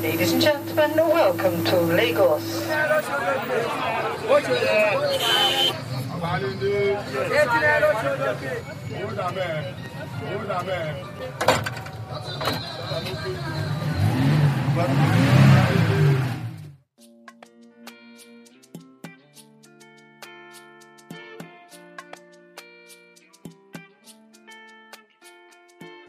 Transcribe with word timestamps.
Ladies 0.00 0.32
and 0.32 0.40
gentlemen, 0.40 0.96
welcome 0.96 1.62
to 1.62 1.76
Lagos. 1.78 2.66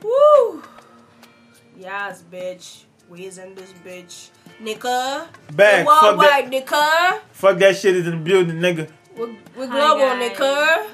Woo! 0.01 0.63
Yes, 1.75 2.23
bitch. 2.31 2.85
We's 3.09 3.37
in 3.37 3.55
this 3.55 3.73
bitch. 3.85 4.29
Nigga. 4.61 5.27
Back, 5.53 5.85
The 5.85 5.91
fuck 5.91 6.01
worldwide, 6.03 6.51
nigga. 6.51 7.19
Fuck 7.31 7.57
that 7.59 7.75
shit 7.75 7.95
is 7.95 8.07
in 8.07 8.11
the 8.11 8.17
building, 8.23 8.57
nigga. 8.57 8.89
We're, 9.17 9.27
we're 9.55 9.67
global, 9.67 9.99
guys. 10.05 10.31
nigga. 10.31 10.87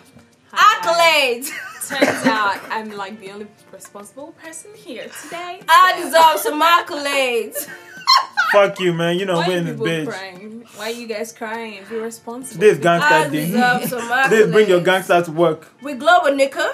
Hi, 0.51 1.37
Accolades. 1.37 1.51
Turns 1.87 2.25
out 2.27 2.59
I'm 2.71 2.91
like 2.91 3.19
the 3.19 3.31
only 3.31 3.47
responsible 3.71 4.31
person 4.33 4.71
here 4.75 5.07
today. 5.23 5.61
I 5.69 6.01
deserve 6.03 6.39
some 6.39 6.61
accolades. 6.61 7.69
Fuck 8.51 8.79
you, 8.79 8.93
man. 8.93 9.19
You 9.19 9.25
know 9.25 9.35
Why 9.37 9.47
we 9.49 9.53
are 9.53 9.57
in 9.57 9.65
this 9.65 9.79
bitch. 9.79 10.07
crying? 10.07 10.65
Why 10.75 10.85
are 10.85 10.91
you 10.91 11.07
guys 11.07 11.31
crying? 11.33 11.83
Be 11.89 11.97
responsible. 11.97 12.59
This 12.61 12.79
I 12.79 12.81
gangster 12.81 13.31
day. 13.31 13.45
deserve 13.45 13.83
some 13.89 14.01
accolades. 14.09 14.29
This 14.29 14.51
bring 14.51 14.69
your 14.69 14.81
gangster 14.81 15.21
to 15.21 15.31
work. 15.31 15.67
We 15.83 15.93
global, 15.93 16.31
nigga. 16.31 16.67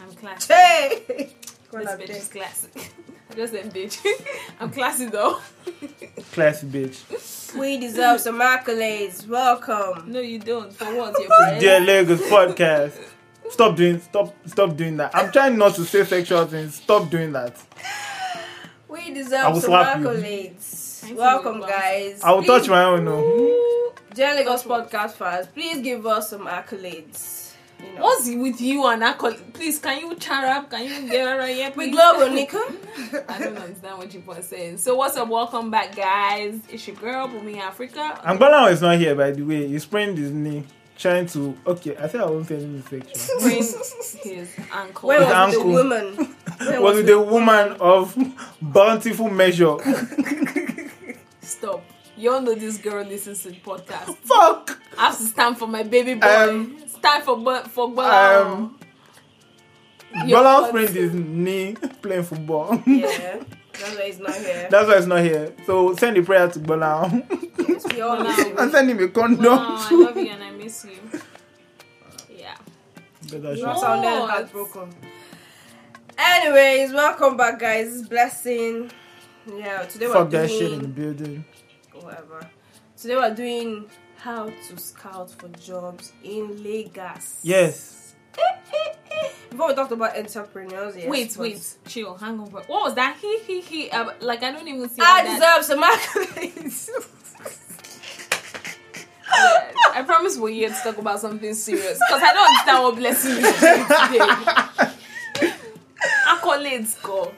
I'm 0.00 0.12
classy. 0.16 0.52
Hey. 0.52 1.02
This 1.72 1.88
bitch 1.92 2.10
is 2.10 2.28
classic. 2.28 2.92
I 3.30 3.34
just 3.34 3.52
said 3.52 3.72
bitch. 3.72 3.98
I'm 4.60 4.70
classy 4.70 5.06
though. 5.06 5.38
Classy 6.32 6.66
bitch. 6.66 7.56
We 7.56 7.78
deserve 7.78 8.20
some 8.20 8.40
accolades. 8.40 9.26
Welcome. 9.26 10.10
No, 10.10 10.20
you 10.20 10.38
don't. 10.38 10.72
For 10.72 10.84
what? 10.96 11.18
Your 11.18 11.28
friends? 11.28 11.60
Dear 11.60 11.80
Lagos 11.80 12.20
podcast. 12.22 12.98
Stop 13.50 13.76
doing 13.76 14.00
stop 14.00 14.34
stop 14.46 14.76
doing 14.76 14.96
that. 14.96 15.14
I'm 15.14 15.30
trying 15.32 15.56
not 15.58 15.74
to 15.76 15.84
say 15.84 16.04
sexual 16.04 16.44
things. 16.46 16.74
Stop 16.76 17.10
doing 17.10 17.32
that. 17.32 17.56
We 18.88 19.12
deserve 19.14 19.60
some 19.60 19.70
accolades. 19.72 21.08
You, 21.08 21.14
Welcome, 21.16 21.60
guys. 21.60 22.20
I 22.22 22.32
will 22.32 22.42
Please- 22.42 22.46
touch 22.62 22.68
my 22.68 22.84
own 22.84 23.04
no. 23.04 23.92
Dear 24.12 24.34
Lagos 24.34 24.64
podcast 24.64 25.12
fans, 25.12 25.46
please 25.46 25.80
give 25.82 26.04
us 26.04 26.30
some 26.30 26.46
accolades. 26.46 27.39
You 27.82 27.94
know. 27.94 28.02
What's 28.02 28.26
with 28.26 28.60
you 28.60 28.86
and 28.86 29.02
accolade? 29.02 29.54
Please, 29.54 29.78
can 29.78 30.00
you 30.00 30.14
char 30.16 30.44
up? 30.46 30.70
Can 30.70 30.84
you 30.84 31.10
get 31.10 31.26
her 31.26 31.38
right 31.38 31.54
here? 31.54 31.72
We 31.76 31.90
please? 31.90 31.94
global, 31.94 32.36
nigga. 32.36 33.24
I 33.28 33.38
don't 33.38 33.56
understand 33.56 33.98
what 33.98 34.12
you 34.12 34.22
are 34.28 34.42
saying. 34.42 34.78
So 34.78 34.96
what's 34.96 35.16
up? 35.16 35.28
Welcome 35.28 35.70
back, 35.70 35.94
guys. 35.96 36.60
It's 36.68 36.86
your 36.86 36.96
girl, 36.96 37.28
Bumi 37.28 37.58
Africa. 37.58 38.20
Angola 38.24 38.70
is 38.70 38.82
not 38.82 38.98
here 38.98 39.14
by 39.14 39.30
the 39.30 39.42
way. 39.42 39.68
He 39.68 39.78
sprained 39.78 40.18
his 40.18 40.32
knee 40.32 40.64
trying 41.00 41.26
to 41.26 41.56
okay, 41.66 41.96
I 41.96 42.08
think 42.08 42.22
I 42.22 42.26
won't 42.26 42.46
say 42.46 42.56
anything 42.56 43.02
sexual. 43.02 43.40
Sprained 43.40 44.36
his 44.38 44.56
ankle. 44.72 45.08
Where 45.08 45.20
was 45.20 45.32
ankle. 45.32 45.64
the 45.64 45.68
woman? 45.68 46.36
Where 46.58 46.82
Was 46.82 46.98
it 46.98 47.06
the 47.06 47.18
woman 47.18 47.72
of 47.80 48.16
bountiful 48.60 49.30
measure? 49.30 49.76
Stop. 51.40 51.82
You 52.16 52.32
all 52.32 52.42
know 52.42 52.54
this 52.54 52.76
girl 52.76 53.02
listens 53.02 53.42
to 53.44 53.50
the 53.50 53.56
podcast. 53.56 54.14
Fuck! 54.16 54.78
I 54.98 55.06
have 55.06 55.16
to 55.16 55.24
stand 55.24 55.56
for 55.58 55.66
my 55.66 55.82
baby 55.82 56.14
boy. 56.14 56.26
Um, 56.26 56.76
stand 57.00 57.24
for 57.24 57.36
bu- 57.36 57.68
for 57.68 57.90
Bola. 57.90 58.42
Um, 58.46 58.78
Your 60.26 60.38
Bola 60.38 60.52
fault. 60.60 60.68
sprained 60.68 60.90
his 60.90 61.12
knee 61.14 61.74
playing 62.02 62.22
football. 62.24 62.80
Yeah, 62.86 63.42
that's 63.72 63.96
why 63.96 64.06
he's 64.06 64.18
not 64.20 64.34
here. 64.36 64.68
That's 64.70 64.88
why 64.88 64.94
it's 64.96 65.06
not 65.06 65.22
here. 65.22 65.54
So 65.66 65.94
send 65.96 66.16
a 66.16 66.22
prayer 66.22 66.48
to 66.48 66.58
Bola 66.58 67.10
Yes, 67.68 67.84
we 67.92 68.00
all 68.00 68.22
miss 68.22 68.38
and 68.38 68.70
send 68.72 68.90
him 68.90 68.98
a 69.02 69.08
condom. 69.08 69.44
Wow, 69.44 69.76
I 69.90 69.94
love 69.94 70.16
you 70.16 70.28
and 70.30 70.42
I 70.44 70.50
miss 70.62 70.84
you. 70.84 71.20
Yeah. 72.36 72.56
Better 73.30 73.50
You 73.50 73.56
shit. 73.56 73.64
are 73.66 73.78
sounding 73.78 74.10
What? 74.10 74.30
heartbroken. 74.30 74.94
Anyways, 76.18 76.92
welcome 76.92 77.36
back, 77.36 77.58
guys. 77.58 78.06
Blessing. 78.08 78.90
Yeah, 79.46 79.82
today 79.84 80.06
we're 80.06 80.12
doing. 80.14 80.22
Fuck 80.24 80.30
that 80.30 80.50
shit 80.50 80.72
in 80.72 80.82
the 80.82 80.88
building. 80.88 81.44
whatever. 81.94 82.46
Today 82.96 83.16
we're 83.16 83.34
doing 83.34 83.88
how 84.20 84.46
to 84.68 84.76
scout 84.78 85.30
for 85.30 85.48
jobs 85.48 86.12
in 86.22 86.62
Lagos. 86.62 87.40
Yes. 87.42 88.14
Before 89.50 89.68
we 89.68 89.74
talked 89.74 89.90
about 89.92 90.16
entrepreneurs, 90.16 90.96
yes, 90.96 91.08
wait, 91.08 91.34
but 91.36 91.42
wait, 91.42 91.74
chill, 91.88 92.14
hang 92.16 92.38
over. 92.38 92.60
What 92.60 92.84
was 92.84 92.94
that? 92.94 93.16
He 93.20 93.38
he 93.40 93.60
he. 93.60 93.90
Uh, 93.90 94.12
like 94.20 94.42
I 94.44 94.52
don't 94.52 94.68
even 94.68 94.88
see. 94.88 95.02
I 95.02 95.24
that- 95.24 95.58
deserve 95.58 95.64
some 95.64 95.82
accolades. 95.82 96.88
Yeah, 99.32 99.72
I 99.94 100.02
promise 100.04 100.36
we're 100.36 100.50
here 100.50 100.68
to 100.68 100.74
talk 100.74 100.98
about 100.98 101.18
something 101.20 101.54
serious 101.54 101.98
because 102.08 102.22
I 102.22 102.32
don't 102.32 102.46
understand 102.46 102.82
what 102.82 102.96
blessing 102.96 103.32
is 103.32 103.60
doing 103.60 103.84
today. 103.86 105.50
Accolades, 106.28 107.02
go. 107.02 107.32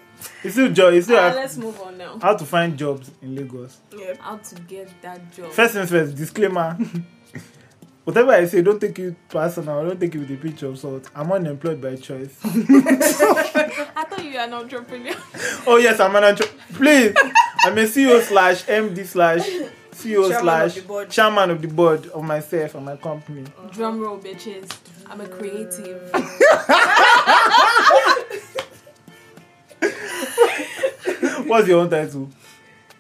It's 0.45 0.55
still 0.55 0.73
job. 0.73 0.95
It's 0.95 1.07
still 1.07 1.19
Uh, 1.19 1.35
let's 1.35 1.57
move 1.57 1.81
on 1.81 1.99
now. 1.99 2.19
how 2.21 2.35
to 2.37 2.45
find 2.45 2.77
jobs 2.77 3.11
in 3.23 3.35
Lagos. 3.37 3.79
yeah. 3.97 4.15
How 4.21 4.37
to 4.37 4.55
get 4.63 4.89
that 5.03 5.33
job? 5.33 5.53
First 5.53 5.75
things 5.75 5.91
first, 5.91 6.15
disclaimer. 6.17 6.77
Whatever 8.05 8.33
I 8.33 8.47
say, 8.47 8.63
don't 8.63 8.81
take 8.81 8.99
it 8.99 9.15
personal. 9.29 9.87
Don't 9.87 10.01
take 10.01 10.13
it 10.17 10.19
with 10.19 10.31
a 10.33 10.37
pinch 10.37 10.63
of 10.65 10.77
salt. 10.77 11.09
I'm 11.15 11.31
unemployed 11.31 11.81
by 11.81 11.95
choice. 11.95 12.37
I 12.45 14.05
thought 14.09 14.25
you 14.25 14.33
were 14.33 14.39
an 14.41 14.53
entrepreneur. 14.55 15.15
oh 15.69 15.77
yes, 15.77 16.01
I'm 16.01 16.17
an 16.17 16.25
entre- 16.25 16.49
Please, 16.75 17.15
I'm 17.65 17.79
a 17.79 17.83
CEO 17.83 18.21
slash 18.23 18.65
MD 18.65 19.07
slash 19.07 19.47
CEO 19.93 20.29
Chairman 20.29 20.41
slash 20.71 20.77
of 20.79 21.09
chairman 21.11 21.51
of 21.53 21.63
the 21.63 21.69
board 21.69 22.09
of 22.09 22.25
myself 22.25 22.75
and 22.75 22.85
my 22.87 22.97
company. 22.97 23.45
Drum 23.71 24.01
roll, 24.01 24.19
bitches. 24.19 24.69
I'm 25.09 25.21
a 25.21 25.29
creative. 25.29 26.11
What's 31.47 31.69
your 31.69 31.81
own 31.81 31.91
title? 31.91 32.29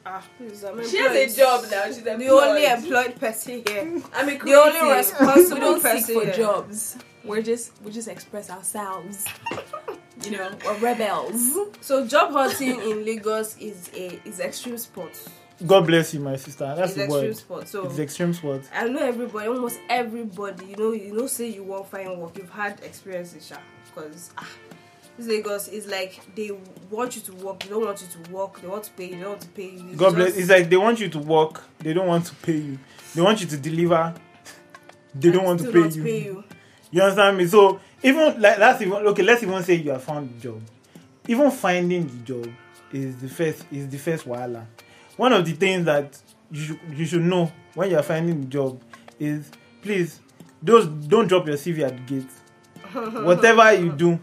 Ah, 0.04 0.22
please, 0.36 0.64
I'm 0.64 0.86
She 0.88 0.98
has 0.98 1.12
a 1.34 1.36
job 1.38 1.64
now. 1.70 1.84
She's 1.86 2.02
The 2.02 2.28
only 2.28 2.66
employed 2.66 3.18
person 3.18 3.62
here. 3.66 4.02
I'm 4.14 4.28
a 4.28 4.38
The 4.38 4.54
only 4.54 4.96
responsible 4.96 5.54
We 5.54 5.60
don't 5.60 5.80
seek 5.82 5.92
person 5.92 6.14
for 6.14 6.24
here. 6.24 6.34
jobs. 6.34 6.98
We're 7.24 7.42
just 7.42 7.72
we 7.84 7.92
just 7.92 8.08
express 8.08 8.50
ourselves. 8.50 9.24
You 10.24 10.32
know, 10.32 10.50
we're 10.64 10.78
rebels. 10.78 11.56
So 11.80 12.04
job 12.06 12.32
hunting 12.32 12.80
in 12.80 13.04
Lagos 13.04 13.56
is 13.58 13.90
a 13.94 14.20
is 14.28 14.40
extreme 14.40 14.76
sport. 14.78 15.16
God 15.64 15.86
bless 15.86 16.12
you, 16.12 16.18
my 16.18 16.34
sister. 16.34 16.74
That's 16.76 16.90
it's 16.90 16.94
the 16.96 17.04
extreme 17.04 17.22
word. 17.26 17.36
sport. 17.36 17.68
So 17.68 17.84
It's 17.86 17.98
extreme 18.00 18.34
sport. 18.34 18.62
I 18.74 18.88
know 18.88 18.98
everybody, 19.00 19.46
almost 19.46 19.78
everybody. 19.88 20.66
You 20.66 20.76
know, 20.76 20.90
you 20.92 21.12
know, 21.12 21.28
say 21.28 21.46
you 21.48 21.62
won't 21.62 21.86
find 21.88 22.20
work. 22.20 22.36
You've 22.36 22.50
had 22.50 22.80
experiences, 22.80 23.46
sha. 23.46 23.58
Because 23.94 24.32
ah, 24.36 24.48
this 24.68 24.71
Lagos 25.26 25.68
is 25.68 25.86
like 25.86 26.20
they 26.34 26.50
want 26.90 27.16
you 27.16 27.22
to 27.22 27.32
work. 27.34 27.60
They 27.60 27.68
don't 27.70 27.84
want 27.84 28.00
you 28.02 28.24
to 28.24 28.30
work. 28.32 28.60
They 28.60 28.68
want 28.68 28.84
to 28.84 28.90
pay 28.92 29.04
you. 29.06 29.14
They 29.16 29.20
don't 29.20 29.28
want 29.30 29.40
to 29.42 29.48
pay 29.48 29.70
you. 29.70 29.88
It's 29.88 29.96
God 29.96 30.14
bless. 30.14 30.28
just- 30.28 30.38
It's 30.40 30.50
like 30.50 30.70
they 30.70 30.76
want 30.76 31.00
you 31.00 31.08
to 31.08 31.18
work. 31.18 31.62
They 31.78 31.92
don't 31.92 32.06
want 32.06 32.26
to 32.26 32.34
pay 32.36 32.56
you. 32.56 32.78
They 33.14 33.22
want 33.22 33.40
you 33.40 33.46
to 33.48 33.56
deliver. 33.56 34.14
They 35.14 35.30
don't 35.30 35.44
want 35.44 35.60
to 35.60 35.70
pay 35.70 35.88
you. 35.88 36.02
pay 36.02 36.24
you. 36.24 36.44
You 36.90 37.02
understand 37.02 37.36
me? 37.36 37.46
So 37.46 37.80
even 38.02 38.40
like 38.40 38.56
that's 38.56 38.80
even 38.80 38.94
okay. 39.08 39.22
Let's 39.22 39.42
even 39.42 39.62
say 39.62 39.74
you 39.74 39.90
have 39.90 40.02
found 40.02 40.34
the 40.34 40.40
job. 40.40 40.62
Even 41.28 41.50
finding 41.50 42.06
the 42.06 42.16
job 42.24 42.48
is 42.92 43.16
the 43.18 43.28
first 43.28 43.64
is 43.70 43.88
the 43.88 43.98
first 43.98 44.26
wahala. 44.26 44.66
One 45.18 45.32
of 45.34 45.44
the 45.44 45.52
things 45.52 45.84
that 45.84 46.18
you 46.50 46.62
should, 46.64 46.80
you 46.94 47.04
should 47.04 47.22
know 47.22 47.52
when 47.74 47.90
you 47.90 47.96
are 47.98 48.02
finding 48.02 48.40
the 48.40 48.46
job 48.46 48.80
is 49.20 49.50
please 49.82 50.20
those 50.62 50.86
don't 50.86 51.26
drop 51.28 51.46
your 51.46 51.56
CV 51.56 51.80
at 51.82 51.94
the 52.06 52.14
gate. 52.14 52.30
Whatever 53.24 53.72
you 53.74 53.92
do, 53.92 54.18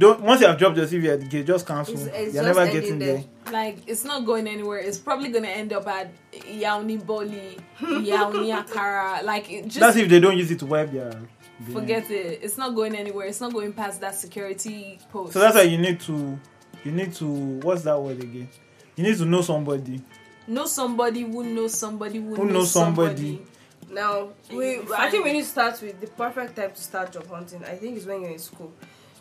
don't 0.00 0.20
once 0.22 0.40
you 0.40 0.46
have 0.48 0.58
dropped 0.58 0.76
your 0.76 0.86
CV 0.86 1.08
at 1.12 1.20
the 1.20 1.26
gate, 1.26 1.46
just 1.46 1.66
cancel. 1.66 1.94
It's- 1.94 2.08
it's 2.08 2.34
You're 2.34 2.44
just 2.44 2.56
never 2.56 2.60
ending 2.60 2.80
getting 2.80 2.98
there. 2.98 3.14
there. 3.44 3.52
Like 3.52 3.76
it's 3.86 4.04
not 4.04 4.24
going 4.26 4.46
anywhere. 4.48 4.78
It's 4.78 4.98
probably 4.98 5.28
gonna 5.30 5.48
end 5.48 5.72
up 5.72 5.86
at 5.88 6.10
Yauni 6.32 7.04
Boli, 7.04 7.56
Yauni 7.80 8.64
Akara. 8.64 9.22
Like 9.22 9.50
it 9.50 9.64
just 9.64 9.80
That's 9.80 9.96
if 9.96 10.08
they 10.08 10.20
don't 10.20 10.36
use 10.36 10.50
it 10.50 10.58
to 10.60 10.66
wipe 10.66 10.90
their. 10.92 11.10
behind. 11.10 11.28
forget 11.72 12.10
it. 12.10 12.40
It's 12.42 12.56
not 12.56 12.74
going 12.74 12.94
anywhere. 12.94 13.26
It's 13.26 13.40
not 13.40 13.52
going 13.52 13.72
past 13.72 14.00
that 14.00 14.14
security 14.14 14.98
post. 15.12 15.32
So 15.34 15.38
that's 15.40 15.54
why 15.54 15.62
you 15.62 15.78
need 15.78 16.00
to, 16.00 16.38
you 16.84 16.92
need 16.92 17.12
to 17.14 17.26
what's 17.62 17.82
that 17.82 18.00
word 18.00 18.22
again? 18.22 18.48
You 18.96 19.04
need 19.04 19.16
to 19.18 19.24
know 19.26 19.42
somebody. 19.42 20.02
know 20.46 20.66
somebody 20.66 21.22
who 21.22 21.44
knows 21.44 21.74
somebody 21.74 22.18
who, 22.18 22.34
Who 22.34 22.44
knows 22.46 22.52
knows 22.54 22.70
somebody. 22.72 23.36
somebody. 23.36 23.46
Now, 23.92 24.28
we, 24.52 24.78
I 24.96 25.10
think 25.10 25.24
we 25.24 25.32
need 25.32 25.42
to 25.42 25.48
start 25.48 25.80
with 25.82 26.00
the 26.00 26.06
perfect 26.06 26.54
time 26.56 26.70
to 26.72 26.80
start 26.80 27.12
job 27.12 27.26
hunting. 27.28 27.64
I 27.64 27.74
think 27.74 27.96
is 27.98 28.06
when 28.06 28.20
you're 28.22 28.30
in 28.30 28.38
school, 28.38 28.72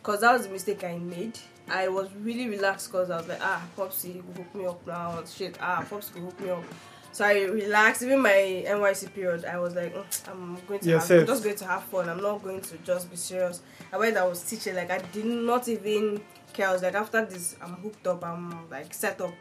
because 0.02 0.22
that 0.22 0.34
was 0.34 0.48
the 0.48 0.54
mistake 0.54 0.84
I 0.84 0.98
made. 0.98 1.38
I 1.70 1.88
was 1.88 2.10
really 2.22 2.50
relaxed 2.50 2.92
because 2.92 3.10
I 3.12 3.18
was 3.18 3.28
like, 3.28 3.40
ah, 3.42 3.62
Popsy 3.76 4.24
will 4.26 4.44
hook 4.44 4.56
me 4.56 4.66
up 4.66 4.88
now. 4.88 5.24
Shit, 5.26 5.58
ah, 5.62 5.86
Popsy 5.88 6.20
will 6.20 6.28
hook 6.28 6.40
me 6.40 6.50
up. 6.50 6.64
So 7.12 7.26
I 7.26 7.42
relaxed. 7.44 8.04
Even 8.04 8.20
my 8.22 8.64
NYSC 8.66 9.14
period, 9.14 9.46
I 9.46 9.60
was 9.60 9.76
like, 9.76 9.94
"Mm, 9.94 10.30
I'm 10.32 10.58
going 10.68 10.80
to, 10.80 10.90
have, 10.92 11.02
Yourself. 11.02 11.22
I'm 11.22 11.28
just 11.28 11.44
going 11.44 11.56
to 11.56 11.66
have 11.66 11.84
fun. 11.84 12.10
I'm 12.10 12.22
not 12.22 12.44
going 12.44 12.62
to 12.62 12.78
just 12.78 13.10
be 13.10 13.18
serious. 13.18 13.62
I 13.92 13.98
went, 13.98 14.16
I 14.18 14.26
was 14.28 14.44
teaching. 14.44 14.76
Like 14.76 14.92
I 14.92 15.00
did 15.12 15.26
not 15.26 15.68
even 15.68 16.22
care. 16.54 16.70
I 16.70 16.74
was 16.74 16.84
like, 16.84 16.94
after 16.96 17.26
this, 17.26 17.56
I'm 17.62 17.74
hooked 17.76 18.06
up. 18.08 18.24
I'm 18.24 18.70
like 18.70 18.94
set 18.94 19.20
up. 19.22 19.34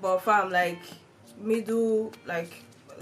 But 0.00 0.18
fam, 0.18 0.50
like 0.50 0.82
middle, 1.40 2.12
like 2.26 2.52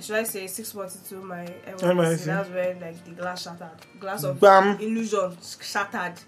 should 0.00 0.16
I 0.16 0.22
say 0.25 0.46
six 0.46 0.75
months 0.75 0.96
into 0.96 1.25
my 1.25 1.44
NYSC. 1.66 1.78
NYSC, 1.81 2.25
that's 2.25 2.48
when 2.50 2.81
like 2.81 3.05
the 3.05 3.10
glass 3.12 3.43
shattered. 3.43 3.70
Glass 3.98 4.25
of 4.25 4.40
Bam. 4.40 4.78
illusion 4.78 5.37
shattered 5.60 6.20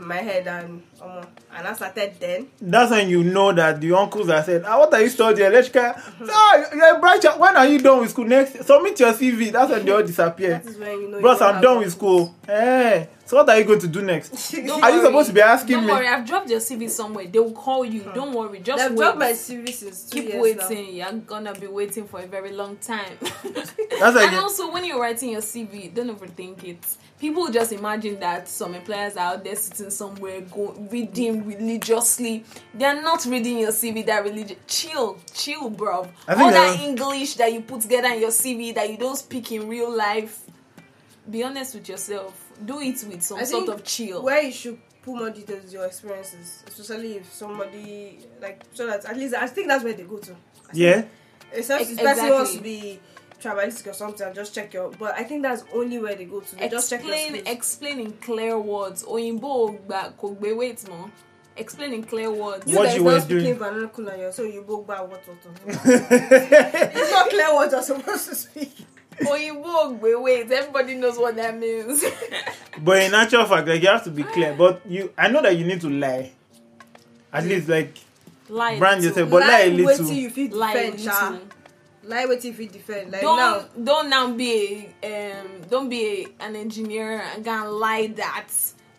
in 0.00 0.06
my 0.06 0.16
head, 0.16 0.46
and 0.46 0.82
um, 1.00 1.26
and 1.54 1.66
I 1.66 1.72
started 1.74 2.14
then. 2.18 2.48
That's 2.60 2.90
when 2.90 3.08
you 3.08 3.24
know 3.24 3.52
that 3.52 3.80
the 3.80 3.92
uncles 3.96 4.28
are 4.28 4.42
said, 4.42 4.64
ah, 4.66 4.78
what 4.78 4.92
are 4.94 5.00
you 5.02 5.08
studying? 5.08 5.46
Electrical. 5.46 5.94
Ah, 6.30 6.64
you're 6.74 6.96
a 6.96 7.00
branch. 7.00 7.24
When 7.36 7.56
are 7.56 7.66
you 7.66 7.78
done 7.80 8.00
with 8.00 8.10
school? 8.10 8.24
Next, 8.26 8.64
submit 8.64 8.98
your 9.00 9.12
CV. 9.12 9.52
That's 9.52 9.70
when 9.70 9.84
they 9.84 9.92
all 9.92 10.02
disappear. 10.02 10.58
That 10.58 10.66
is 10.66 10.76
when 10.78 11.00
you 11.02 11.08
know. 11.08 11.20
Bros, 11.20 11.40
you 11.40 11.46
I'm 11.46 11.60
done 11.62 11.78
with 11.78 11.92
school. 11.92 12.34
Eh. 12.48 13.06
So 13.28 13.36
what 13.36 13.48
are 13.50 13.58
you 13.58 13.64
going 13.64 13.80
to 13.80 13.88
do 13.88 14.00
next? 14.00 14.52
Don't 14.52 14.82
Are 14.82 14.90
you 14.90 15.02
supposed 15.02 15.28
to 15.28 15.34
be 15.34 15.42
asking 15.42 15.76
Don't 15.76 15.86
me? 15.86 15.92
worry, 15.92 16.08
I've 16.08 16.26
dropped 16.26 16.48
your 16.48 16.60
CV 16.60 16.88
somewhere. 16.88 17.26
They 17.26 17.38
will 17.38 17.52
call 17.52 17.84
you. 17.84 18.10
Don't 18.14 18.32
worry, 18.32 18.60
just 18.60 18.78
They've 18.82 18.90
wait. 18.90 18.96
dropped 19.04 19.18
my 19.18 19.32
CV 19.32 19.68
since 19.68 20.04
two 20.08 20.22
Keep 20.22 20.32
years 20.32 20.56
now. 20.56 20.68
waiting. 20.68 20.94
You're 20.96 21.12
gonna 21.12 21.52
be 21.54 21.66
waiting 21.66 22.08
for 22.08 22.20
a 22.20 22.26
very 22.26 22.52
long 22.52 22.78
time. 22.78 23.18
That's 23.20 23.74
like 24.16 24.28
and 24.28 24.36
also, 24.36 24.72
when 24.72 24.82
you're 24.86 24.98
writing 24.98 25.28
your 25.32 25.42
CV, 25.42 25.92
don't 25.92 26.08
overthink 26.18 26.64
it. 26.64 26.78
People 27.18 27.48
just 27.50 27.72
imagine 27.72 28.20
that 28.20 28.48
some 28.48 28.74
employers 28.76 29.16
are 29.16 29.34
out 29.34 29.44
there 29.44 29.56
sitting 29.56 29.90
somewhere, 29.90 30.40
go 30.42 30.72
reading 30.90 31.44
religiously. 31.46 32.44
They're 32.72 33.02
not 33.02 33.24
reading 33.26 33.58
your 33.58 33.72
CV. 33.72 34.06
That 34.06 34.22
religious. 34.22 34.56
Chill, 34.68 35.18
chill, 35.34 35.68
bro. 35.70 35.96
All 35.98 36.06
that 36.26 36.52
that- 36.52 36.80
English 36.80 37.34
that 37.34 37.52
you 37.52 37.62
put 37.62 37.80
together 37.80 38.08
in 38.08 38.20
your 38.20 38.30
CV 38.30 38.72
that 38.74 38.88
you 38.88 38.96
don't 38.96 39.16
speak 39.16 39.50
in 39.50 39.68
real 39.68 39.94
life. 39.94 40.42
Be 41.28 41.42
honest 41.42 41.74
with 41.74 41.88
yourself. 41.88 42.52
Do 42.64 42.80
it 42.80 43.02
with 43.08 43.22
some 43.22 43.38
I 43.38 43.44
sort 43.44 43.66
think 43.66 43.78
of 43.78 43.84
chill. 43.84 44.22
Where 44.22 44.42
you 44.42 44.52
should 44.52 44.78
put 45.02 45.14
more 45.16 45.30
details 45.30 45.64
is 45.64 45.72
your 45.72 45.86
experiences, 45.86 46.62
especially 46.68 47.16
if 47.16 47.32
somebody 47.32 48.18
like 48.40 48.62
so 48.72 48.86
that 48.86 49.04
at 49.04 49.16
least 49.16 49.34
I 49.34 49.46
think 49.48 49.68
that's 49.68 49.82
where 49.84 49.92
they 49.92 50.04
go 50.04 50.18
to. 50.18 50.32
I 50.32 50.34
think 50.72 50.74
yeah. 50.74 51.04
Except 51.52 51.80
Ex- 51.82 51.90
if 51.90 51.98
person 51.98 52.28
wants 52.28 52.52
to 52.52 52.58
exactly. 52.58 52.80
be 52.92 53.00
tribalistic 53.40 53.86
or 53.90 53.92
something, 53.94 54.26
and 54.26 54.34
just 54.34 54.54
check 54.54 54.72
your. 54.74 54.90
But 54.90 55.14
I 55.16 55.22
think 55.24 55.42
that's 55.42 55.64
only 55.72 55.98
where 55.98 56.14
they 56.14 56.24
go 56.24 56.40
to. 56.40 56.56
They 56.56 56.68
just 56.68 56.90
check 56.90 57.04
your 57.04 57.12
explain 57.14 57.40
skills. 57.42 57.56
explain 57.56 58.00
in 58.00 58.12
clear 58.12 58.58
words 58.58 59.04
òyìnbó 59.04 59.78
gba 59.86 60.12
kò 60.20 60.36
gbé 60.38 60.56
weight 60.56 60.78
mọ́ 60.88 61.10
explain 61.56 61.92
in 61.92 62.04
clear 62.04 62.30
words. 62.30 62.64
you 62.70 62.76
What 62.76 62.84
guys 62.86 62.96
you 62.96 63.04
were 63.04 63.12
not 63.14 63.22
speaking 63.22 63.44
doing. 63.44 63.58
vernacular, 63.58 64.32
so 64.32 64.42
you 64.44 64.62
both 64.62 64.84
about 64.84 65.08
what 65.10 65.22
what 65.26 65.36
what. 65.44 65.86
It's 66.94 67.10
not 67.10 67.30
clear 67.30 67.54
what 67.54 67.70
you're 67.72 67.82
supposed 67.82 68.28
to 68.28 68.34
speak. 68.34 68.72
òyìnbó 69.20 69.98
gbé 70.00 70.20
weight 70.22 70.50
everybody 70.52 70.94
knows 70.94 71.18
what 71.18 71.34
that 71.36 71.56
means. 71.56 72.04
But 72.84 73.02
in 73.02 73.12
actual 73.14 73.44
fact, 73.46 73.66
like 73.66 73.82
you 73.82 73.88
have 73.88 74.04
to 74.04 74.10
be 74.10 74.22
clear. 74.22 74.54
But 74.54 74.82
you, 74.88 75.10
I 75.18 75.26
know 75.28 75.42
that 75.42 75.56
you 75.56 75.64
need 75.66 75.80
to 75.80 75.90
lie. 75.90 76.30
At 77.32 77.44
least 77.44 77.68
like 77.68 77.94
lie 78.48 78.78
Brand 78.78 79.02
yourself, 79.02 79.28
but 79.30 79.40
lie 79.42 79.60
a 79.62 79.70
wait 79.70 79.76
little. 79.84 80.06
till 80.06 80.14
you 80.16 80.30
feel 80.30 80.56
lie 80.56 80.92
defend, 82.08 82.22
sha. 82.24 82.26
little. 82.26 82.26
Lie 82.26 82.26
wait 82.26 82.40
till 82.40 82.54
you 82.54 82.68
defend. 82.68 83.12
Like 83.12 83.22
now, 83.22 83.60
don't 83.60 83.84
don't 83.84 84.10
now 84.10 84.32
be 84.32 84.94
a 85.02 85.42
um 85.42 85.62
don't 85.68 85.88
be 85.88 86.26
a, 86.40 86.44
an 86.44 86.56
engineer 86.56 87.22
and 87.34 87.44
go 87.44 87.50
and 87.50 87.70
lie 87.72 88.06
that 88.08 88.48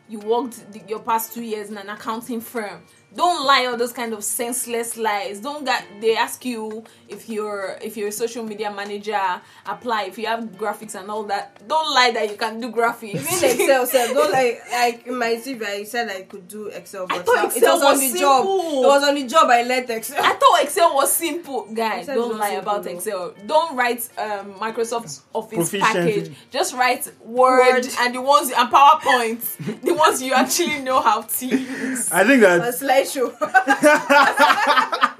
you 0.09 0.19
worked 0.19 0.71
the, 0.73 0.81
your 0.87 0.99
past 0.99 1.33
two 1.33 1.43
years 1.43 1.69
in 1.69 1.77
an 1.77 1.89
accounting 1.89 2.41
firm 2.41 2.83
don't 3.15 3.45
lie 3.45 3.65
all 3.65 3.75
those 3.77 3.91
kind 3.93 4.13
of 4.13 4.23
senseless 4.23 4.95
lies 4.97 5.39
don't 5.39 5.65
get 5.65 5.83
they 5.99 6.15
ask 6.15 6.45
you 6.45 6.83
if 7.07 7.27
you're 7.27 7.77
if 7.81 7.97
you're 7.97 8.09
a 8.09 8.11
social 8.11 8.43
media 8.43 8.71
manager 8.71 9.19
apply 9.65 10.03
if 10.03 10.17
you 10.17 10.27
have 10.27 10.41
graphics 10.57 10.93
and 10.93 11.09
all 11.09 11.23
that 11.23 11.59
don't 11.67 11.93
lie 11.93 12.11
that 12.11 12.29
you 12.29 12.37
can 12.37 12.59
do 12.59 12.71
graphics 12.71 13.15
even 13.15 13.25
Excel, 13.61 13.85
self, 13.85 14.13
don't 14.13 14.31
like 14.31 14.61
like 14.71 15.07
in 15.07 15.17
my 15.17 15.35
CV. 15.35 15.63
I 15.65 15.83
said 15.83 16.09
I 16.09 16.21
could 16.23 16.47
do 16.47 16.67
Excel, 16.67 17.07
but 17.07 17.25
thought 17.25 17.35
now- 17.35 17.45
Excel 17.47 17.75
it 17.77 17.79
was, 17.79 17.83
on 17.83 17.91
was 17.99 18.13
the 18.13 18.19
job. 18.19 18.45
simple. 18.45 18.83
It 18.83 18.87
was 18.87 19.03
on 19.09 19.15
the 19.15 19.27
job. 19.27 19.49
I 19.49 19.61
learned 19.63 19.89
Excel. 19.89 20.23
I 20.23 20.33
thought 20.33 20.63
Excel 20.63 20.95
was 20.95 21.11
simple, 21.13 21.73
guys. 21.73 22.07
Excel 22.07 22.15
don't 22.29 22.37
lie 22.37 22.49
simple, 22.51 22.71
about 22.71 22.83
though. 22.83 22.89
Excel. 22.91 23.33
Don't 23.47 23.75
write 23.75 24.09
um, 24.17 24.53
Microsoft 24.55 25.21
Office 25.33 25.69
Proficiency. 25.69 25.79
package. 25.79 26.31
Just 26.51 26.73
write 26.75 27.11
Word, 27.23 27.73
Word. 27.73 27.87
and 27.99 28.15
the 28.15 28.21
ones 28.21 28.51
and 28.55 28.69
PowerPoint, 28.71 29.81
the 29.81 29.93
ones 29.93 30.21
you 30.21 30.33
actually 30.33 30.79
know 30.81 31.01
how 31.01 31.21
to 31.23 31.45
use. 31.45 32.11
I 32.11 32.23
think 32.25 32.39
A 32.43 32.45
that 32.45 32.61
slideshow. 33.03 33.35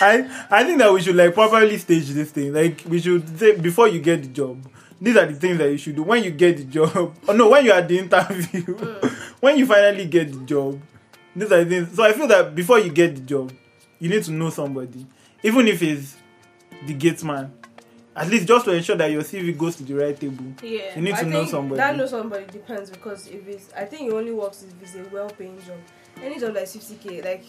I 0.00 0.46
I 0.50 0.64
think 0.64 0.78
that 0.78 0.92
we 0.92 1.02
should 1.02 1.16
like 1.16 1.34
properly 1.34 1.76
stage 1.78 2.08
this 2.10 2.30
thing. 2.30 2.52
Like 2.52 2.82
we 2.88 3.00
should 3.00 3.38
say 3.38 3.56
before 3.56 3.88
you 3.88 4.00
get 4.00 4.22
the 4.22 4.28
job. 4.28 4.64
These 5.00 5.16
are 5.16 5.26
the 5.26 5.34
things 5.34 5.58
that 5.58 5.70
you 5.70 5.78
should 5.78 5.94
do 5.96 6.02
when 6.02 6.24
you 6.24 6.30
get 6.32 6.56
the 6.56 6.64
job. 6.64 7.14
Oh 7.28 7.32
no, 7.32 7.48
when 7.48 7.64
you 7.64 7.72
are 7.72 7.78
at 7.78 7.88
the 7.88 7.98
interview. 7.98 8.62
Mm. 8.64 9.10
when 9.40 9.56
you 9.58 9.66
finally 9.66 10.06
get 10.06 10.32
the 10.32 10.40
job. 10.44 10.80
These 11.36 11.52
are 11.52 11.64
the 11.64 11.70
things. 11.70 11.96
So 11.96 12.02
I 12.04 12.12
feel 12.12 12.26
that 12.28 12.54
before 12.54 12.80
you 12.80 12.90
get 12.90 13.14
the 13.14 13.20
job, 13.20 13.52
you 14.00 14.08
need 14.08 14.24
to 14.24 14.32
know 14.32 14.50
somebody, 14.50 15.06
even 15.42 15.68
if 15.68 15.82
it's 15.82 16.16
the 16.86 16.94
gate 16.94 17.22
man. 17.22 17.52
At 18.16 18.28
least 18.28 18.48
just 18.48 18.64
to 18.64 18.72
ensure 18.72 18.96
that 18.96 19.12
your 19.12 19.22
CV 19.22 19.56
goes 19.56 19.76
to 19.76 19.84
the 19.84 19.94
right 19.94 20.18
table. 20.18 20.44
Yeah. 20.60 20.96
You 20.96 21.02
need 21.02 21.14
I 21.14 21.22
to 21.22 21.26
know 21.26 21.38
think 21.38 21.50
somebody. 21.50 21.76
That 21.76 21.96
know 21.96 22.06
somebody 22.06 22.46
depends 22.46 22.90
because 22.90 23.28
if 23.28 23.46
it's, 23.46 23.72
I 23.76 23.84
think 23.84 24.10
it 24.10 24.12
only 24.12 24.32
works 24.32 24.64
if 24.64 24.82
it's 24.82 24.96
a 24.96 25.08
well-paying 25.14 25.60
job. 25.64 25.76
Any 26.22 26.38
job 26.40 26.54
like 26.54 26.64
50k, 26.64 27.24
like 27.24 27.44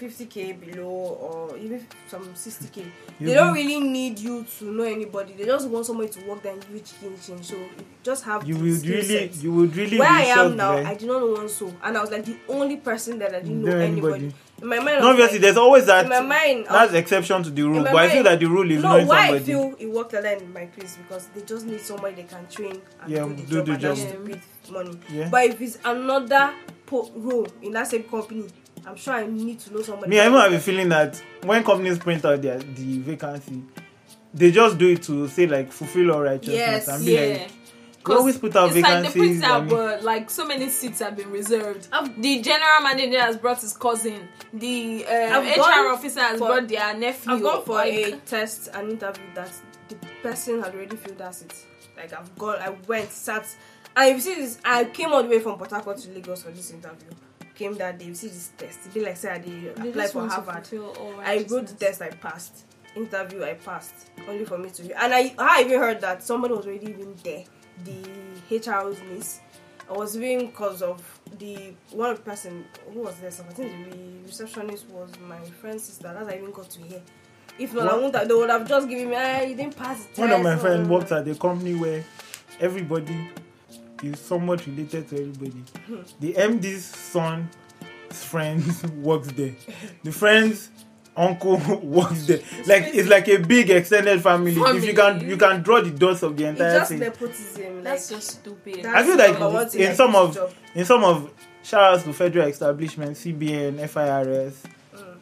50k 0.00 0.60
below, 0.60 0.88
or 0.90 1.56
even 1.56 1.86
some 2.08 2.22
60k, 2.34 2.84
You 3.18 3.28
they 3.28 3.34
don't 3.34 3.54
really 3.54 3.80
need 3.80 4.18
you 4.18 4.44
to 4.58 4.64
know 4.70 4.84
anybody. 4.84 5.32
They 5.32 5.46
just 5.46 5.68
want 5.68 5.86
somebody 5.86 6.10
to 6.10 6.28
work 6.28 6.42
there 6.42 6.52
and 6.52 6.60
give 6.60 6.70
you 6.70 6.80
chicken 6.80 7.16
change. 7.20 7.46
So 7.46 7.56
you 7.56 7.68
just 8.02 8.24
have 8.24 8.46
You 8.46 8.56
would 8.56 8.86
really, 8.86 9.28
you 9.40 9.52
would 9.52 9.74
really. 9.74 9.98
Where 9.98 10.08
I 10.10 10.22
am 10.24 10.56
now? 10.56 10.76
I 10.76 10.94
did 10.94 11.08
not 11.08 11.20
know 11.20 11.32
one 11.32 11.48
soul, 11.48 11.72
and 11.82 11.96
I 11.96 12.00
was 12.00 12.10
like 12.10 12.24
the 12.26 12.36
only 12.48 12.76
person 12.76 13.18
that 13.20 13.34
I 13.34 13.40
didn't 13.40 13.62
know 13.62 13.70
Know 13.72 13.78
anybody. 13.78 14.14
anybody. 14.24 14.34
In 14.62 14.68
my 14.68 14.78
mind, 14.78 15.04
obviously, 15.04 15.34
like, 15.38 15.42
there's 15.42 15.56
always 15.58 15.84
that. 15.86 16.04
in 16.04 16.08
my 16.08 16.20
mind, 16.20 16.66
That's 16.70 16.92
was- 16.92 17.00
exception 17.00 17.42
to 17.42 17.50
the 17.50 17.62
rule, 17.62 17.82
but 17.82 17.92
my 17.92 18.04
I 18.04 18.08
feel 18.08 18.16
mind- 18.16 18.26
that 18.26 18.40
the 18.40 18.46
rule 18.46 18.70
is 18.70 18.82
no, 18.82 18.90
knowing 18.92 19.06
why 19.06 19.26
somebody. 19.26 19.42
I 19.42 19.46
feel 19.46 19.74
it 19.78 19.86
worked 19.90 20.12
like 20.14 20.22
that 20.22 20.40
in 20.42 20.52
my 20.52 20.64
place 20.66 20.96
because 20.96 21.28
they 21.34 21.42
just 21.42 21.66
need 21.66 21.80
somebody 21.80 22.14
they 22.16 22.22
can 22.22 22.46
train 22.48 22.80
and 23.02 23.10
Yeah, 23.12 23.24
do 23.26 23.34
the 23.34 23.42
do 23.42 23.76
job 23.76 23.96
the 23.96 24.02
and 24.02 24.12
job. 24.12 24.24
breathe 24.24 24.42
money. 24.72 24.98
Yeah. 25.12 25.28
But 25.30 25.44
if 25.44 25.60
it's 25.60 25.78
another 25.84 26.54
po- 26.86 27.10
role 27.14 27.46
in 27.62 27.72
that 27.72 27.86
same 27.88 28.04
company, 28.04 28.44
I'm 28.86 28.96
sure 28.96 29.12
I 29.14 29.26
need 29.26 29.60
to 29.60 29.74
know 29.74 29.82
somebody. 29.82 30.08
Me, 30.10 30.20
I 30.20 30.26
even 30.26 30.38
have 30.40 30.52
a 30.52 30.58
feeling 30.58 30.88
that 30.88 31.20
when 31.44 31.62
companies 31.62 31.98
print 31.98 32.24
out 32.24 32.40
their 32.40 32.58
the 32.58 32.98
vacancy, 33.00 33.62
they 34.32 34.50
just 34.52 34.78
do 34.78 34.88
it 34.88 35.02
to 35.02 35.28
say 35.28 35.46
like 35.46 35.70
fulfill 35.70 36.12
all 36.12 36.22
righteousness 36.22 36.56
Yes, 36.56 36.88
and 36.88 37.04
be 37.04 37.12
Yeah. 37.12 37.20
like, 37.20 37.50
we 38.08 38.14
always 38.14 38.38
put 38.38 38.54
out 38.56 38.70
it's 38.70 38.76
like 38.76 38.84
they 39.02 39.08
vacancies. 39.08 39.40
print 39.40 39.44
out, 39.44 39.60
and- 39.62 39.70
but 39.70 40.02
like 40.02 40.30
so 40.30 40.46
many 40.46 40.68
seats 40.70 41.00
have 41.00 41.16
been 41.16 41.30
reserved. 41.30 41.88
I've- 41.92 42.12
the 42.20 42.40
general 42.42 42.80
manager 42.82 43.20
has 43.20 43.36
brought 43.36 43.60
his 43.60 43.76
cousin. 43.76 44.28
The 44.52 45.04
uh, 45.06 45.40
HR 45.40 45.88
officer 45.92 46.20
has 46.20 46.38
for- 46.38 46.46
brought 46.48 46.68
their 46.68 46.94
nephew. 46.96 47.32
I've 47.32 47.42
gone 47.42 47.64
for 47.64 47.74
like, 47.74 47.94
a 47.94 48.16
test 48.18 48.68
and 48.72 48.92
interview 48.92 49.24
that 49.34 49.50
the 49.88 49.94
person 50.22 50.62
had 50.62 50.74
already 50.74 50.96
filled 50.96 51.18
that 51.18 51.34
seat. 51.34 51.54
Like 51.96 52.12
I've 52.12 52.36
gone, 52.36 52.58
I 52.60 52.70
went, 52.86 53.10
sat, 53.10 53.46
and 53.96 54.10
if 54.10 54.16
you 54.16 54.20
see 54.34 54.40
this, 54.40 54.58
I 54.64 54.84
came 54.84 55.12
all 55.12 55.22
the 55.22 55.28
way 55.28 55.40
from 55.40 55.56
Port 55.58 55.70
Harcourt 55.70 55.96
to 55.98 56.10
Lagos 56.10 56.42
for 56.42 56.50
this 56.50 56.70
interview. 56.70 57.08
Came 57.54 57.72
that 57.78 57.98
day, 57.98 58.04
you 58.04 58.14
see 58.14 58.28
this 58.28 58.50
test. 58.58 58.80
It 58.86 58.92
be 58.92 59.00
like 59.00 59.16
say 59.16 59.30
I 59.30 59.38
did 59.38 59.76
They 59.76 59.88
apply 59.88 60.06
for 60.08 60.18
want 60.18 60.32
Harvard. 60.32 60.68
I 61.24 61.46
wrote 61.48 61.68
the 61.68 61.74
test, 61.74 62.02
I 62.02 62.10
passed. 62.10 62.64
Interview, 62.94 63.44
I 63.44 63.54
passed. 63.54 63.94
Only 64.28 64.44
for 64.44 64.58
me 64.58 64.68
to 64.70 65.02
and 65.02 65.14
I, 65.14 65.34
I 65.38 65.62
even 65.62 65.78
heard 65.80 66.00
that 66.02 66.22
somebody 66.22 66.52
was 66.52 66.66
already 66.66 66.88
even 66.90 67.14
there. 67.24 67.44
The 67.84 68.58
HR's 68.60 69.00
niece. 69.10 69.40
I 69.88 69.92
was 69.92 70.16
even 70.16 70.46
because 70.46 70.82
of 70.82 71.00
the 71.38 71.72
one 71.92 72.16
person 72.18 72.64
who 72.92 73.00
was 73.02 73.14
there. 73.20 73.30
So 73.30 73.44
I 73.48 73.52
think 73.52 73.90
the 73.90 73.98
receptionist 74.26 74.88
was 74.88 75.10
my 75.28 75.38
friend's 75.60 75.84
sister. 75.84 76.04
That's 76.12 76.18
how 76.18 76.34
I 76.34 76.38
even 76.38 76.50
got 76.50 76.68
to 76.70 76.80
hear. 76.80 77.02
If 77.58 77.72
not, 77.72 77.88
I 77.88 77.94
wouldn't. 77.94 78.14
have- 78.16 78.28
They 78.28 78.34
would 78.34 78.50
have 78.50 78.68
just 78.68 78.88
given 78.88 79.10
me. 79.10 79.16
Ah, 79.16 79.40
you 79.42 79.54
didn't 79.54 79.76
pass 79.76 79.98
the 80.02 80.06
test. 80.08 80.18
One 80.18 80.32
of 80.32 80.42
my 80.42 80.56
friends 80.56 80.88
works 80.88 81.12
at 81.12 81.24
the 81.24 81.34
company 81.36 81.74
where 81.74 82.04
everybody 82.60 83.30
is 84.02 84.18
somewhat 84.18 84.66
related 84.66 85.08
to 85.10 85.16
everybody. 85.16 85.62
Hmm. 85.86 86.00
The 86.20 86.32
MD's 86.34 86.84
son's 86.84 87.54
friends 88.10 88.82
works 89.02 89.28
there. 89.28 89.54
The 90.02 90.12
friend's 90.12 90.70
uncle 91.16 91.56
works 91.82 92.26
there. 92.26 92.40
Like 92.66 92.94
it's 92.94 93.08
like 93.08 93.28
a 93.28 93.38
big 93.38 93.70
extended 93.70 94.22
family. 94.22 94.52
If 94.52 94.84
you 94.84 94.94
can 94.94 95.20
you 95.28 95.36
can 95.36 95.62
draw 95.62 95.80
the 95.80 95.90
dots 95.90 96.22
of 96.22 96.36
the 96.36 96.46
entire 96.46 96.80
It's 96.80 96.90
entire 96.90 97.08
just 97.10 97.20
thing. 97.20 97.28
nepotism. 97.58 97.74
Like, 97.76 97.84
That's 97.84 98.04
so 98.04 98.18
stupid. 98.20 98.82
that's 98.84 98.96
I 98.96 99.02
feel 99.04 99.16
like 99.16 99.32
number 99.38 99.50
one 99.50 99.76
in 99.76 99.90
I 99.90 99.94
some 99.94 100.14
of 100.16 100.34
job. 100.34 100.52
in 100.74 100.84
some 100.84 101.04
of 101.04 101.30
shout 101.62 101.94
outs 101.94 102.04
to 102.04 102.12
federal 102.12 102.46
establishment, 102.48 103.16
CBN, 103.16 103.88
FIRS. 103.88 104.62
Mm. 104.94 105.16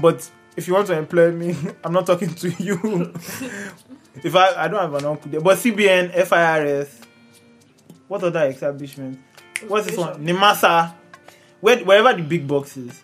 But 0.00 0.30
if 0.56 0.66
you 0.68 0.74
want 0.74 0.86
to 0.88 0.96
employ 0.98 1.32
me, 1.32 1.54
I'm 1.84 1.92
not 1.92 2.06
talking 2.06 2.34
to 2.34 2.48
you. 2.62 3.12
if 4.22 4.34
I 4.36 4.64
I 4.64 4.68
don't 4.68 4.80
have 4.80 4.94
an 4.94 5.04
uncle 5.04 5.30
there, 5.30 5.40
but 5.40 5.58
CBN, 5.58 6.12
FIRS, 6.26 7.00
what 8.08 8.22
other 8.22 8.46
establishment? 8.46 9.18
What's 9.68 9.86
this 9.86 9.96
one? 9.96 10.24
Nimasa, 10.24 10.94
where 11.60 11.78
wherever 11.84 12.12
the 12.14 12.22
big 12.22 12.46
box 12.46 12.76
is. 12.76 13.02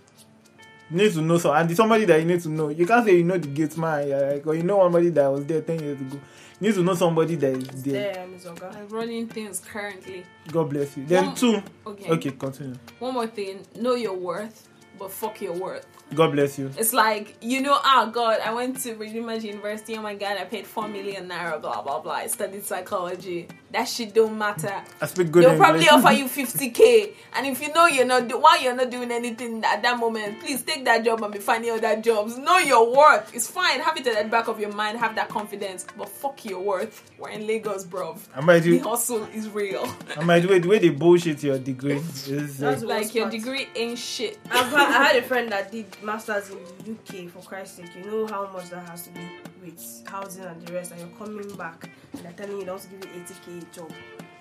You 0.93 0.99
need 0.99 1.13
to 1.15 1.23
know 1.23 1.39
so 1.39 1.53
and 1.55 1.71
it's 1.71 1.79
somebody 1.79 2.05
that 2.05 2.21
you 2.21 2.27
need 2.27 2.41
to 2.43 2.51
know. 2.51 2.69
You 2.69 2.87
can't 2.87 3.07
say 3.07 3.17
you 3.17 3.25
know 3.25 3.39
the 3.39 3.49
gate 3.49 3.79
man, 3.79 4.11
like, 4.11 4.47
or 4.47 4.55
you 4.55 4.63
know 4.63 4.79
somebody 4.83 5.09
that 5.09 5.27
was 5.27 5.47
there 5.47 5.63
ten 5.63 5.81
years 5.81 5.99
ago. 5.99 6.21
You 6.61 6.69
need 6.69 6.75
to 6.75 6.83
know 6.83 6.95
somebody 6.95 7.35
that 7.37 7.57
is 7.57 7.83
there. 7.83 8.13
There, 8.13 8.27
Miss 8.27 8.45
Oga. 8.45 8.77
I'm 8.77 8.89
running 8.89 9.27
things 9.27 9.61
currently. 9.61 10.25
God 10.49 10.69
bless 10.69 10.95
you. 10.97 11.07
Then 11.07 11.27
One- 11.27 11.35
two. 11.35 11.63
Okay. 11.87 12.11
Okay, 12.11 12.31
continue. 12.33 12.77
One 12.99 13.15
more 13.15 13.27
thing. 13.27 13.67
Know 13.81 13.95
your 13.95 14.15
worth, 14.15 14.69
but 14.99 15.11
fuck 15.11 15.41
your 15.41 15.55
worth. 15.55 15.87
God 16.15 16.33
bless 16.33 16.59
you. 16.59 16.71
It's 16.77 16.93
like, 16.93 17.37
you 17.41 17.63
know, 17.63 17.79
oh 17.83 18.11
God, 18.13 18.41
I 18.45 18.53
went 18.53 18.79
to 18.83 18.95
Redeemer 18.95 19.35
University. 19.37 19.97
Oh 19.97 20.03
my 20.03 20.15
God, 20.15 20.37
I 20.37 20.45
paid 20.45 20.67
4 20.67 20.89
million 20.89 21.27
naira, 21.29 21.59
blah, 21.61 21.81
blah, 21.81 22.01
blah. 22.01 22.13
I 22.13 22.27
studied 22.27 22.65
psychology. 22.67 23.49
That 23.73 23.85
shit 23.89 24.13
don't 24.13 24.37
matter. 24.37 24.83
I 25.01 25.07
speak 25.07 25.33
good 25.33 25.45
They'll 25.45 25.57
probably 25.57 25.89
offer 25.89 26.13
you 26.13 26.27
50k. 26.27 27.15
And 27.35 27.47
if 27.47 27.63
you 27.63 27.73
know 27.73 27.87
you're 27.87 28.05
not, 28.05 28.29
do- 28.29 28.39
while 28.39 28.63
you're 28.63 28.77
not 28.77 28.91
doing 28.91 29.11
anything 29.11 29.65
at 29.65 29.81
that 29.83 29.99
moment, 29.99 30.41
please 30.41 30.63
take 30.63 30.85
that 30.85 31.03
job 31.05 31.23
and 31.23 31.33
be 31.33 31.39
finding 31.39 31.71
other 31.71 31.99
jobs. 32.01 32.37
Know 32.37 32.59
your 32.59 32.95
worth. 32.95 33.35
It's 33.35 33.51
fine. 33.51 33.81
Have 33.81 33.97
it 33.97 34.07
at 34.07 34.25
the 34.25 34.29
back 34.31 34.49
of 34.49 34.61
your 34.61 34.73
mind. 34.75 34.99
Have 34.99 35.15
that 35.15 35.31
confidence. 35.31 35.87
But 35.97 36.11
fuck 36.11 36.45
your 36.45 36.61
worth. 36.61 37.11
We're 37.19 37.31
in 37.31 37.47
Lagos, 37.47 37.87
bruv. 37.87 38.19
I 38.37 38.43
might 38.43 38.61
The 38.61 38.79
hustle 38.81 39.25
is 39.33 39.49
real. 39.49 39.91
I 40.19 40.23
might 40.23 40.41
do. 40.41 40.61
The 40.61 40.69
way 40.69 40.79
they 40.79 40.91
bullshit 40.91 41.43
your 41.43 41.59
degree 41.59 41.97
is 41.97 42.59
That's 42.59 42.83
like, 42.83 43.15
your 43.15 43.25
part. 43.25 43.33
degree 43.33 43.69
ain't 43.75 43.99
shit. 43.99 44.39
I've 44.51 44.67
had, 44.71 44.89
I 44.89 45.03
had 45.05 45.17
a 45.17 45.23
friend 45.23 45.51
that 45.51 45.73
did 45.73 45.87
masters 46.03 46.51
in 46.51 46.59
the 46.85 46.93
UK. 46.93 47.31
For 47.31 47.39
Christ's 47.41 47.79
sake, 47.79 47.91
you 47.97 48.05
know 48.05 48.27
how 48.27 48.51
much 48.53 48.69
that 48.69 48.87
has 48.87 49.05
to 49.05 49.11
do 49.11 49.21
with 49.63 50.03
housing 50.07 50.45
and 50.45 50.61
the 50.67 50.73
rest. 50.73 50.93
And 50.93 51.01
you're 51.01 51.19
coming 51.19 51.57
back 51.57 51.89
and 52.13 52.23
they're 52.25 52.33
telling 52.33 52.59
you 52.59 52.65
they 52.65 52.71
want 52.71 52.83
to 52.83 52.89
give 52.89 53.05
you 53.15 53.23
80k 53.23 53.73
job. 53.73 53.93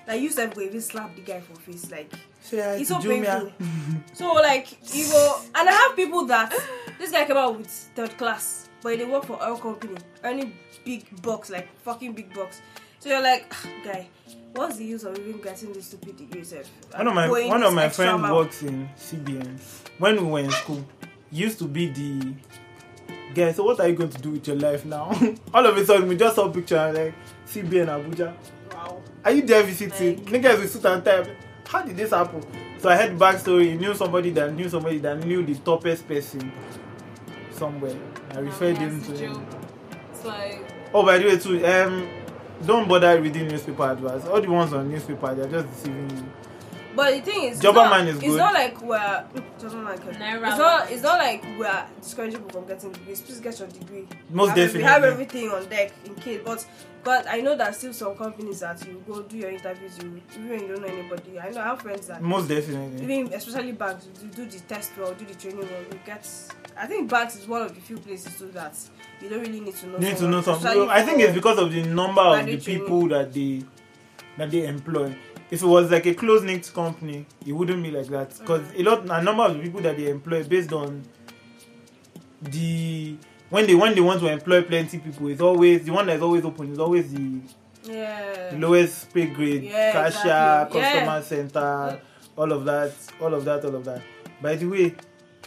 Like 0.07 0.21
you 0.21 0.29
said, 0.29 0.53
go 0.55 0.61
even 0.61 0.81
slap 0.81 1.15
the 1.15 1.21
guy 1.21 1.39
for 1.41 1.55
face. 1.61 1.91
Like 1.91 2.11
say 2.41 2.59
hi 2.61 2.71
it's 2.75 2.89
to 2.89 2.95
so 2.95 3.07
Jumia. 3.07 3.23
painful. 3.23 3.51
so 4.13 4.33
like 4.33 4.77
you 4.95 5.05
go 5.05 5.41
and 5.55 5.69
I 5.69 5.71
have 5.71 5.95
people 5.95 6.25
that 6.25 6.53
this 6.97 7.11
guy 7.11 7.25
came 7.25 7.37
out 7.37 7.57
with 7.57 7.67
third 7.95 8.17
class, 8.17 8.69
but 8.81 8.97
they 8.97 9.05
work 9.05 9.25
for 9.25 9.41
oil 9.41 9.57
company, 9.57 9.97
earning 10.23 10.53
big 10.83 11.21
bucks, 11.21 11.49
like 11.49 11.69
fucking 11.83 12.13
big 12.13 12.33
bucks. 12.33 12.61
So 12.99 13.09
you're 13.09 13.21
like, 13.21 13.45
"Ah, 13.51 13.67
guy, 13.83 14.09
what's 14.53 14.77
the 14.77 14.85
use 14.85 15.03
of 15.03 15.17
even 15.17 15.41
getting 15.41 15.73
this 15.73 15.85
stupid 15.87 16.17
degree 16.17 16.39
yourself? 16.39 16.69
One 16.95 17.07
of 17.07 17.13
my 17.15 17.27
Going 17.27 17.47
one 17.49 17.63
of 17.63 17.73
my 17.73 17.85
extra 17.85 18.05
friends 18.05 18.31
works 18.31 18.61
in 18.63 18.89
CBN. 18.97 19.59
When 19.99 20.17
we 20.17 20.31
were 20.31 20.39
in 20.39 20.51
school, 20.51 20.83
used 21.31 21.59
to 21.59 21.65
be 21.65 21.87
the 21.89 22.33
guy. 23.33 23.51
So 23.51 23.63
what 23.63 23.79
are 23.79 23.87
you 23.87 23.95
going 23.95 24.09
to 24.09 24.21
do 24.21 24.31
with 24.31 24.47
your 24.47 24.55
life 24.57 24.85
now? 24.85 25.11
All 25.53 25.65
of 25.65 25.77
a 25.77 25.85
sudden, 25.85 26.07
we 26.07 26.15
just 26.17 26.35
saw 26.35 26.45
a 26.49 26.51
picture 26.51 26.77
and 26.77 26.97
like 26.97 27.13
CBN 27.47 27.87
Abuja. 27.87 28.33
Wow. 28.73 29.01
Are 29.25 29.31
you 29.31 29.41
there 29.43 29.63
visiting? 29.63 30.25
Like- 30.25 30.41
Niggas 30.43 30.59
with 30.59 30.71
suit 30.71 30.85
and 30.85 31.03
tie. 31.03 31.35
How 31.67 31.81
did 31.83 31.95
this 31.95 32.11
happen? 32.11 32.43
So 32.79 32.89
I 32.89 32.97
heard 32.97 33.17
backstory. 33.17 33.71
He 33.71 33.73
knew 33.75 33.93
somebody 33.93 34.31
that 34.31 34.53
knew 34.53 34.67
somebody 34.67 34.97
that 34.99 35.19
knew 35.25 35.43
the 35.45 35.55
toppest 35.55 36.05
person 36.07 36.51
somewhere. 37.51 37.95
I 38.31 38.39
referred 38.39 38.77
him 38.77 39.01
to 39.03 39.11
him. 39.17 39.45
It's 40.11 40.25
like, 40.25 40.63
Oh, 40.93 41.05
by 41.05 41.17
the 41.17 41.25
way, 41.25 41.37
too, 41.37 41.65
um, 41.65 42.09
don't 42.65 42.87
bother 42.89 43.21
reading 43.21 43.47
newspaper 43.47 43.83
adverts. 43.83 44.25
All 44.25 44.41
the 44.41 44.49
ones 44.49 44.73
on 44.73 44.89
newspaper, 44.89 45.33
they're 45.33 45.47
just 45.47 45.69
deceiving 45.69 46.09
you. 46.09 46.23
But 46.95 47.13
the 47.15 47.21
thing 47.31 47.43
is, 47.43 47.53
it's 47.53 47.61
Jobber 47.61 47.75
not- 47.83 47.89
man 47.91 48.07
is 48.07 48.15
It's 48.17 48.25
good. 48.25 48.37
not 48.37 48.53
like 48.53 48.81
we're 48.81 48.97
Jobberman 49.59 50.01
can- 50.01 50.15
Naira 50.21 50.47
It's 50.49 50.57
not. 50.57 50.91
It's 50.91 51.03
not 51.03 51.17
like 51.19 51.43
we're 51.57 51.85
discouraging 52.01 52.39
people 52.43 52.61
from 52.61 52.67
getting 52.67 52.91
degrees. 52.91 53.21
Please 53.21 53.39
get 53.39 53.59
your 53.59 53.67
degree. 53.69 54.07
Most 54.29 54.55
we 54.55 54.61
have, 54.61 54.73
We 54.73 54.81
have 54.83 55.03
everything 55.03 55.49
on 55.51 55.65
deck 55.69 55.91
in 56.05 56.15
case, 56.15 56.41
but 56.43 56.65
but 57.03 57.27
I 57.27 57.41
know 57.41 57.55
that 57.57 57.75
still 57.75 57.93
some 57.93 58.15
companies 58.15 58.59
that 58.59 58.85
you 58.85 59.03
go 59.07 59.23
do 59.23 59.35
your 59.37 59.49
interviews, 59.49 59.97
you 60.03 60.21
even 60.35 60.49
when 60.49 60.59
you 60.61 60.67
don't 60.67 60.81
know 60.81 60.87
anybody. 60.87 61.39
I 61.39 61.49
know 61.49 61.61
I 61.61 61.63
have 61.65 61.81
friends 61.81 62.07
that 62.07 62.21
Most 62.21 62.47
definitely. 62.47 63.03
even 63.03 63.33
especially 63.33 63.71
banks, 63.71 64.07
you 64.21 64.27
do 64.29 64.45
the 64.45 64.59
test 64.59 64.91
well, 64.99 65.13
do 65.13 65.25
the 65.25 65.33
training 65.35 65.59
well, 65.61 65.81
you 65.91 65.99
get. 66.05 66.27
I 66.77 66.85
think 66.87 67.09
banks 67.09 67.35
is 67.37 67.47
one 67.47 67.63
of 67.63 67.73
the 67.73 67.81
few 67.81 67.97
places 67.97 68.37
too 68.37 68.51
that 68.53 68.75
you 69.21 69.29
don't 69.29 69.39
really 69.41 69.59
need 69.61 69.75
to 69.77 69.87
know. 69.87 69.97
need 69.97 70.17
to 70.17 70.27
know 70.27 70.41
something. 70.41 70.89
I 70.89 71.01
think 71.03 71.21
it's 71.21 71.33
because 71.33 71.57
of 71.57 71.71
the 71.71 71.83
number 71.83 72.21
of 72.21 72.37
the 72.37 72.43
graduate 72.43 72.63
training. 72.63 72.81
people 72.83 73.07
that 73.09 73.33
they 73.33 73.63
that 74.37 74.51
they 74.51 74.65
employ. 74.67 75.15
If 75.51 75.61
it 75.61 75.65
was 75.67 75.91
like 75.91 76.05
a 76.05 76.13
close 76.13 76.43
knit 76.43 76.71
company, 76.73 77.25
it 77.45 77.51
wouldn't 77.51 77.83
be 77.83 77.91
like 77.91 78.07
that. 78.07 78.29
Because 78.39 78.61
Mm. 78.61 78.79
a 78.79 78.83
lot, 78.89 79.19
a 79.19 79.21
number 79.21 79.43
of 79.43 79.61
people 79.61 79.81
that 79.81 79.97
they 79.97 80.09
employ 80.09 80.43
based 80.45 80.71
on 80.71 81.03
the 82.41 83.15
when 83.49 83.67
they 83.67 83.75
when 83.75 83.93
they 83.93 84.01
want 84.01 84.19
to 84.21 84.27
employ 84.27 84.61
plenty 84.61 84.97
people, 84.99 85.27
it's 85.27 85.41
always 85.41 85.83
the 85.83 85.91
one 85.91 86.05
that's 86.07 86.21
always 86.21 86.43
open 86.45 86.71
is 86.71 86.79
always 86.79 87.13
the 87.13 87.39
yeah. 87.83 88.51
lowest 88.57 89.13
pay 89.13 89.27
grade, 89.27 89.63
Yeah, 89.63 89.91
cashier, 89.91 90.21
exactly. 90.69 90.81
customer 90.81 91.05
Yeah. 91.05 91.21
center, 91.21 92.01
all 92.37 92.51
of 92.51 92.65
that, 92.65 92.91
all 93.21 93.33
of 93.33 93.45
that, 93.45 93.65
all 93.65 93.75
of 93.75 93.85
that. 93.85 94.01
By 94.41 94.55
the 94.55 94.65
way, 94.67 94.95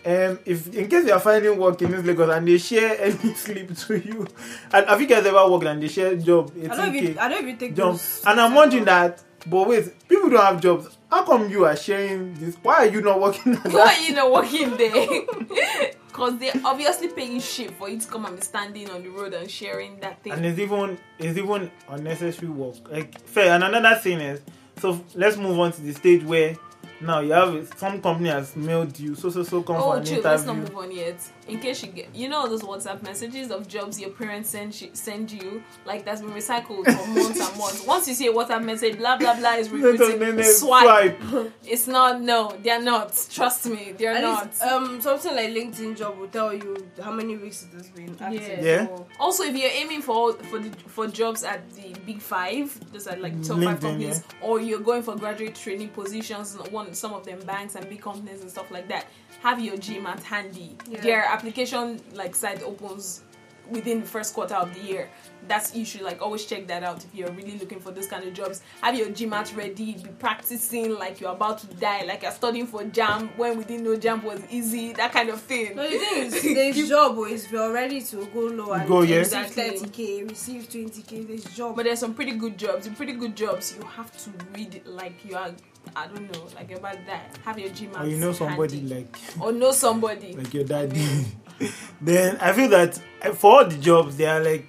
um, 0.04 0.38
if 0.44 0.66
in 0.75 0.87
case 0.88 1.06
you 1.06 1.12
are 1.14 1.20
finding 1.20 1.58
work 1.58 1.80
in 1.80 1.90
this 1.92 2.04
Lagos 2.04 2.30
and 2.30 2.46
they 2.46 2.58
share 2.58 3.00
any 3.00 3.34
slip 3.34 3.75
to 3.75 3.96
you, 3.99 4.26
and 4.73 4.87
have 4.87 5.00
you 5.00 5.06
guys 5.06 5.25
ever 5.25 5.49
worked 5.50 5.64
and 5.64 5.82
they 5.82 5.88
share 5.88 6.14
job 6.16 6.52
I 6.56 6.66
don't 6.76 6.94
even. 6.94 7.14
18k 7.14 7.18
I 7.18 7.28
don't 7.30 7.42
even 7.42 7.56
take 7.56 7.75
those- 7.75 8.23
And 8.26 8.38
I'm 8.40 8.54
wondering 8.54 8.84
that, 8.84 9.23
but 9.47 9.69
wait, 9.69 10.09
people 10.09 10.31
don't 10.31 10.45
have 10.45 10.61
jobs. 10.61 10.97
How 11.11 11.25
come 11.25 11.49
you 11.51 11.65
are 11.65 11.77
sharing 11.77 12.35
this? 12.35 12.57
Why 12.63 12.75
are 12.75 12.87
you 12.87 13.01
not 13.01 13.21
working? 13.21 13.55
at 13.57 13.65
why 13.65 13.71
that? 13.73 13.99
are 13.99 14.03
you 14.03 14.15
not 14.15 14.33
working 14.33 14.77
there? 14.77 15.91
Because 16.15 16.39
they're 16.39 16.53
obviously 16.65 17.09
paying 17.09 17.41
shit 17.41 17.73
for 17.73 17.89
you 17.89 17.99
to 17.99 18.07
come 18.07 18.25
and 18.25 18.37
be 18.37 18.43
standing 18.43 18.89
on 18.91 19.03
the 19.03 19.09
road 19.09 19.35
and 19.35 19.51
sharing 19.51 19.99
that 19.99 20.23
thing. 20.23 20.33
and 20.33 20.47
it's 20.47 20.61
even 20.61 20.97
it's 21.19 21.37
even 21.37 21.69
unnecessary 21.89 22.49
work. 22.49 22.77
Like 22.89 23.21
fair. 23.27 23.53
And 23.53 23.65
another 23.65 23.97
thing 24.01 24.21
is, 24.21 24.41
so 24.79 25.05
let's 25.17 25.37
move 25.37 25.59
on 25.59 25.73
to 25.73 25.81
the 25.83 25.93
stage 25.93 26.23
where 26.23 26.57
now 27.01 27.19
you 27.19 27.33
have 27.33 27.69
some 27.77 28.01
company 28.01 28.29
has 28.29 28.55
mailed 28.55 28.97
you 29.01 29.17
so 29.17 29.29
so 29.29 29.43
so 29.43 29.63
come 29.65 29.75
for 29.75 29.83
Oh, 29.83 29.93
an 29.99 30.05
chill. 30.05 30.23
Let's 30.23 30.45
not 30.47 30.57
move 30.57 30.77
on 30.77 30.93
yet. 30.93 31.17
In 31.47 31.61
case 31.61 31.83
you 31.83 31.91
get, 31.93 32.15
you 32.15 32.29
know, 32.29 32.49
those 32.49 32.63
WhatsApp 32.63 33.03
messages 33.03 33.51
of 33.51 33.69
jobs 33.69 34.01
your 34.01 34.11
parents 34.11 34.49
send 34.51 34.75
sh- 34.75 34.85
send 34.95 35.31
you, 35.31 35.63
like 35.85 36.05
that's 36.05 36.23
been 36.23 36.31
recycled 36.31 36.85
for 36.85 37.07
months 37.09 37.41
and 37.49 37.59
months. 37.59 37.87
Once 37.87 38.09
you 38.09 38.15
see 38.15 38.29
a 38.29 38.33
WhatsApp 38.33 38.65
message, 38.65 38.97
blah 38.97 39.17
blah 39.19 39.37
blah 39.39 39.55
is 39.57 39.69
Then 39.71 39.83
they 39.83 39.91
recruiting. 39.93 40.43
Swipe. 40.45 41.21
swipe. 41.23 41.53
It's 41.65 41.87
not. 41.87 42.23
No, 42.23 42.57
they're 42.63 42.81
not. 42.81 43.13
Trust 43.31 43.67
me, 43.67 43.93
they're 43.99 44.13
At 44.15 44.23
not. 44.23 44.47
least, 44.47 44.63
um, 44.63 45.01
something 45.03 45.35
like 45.37 45.51
LinkedIn 45.51 45.97
job 45.97 46.19
will 46.19 46.29
tell 46.29 46.53
you 46.55 46.77
how 47.03 47.13
many 47.13 47.37
weeks 47.37 47.67
it 47.71 47.77
has 47.77 47.89
been 47.91 48.17
active. 48.21 48.65
Yeah. 48.65 48.87
So, 48.87 49.07
Also, 49.21 49.43
if 49.45 49.55
you're 49.55 49.71
aiming 49.71 50.01
for 50.03 50.33
for 50.35 50.59
the 50.61 50.71
for 50.89 51.07
jobs 51.09 51.45
at 51.45 51.71
the 51.75 51.95
big 52.07 52.21
five, 52.23 52.79
those 52.93 53.07
are 53.07 53.17
like 53.17 53.35
top 53.43 53.59
five 53.59 53.79
LinkedIn, 53.79 53.81
companies, 53.83 54.23
or 54.41 54.61
you're 54.61 54.81
going 54.81 55.03
for 55.03 55.15
graduate 55.15 55.55
training 55.55 55.89
positions, 55.91 56.57
one 56.71 56.95
some 56.95 57.13
of 57.13 57.25
them 57.27 57.41
banks 57.41 57.75
and 57.75 57.87
big 57.89 58.01
companies 58.01 58.41
and 58.41 58.51
stuff 58.51 58.71
like 58.71 58.89
that, 58.89 59.07
have 59.45 59.61
your 59.61 59.77
GMAT 59.77 60.23
handy. 60.23 60.75
Yeah. 60.89 61.03
Their 61.03 61.25
application 61.27 62.01
like 62.15 62.35
site 62.35 62.63
opens 62.63 63.21
within 63.69 64.01
the 64.01 64.07
first 64.07 64.33
quarter 64.33 64.55
of 64.55 64.73
the 64.75 64.81
year. 64.81 65.11
That's 65.47 65.75
you 65.75 65.85
should 65.85 66.01
like 66.01 66.23
always 66.23 66.47
check 66.47 66.67
that 66.69 66.83
out 66.83 67.05
if 67.05 67.15
you're 67.15 67.31
really 67.33 67.59
looking 67.59 67.79
for 67.79 67.91
those 67.91 68.07
kind 68.07 68.27
of 68.27 68.33
jobs. 68.33 68.63
Have 68.81 68.97
your 68.97 69.09
GMAT 69.09 69.55
ready, 69.55 69.93
be 69.93 70.09
practicing 70.19 70.99
like 70.99 71.21
you're 71.21 71.33
about 71.33 71.59
to 71.59 71.67
die, 71.67 72.05
like 72.05 72.23
you're 72.23 72.33
studying 72.33 72.67
for 72.67 72.85
JAMB 72.85 73.37
when 73.37 73.59
we 73.59 73.65
didn't 73.65 73.85
know 73.85 73.97
JAMB 73.97 74.23
was 74.25 74.41
easy, 74.51 74.95
that 74.95 75.13
kind 75.13 75.29
of 75.29 75.43
thing. 75.43 75.77
No, 75.77 75.83
the 75.83 75.99
thing 75.99 76.23
is, 76.25 76.43
there's 76.43 76.89
job, 76.89 77.17
but 77.17 77.31
if 77.31 77.53
you're 77.53 77.71
ready 77.73 78.01
to 78.01 78.25
go 78.33 78.41
low 78.41 78.73
and 78.73 78.89
Go, 78.89 79.03
yeah. 79.03 79.19
receive 79.19 79.47
30k, 79.47 80.31
receive 80.31 80.63
20k, 80.71 81.29
there's 81.29 81.45
job. 81.55 81.77
But 81.77 81.85
there's 81.85 81.99
some 82.01 82.15
pretty 82.15 82.33
good 82.33 82.57
jobs. 82.57 82.87
In 82.87 82.95
pretty 82.95 83.13
good 83.13 83.37
jobs, 83.37 83.77
you 83.77 83.85
have 83.85 84.11
to 84.25 84.31
read 84.55 84.81
like 84.87 85.23
you 85.23 85.37
are. 85.37 85.53
I 85.97 86.07
don't 86.07 86.31
know, 86.33 86.47
like 86.55 86.71
about 86.73 86.99
that. 87.07 87.38
Have 87.45 87.59
your 87.59 87.71
GMAT. 87.71 88.00
Or 88.00 88.07
you 88.07 88.17
know 88.17 88.33
somebody 88.33 88.79
handy. 88.79 88.95
like 88.95 89.19
or 89.41 89.53
know 89.53 89.73
somebody. 89.73 90.35
like 90.35 90.53
your 90.53 90.64
daddy. 90.64 91.26
then 92.00 92.37
I 92.38 92.53
feel 92.53 92.69
that 92.71 93.00
uh, 93.23 93.33
for 93.33 93.53
all 93.59 93.67
the 93.67 93.79
jobs 93.79 94.17
they 94.17 94.26
are 94.26 94.43
like 94.43 94.67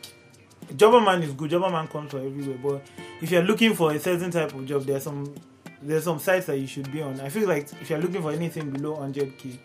Jobberman 0.73 1.23
is 1.23 1.33
good, 1.33 1.51
Jobberman 1.51 1.89
comes 1.89 2.11
from 2.11 2.25
everywhere. 2.25 2.57
But 2.61 2.81
if 3.21 3.31
you're 3.31 3.43
looking 3.43 3.73
for 3.75 3.91
a 3.91 3.99
certain 3.99 4.31
type 4.31 4.53
of 4.53 4.65
job, 4.65 4.83
there's 4.83 5.03
some 5.03 5.33
there's 5.81 6.03
some 6.03 6.19
sites 6.19 6.47
that 6.47 6.57
you 6.57 6.67
should 6.67 6.91
be 6.91 7.01
on. 7.01 7.19
I 7.19 7.29
feel 7.29 7.47
like 7.47 7.71
if 7.81 7.89
you're 7.89 7.99
looking 7.99 8.21
for 8.21 8.31
anything 8.31 8.71
below 8.71 8.97
100k, 8.97 9.57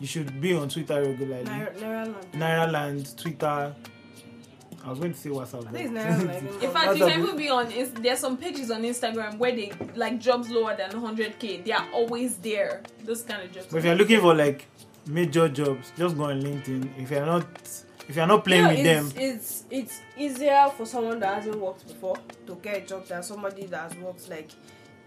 you 0.00 0.06
should 0.06 0.40
be 0.40 0.54
on 0.54 0.68
Twitter 0.68 1.02
regularly. 1.02 1.44
Nairaland. 1.44 2.14
Naira 2.32 2.70
Land, 2.72 3.18
Twitter. 3.18 3.74
I 4.86 4.90
was 4.90 5.00
going 5.00 5.12
to 5.12 5.18
say 5.18 5.30
WhatsApp. 5.30 5.66
I 5.66 5.70
think 5.72 5.84
it's 5.84 5.92
but- 5.92 6.28
Nairaland. 6.28 6.62
In 6.62 6.70
fact, 6.70 6.86
That's 6.86 6.98
you 6.98 7.06
can 7.06 7.22
even 7.22 7.36
be 7.36 7.48
on. 7.50 7.72
There's 8.00 8.20
some 8.20 8.36
pages 8.36 8.70
on 8.70 8.82
Instagram 8.82 9.36
where 9.36 9.50
they 9.50 9.72
like 9.96 10.20
jobs 10.20 10.48
lower 10.48 10.76
than 10.76 10.90
100k. 10.92 11.64
They 11.64 11.72
are 11.72 11.88
always 11.92 12.36
there. 12.36 12.82
Those 13.04 13.22
kind 13.22 13.42
of 13.42 13.52
jobs. 13.52 13.66
But 13.68 13.78
if 13.78 13.84
you're 13.84 13.96
looking 13.96 14.20
for 14.20 14.32
like 14.32 14.66
major 15.06 15.48
jobs, 15.48 15.92
just 15.96 16.16
go 16.16 16.24
on 16.24 16.40
LinkedIn. 16.40 16.88
If 17.02 17.10
you're 17.10 17.26
not 17.26 17.46
if 18.08 18.14
you're 18.14 18.26
not 18.28 18.44
playing 18.44 18.62
You 18.76 18.84
know, 18.84 19.02
with 19.02 19.12
it's, 19.12 19.12
them, 19.12 19.22
It's 19.22 19.64
it's 19.70 20.00
easier 20.16 20.70
for 20.76 20.86
someone 20.86 21.18
that 21.18 21.34
hasn't 21.34 21.58
worked 21.58 21.88
before 21.88 22.16
to 22.46 22.54
get 22.62 22.76
a 22.84 22.86
job 22.86 23.06
than 23.08 23.24
somebody 23.24 23.66
that 23.66 23.90
has 23.90 24.00
worked. 24.00 24.28
Like 24.28 24.50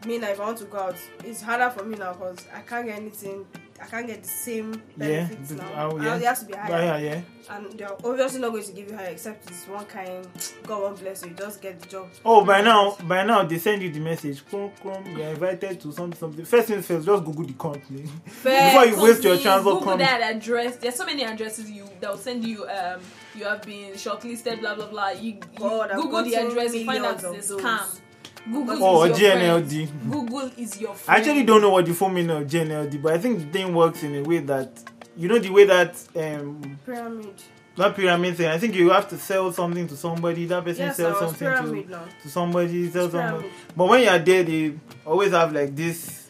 me, 0.06 0.18
now, 0.18 0.30
if 0.30 0.42
I 0.42 0.46
want 0.46 0.58
to 0.58 0.66
go 0.66 0.78
out, 0.78 0.96
it's 1.24 1.42
harder 1.42 1.70
for 1.70 1.86
me 1.86 1.98
now 1.98 2.14
because 2.14 2.46
I 2.54 2.60
can't 2.62 2.86
get 2.86 2.98
anything. 2.98 3.46
I 3.82 3.86
can't 3.86 4.08
get 4.08 4.24
the 4.24 4.30
same 4.30 4.74
Yeah, 4.98 5.08
benefits 5.26 5.50
the- 5.50 5.56
now. 5.56 5.90
oh, 5.92 6.02
yeah. 6.02 6.16
It 6.18 6.24
has 6.24 6.40
to 6.42 6.46
be 6.46 6.54
yeah, 6.54 6.68
higher, 6.68 6.84
yeah, 6.84 6.98
yeah. 7.16 7.56
and 7.56 7.72
they're 7.80 7.94
obviously 8.06 8.40
not 8.42 8.52
going 8.52 8.64
to 8.64 8.72
give 8.74 8.90
you 8.90 8.96
higher 8.96 9.08
except 9.10 9.50
it's 9.50 9.68
one 9.68 9.86
kind. 9.86 10.28
God 10.64 10.82
won't 10.82 11.00
bless 11.00 11.26
you. 11.26 11.32
Just 11.32 11.62
get 11.62 11.80
the 11.80 11.88
job. 11.88 12.08
Oh, 12.26 12.44
by 12.46 12.62
now, 12.62 12.96
by 13.08 13.24
now 13.24 13.44
they 13.44 13.58
send 13.58 13.82
you 13.82 13.92
the 13.92 14.00
message. 14.00 14.44
Come, 14.52 14.72
come, 14.84 15.06
you're 15.18 15.28
invited 15.30 15.80
to 15.82 15.92
something, 15.92 16.18
something. 16.20 16.46
First 16.46 16.68
things 16.68 16.86
first, 16.86 17.06
just 17.06 17.24
Google 17.24 17.46
the 17.46 17.54
company 17.54 18.02
before 18.26 18.86
you 18.86 19.02
waste 19.02 19.24
your 19.24 19.38
chance 19.38 19.64
Google 19.64 19.98
that 19.98 20.22
address. 20.22 20.76
There's 20.78 20.96
so 20.96 21.06
many 21.06 21.24
addresses 21.24 21.70
you 21.72 21.86
that 22.02 22.10
will 22.12 22.18
send 22.18 22.44
you. 22.46 22.68
Um, 22.68 23.00
you 23.36 23.46
have 23.46 23.62
been 23.62 23.94
shortlisted. 23.94 24.60
Blah 24.60 24.76
blah 24.76 24.88
blah. 24.88 25.10
You, 25.10 25.34
you 25.34 25.40
God, 25.58 25.92
Google 25.96 26.24
the 26.24 26.36
address. 26.36 26.76
You 26.76 26.86
find 26.86 27.06
out 27.06 27.22
millions 27.22 27.38
it's 27.46 27.50
of 27.52 27.60
a 27.60 27.62
those. 27.62 27.72
scam. 27.72 28.00
Google 28.46 28.84
Oh, 28.84 29.04
is 29.04 29.20
your 29.20 29.32
GNLD. 29.32 29.88
friend. 29.88 30.12
Google 30.12 30.52
is 30.58 30.80
your 30.82 30.96
I 31.08 31.18
actually 31.18 31.44
don't 31.44 31.62
know 31.62 31.70
what 31.72 31.86
the 31.86 31.94
full 31.94 32.10
meaning 32.10 32.36
of 32.36 32.48
GNLD, 32.48 33.02
but 33.02 33.14
I 33.14 33.18
think 33.18 33.40
the 33.40 33.46
thing 33.46 33.74
works 33.76 34.04
in 34.04 34.16
a 34.16 34.22
way 34.24 34.40
that 34.40 34.84
you 35.18 35.28
know 35.28 35.40
the 35.40 35.50
way 35.50 35.66
that 35.66 35.96
um 36.16 36.80
Pyramid. 36.86 37.34
not 37.78 37.96
pyramid 37.96 38.38
thing. 38.38 38.48
I 38.48 38.58
think 38.58 38.76
you 38.76 38.90
have 38.92 39.08
to 39.10 39.18
sell 39.18 39.52
something 39.52 39.88
to 39.88 39.96
somebody. 39.98 40.46
That 40.46 40.64
person 40.64 40.86
Yes, 40.86 40.98
sells 40.98 41.20
something 41.20 41.48
to 41.86 41.90
now. 41.92 42.06
to 42.24 42.30
somebody, 42.30 42.90
sells 42.90 43.12
somebody. 43.12 43.50
But 43.76 43.90
when 43.90 44.02
you 44.04 44.10
are 44.10 44.20
there, 44.20 44.44
they 44.44 44.74
always 45.06 45.32
have 45.32 45.54
like 45.54 45.76
this. 45.76 46.30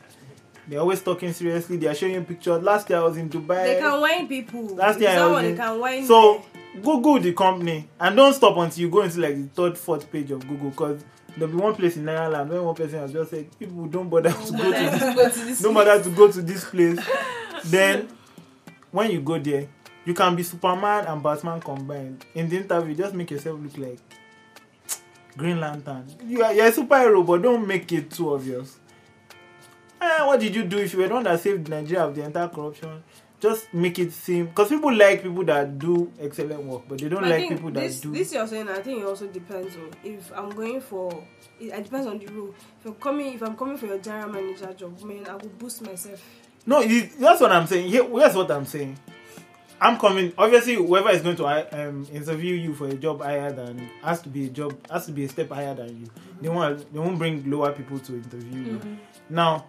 They're 0.68 0.80
always 0.80 1.02
talking 1.02 1.34
seriously. 1.34 1.78
They 1.78 1.88
are 1.88 1.96
showing 1.96 2.14
you 2.14 2.22
pictures. 2.22 2.62
Last 2.62 2.88
year 2.90 3.00
I 3.00 3.04
was 3.04 3.18
in 3.18 3.28
Dubai. 3.30 3.64
They 3.66 3.80
can 3.80 4.00
wine 4.02 4.28
people. 4.28 4.76
Last 4.76 5.00
year 5.00 5.10
I 5.10 5.24
was 5.26 5.32
what 5.34 5.42
they 5.42 5.50
in- 5.52 5.58
can 5.58 5.80
wine. 5.80 6.06
So 6.06 6.44
Google 6.84 7.20
the 7.20 7.34
company 7.34 7.88
and 8.00 8.16
don't 8.16 8.34
stop 8.34 8.56
until 8.58 8.80
you 8.82 8.90
go 8.90 9.02
into 9.02 9.20
like 9.20 9.36
the 9.36 9.48
third, 9.56 9.78
fourth 9.78 10.12
page 10.12 10.30
of 10.30 10.48
Google 10.48 10.70
because 10.70 11.04
there'll 11.40 11.54
be 11.56 11.62
one 11.62 11.76
place 11.76 11.98
in 11.98 12.08
Ireland 12.08 12.50
where 12.50 12.62
one 12.62 12.76
person 12.76 13.00
has 13.00 13.12
just 13.12 13.32
said 13.32 13.48
people 13.58 13.86
don't 13.88 14.10
bother 14.10 14.30
to 14.32 14.52
go 14.52 14.64
to 14.64 14.72
this, 14.72 15.00
to 15.00 15.14
go 15.16 15.30
to 15.30 15.40
this. 15.46 15.62
don't 15.64 15.74
bother 15.74 16.04
to 16.04 16.10
go 16.12 16.32
to 16.32 16.42
this 16.42 16.66
place. 16.66 17.00
then 17.66 18.08
when 18.92 19.12
you 19.12 19.22
go 19.22 19.40
there, 19.40 19.68
you 20.06 20.14
can 20.14 20.36
be 20.36 20.44
Superman 20.44 21.06
and 21.06 21.22
Batman 21.24 21.62
combined. 21.62 22.26
In 22.36 22.50
the 22.50 22.58
interview, 22.58 22.96
just 22.96 23.14
make 23.14 23.32
yourself 23.32 23.60
look 23.62 23.78
like 23.78 24.00
Green 25.38 25.60
Lantern. 25.60 26.06
You 26.26 26.44
are 26.44 26.54
you're 26.54 26.68
a 26.68 26.72
superhero, 26.72 27.26
but 27.26 27.42
don't 27.42 27.66
make 27.68 27.92
it 27.92 28.12
too 28.12 28.34
obvious. 28.34 28.78
Eh, 30.02 30.26
what 30.26 30.40
did 30.40 30.56
you 30.56 30.64
do 30.64 30.78
if 30.78 30.94
you 30.94 31.00
were 31.00 31.08
the 31.08 31.14
one 31.14 31.24
that 31.24 31.40
saved 31.40 31.68
Nigeria 31.70 32.06
of 32.06 32.16
the 32.16 32.24
entire 32.24 32.48
corruption? 32.48 33.04
Just 33.40 33.74
make 33.74 33.98
it 34.00 34.12
seem 34.12 34.48
because 34.48 34.68
people 34.68 34.94
like 34.94 35.24
people 35.24 35.46
that 35.46 35.80
do 35.80 36.12
excellent 36.20 36.62
work, 36.64 36.82
but 36.90 37.00
they 37.00 37.08
don't 37.08 37.24
I 37.24 37.30
like 37.30 37.50
people 37.50 37.72
that 37.72 37.80
this, 37.84 38.02
do. 38.02 38.12
This 38.12 38.34
you're 38.34 38.46
saying, 38.46 38.68
I 38.68 38.82
think 38.82 39.02
it 39.02 39.06
also 39.06 39.28
depends 39.28 39.76
on 39.78 39.92
if 40.04 40.32
I'm 40.36 40.50
going 40.50 40.82
for. 40.82 41.24
It, 41.60 41.68
it 41.68 41.84
depends 41.86 42.08
on 42.08 42.20
the 42.20 42.28
role. 42.28 42.54
If 42.80 42.86
I'm 42.86 42.96
coming, 42.96 43.34
if 43.36 43.42
I'm 43.42 43.56
coming 43.56 43.78
for 43.78 43.86
your 43.86 44.00
general 44.00 44.30
manager 44.30 44.74
job, 44.74 45.02
man, 45.04 45.26
I 45.28 45.36
will 45.36 45.50
boost 45.58 45.82
myself. 45.82 46.22
No, 46.66 46.82
it, 46.82 47.18
that's 47.18 47.40
what 47.40 47.52
I'm 47.54 47.66
saying. 47.66 47.88
Here, 47.88 48.04
here's 48.04 48.36
what 48.36 48.52
I'm 48.52 48.66
saying. 48.66 48.98
I'm 49.82 49.98
coming. 49.98 50.34
Obviously, 50.38 50.76
whoever 50.76 51.10
is 51.12 51.22
going 51.22 51.38
to 51.38 51.88
um, 51.88 52.06
interview 52.12 52.56
you 52.56 52.74
for 52.74 52.88
a 52.88 52.96
job 52.96 53.22
higher 53.22 53.52
than 53.52 53.90
has 54.04 54.22
to 54.24 54.30
be 54.30 54.48
a 54.48 54.50
job 54.50 54.76
has 54.92 55.06
to 55.06 55.14
be 55.14 55.24
a 55.24 55.30
step 55.30 55.50
higher 55.50 55.74
than 55.74 56.02
you. 56.02 56.10
They 56.42 56.50
want 56.50 56.92
they 56.92 57.00
won't 57.00 57.18
bring 57.18 57.50
lower 57.50 57.72
people 57.72 58.00
to 58.00 58.16
interview 58.16 58.74
you. 58.74 58.82
Now, 59.30 59.68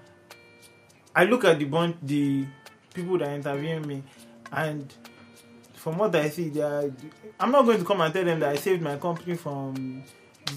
I 1.14 1.24
look 1.24 1.44
at 1.44 1.58
the 1.58 1.64
bunch 1.66 1.96
the 2.02 2.46
people 2.94 3.18
that 3.18 3.28
are 3.28 3.34
interviewing 3.34 3.86
me, 3.86 4.02
and 4.52 4.92
from 5.74 5.98
what 5.98 6.14
I 6.14 6.28
see, 6.28 6.50
they 6.50 6.60
are. 6.62 6.90
I'm 7.38 7.50
not 7.50 7.64
going 7.64 7.78
to 7.78 7.84
come 7.84 8.00
and 8.00 8.12
tell 8.12 8.24
them 8.24 8.40
that 8.40 8.50
I 8.50 8.56
saved 8.56 8.82
my 8.82 8.96
company 8.96 9.36
from 9.36 10.04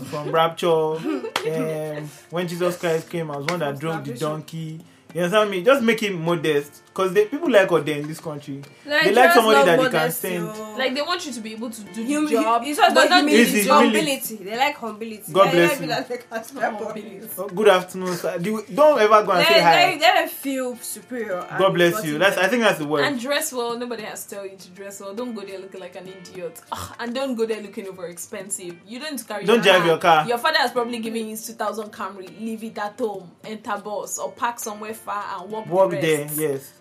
from 0.09 0.31
rapture. 0.35 0.67
um, 0.97 2.09
when 2.29 2.47
Jesus 2.47 2.77
Christ 2.77 3.09
came, 3.09 3.31
I 3.31 3.37
was 3.37 3.45
one 3.47 3.59
that 3.59 3.79
drove 3.79 4.05
the 4.05 4.13
donkey. 4.13 4.81
You 5.13 5.21
understand 5.21 5.51
me? 5.51 5.63
Just 5.63 5.83
make 5.83 5.99
him 6.01 6.23
modest, 6.23 6.82
because 6.93 7.11
people 7.27 7.49
like 7.49 7.71
Ode 7.71 7.89
in 7.89 8.07
this 8.07 8.19
country. 8.19 8.61
they 8.85 9.11
like 9.15 9.31
somebody 9.33 9.65
that 9.65 9.77
they 9.77 9.83
can 9.85 9.93
modesty, 9.93 10.27
send. 10.29 10.47
Like 10.77 10.93
they 10.93 11.01
want 11.01 11.25
you 11.25 11.31
to 11.31 11.41
be 11.41 11.53
able 11.53 11.71
to 11.71 11.81
do 11.85 12.03
Hum- 12.05 12.25
the 12.25 12.31
job, 12.31 12.61
It's 12.65 12.77
not 12.79 12.93
but 12.93 13.09
not 13.09 13.23
humility, 13.23 13.41
Easy, 13.41 13.61
humility. 13.63 13.97
humility. 13.99 14.35
They 14.43 14.57
like 14.57 14.77
humility. 14.79 15.33
God 15.33 15.47
they 15.47 15.51
bless 15.51 15.71
like 15.71 15.81
you. 15.81 15.87
That 15.87 16.09
they 16.09 16.17
can 16.17 16.43
spare 16.43 16.71
Humility. 16.71 17.29
Oh, 17.37 17.47
good 17.47 17.67
afternoon, 17.67 18.15
sir. 18.15 18.37
Do- 18.37 18.63
Don't 18.73 18.99
ever 19.01 19.23
go 19.23 19.31
and 19.31 19.41
They, 19.41 19.45
say 19.45 19.61
hi. 19.61 19.97
they, 19.97 19.97
they 19.97 20.27
feel 20.27 20.75
superior. 20.77 21.45
God 21.57 21.73
bless 21.73 22.05
you. 22.05 22.19
That's. 22.19 22.37
I 22.37 22.47
think 22.47 22.61
that's 22.61 22.77
the 22.77 22.85
word. 22.85 23.05
And 23.05 23.19
dress 23.19 23.51
well. 23.51 23.75
Nobody 23.77 24.03
has 24.03 24.25
to 24.25 24.35
tell 24.35 24.45
you 24.45 24.55
to 24.55 24.69
dress 24.69 24.99
well. 25.01 25.15
Don't 25.15 25.33
go 25.33 25.41
there 25.41 25.57
looking 25.59 25.79
like 25.81 25.95
an 25.95 26.07
idiot. 26.07 26.61
Ugh, 26.71 26.95
and 26.99 27.15
don't 27.15 27.35
go 27.35 27.47
there 27.47 27.61
looking 27.61 27.87
over 27.87 28.05
expensive. 28.07 28.75
You 28.87 28.99
don't 28.99 29.27
carry. 29.27 29.45
Don't 29.45 29.63
drive 29.63 29.83
your 29.85 29.97
car. 29.97 30.27
Your 30.27 30.37
father 30.37 30.59
has 30.59 30.71
probably 30.71 30.99
given 30.99 31.27
you 31.27 31.37
2000 31.37 31.91
Camry. 31.91 32.27
Leave 32.39 32.63
it 32.63 32.77
at 32.77 32.99
home. 32.99 33.31
Enter 33.43 33.77
bus 33.83 34.19
or 34.19 34.31
park 34.31 34.59
somewhere 34.59 34.93
far 34.93 35.41
and 35.41 35.49
walk. 35.51 35.65
Walk 35.67 35.89
the 35.91 35.97
there, 35.97 36.29
yes. 36.35 36.71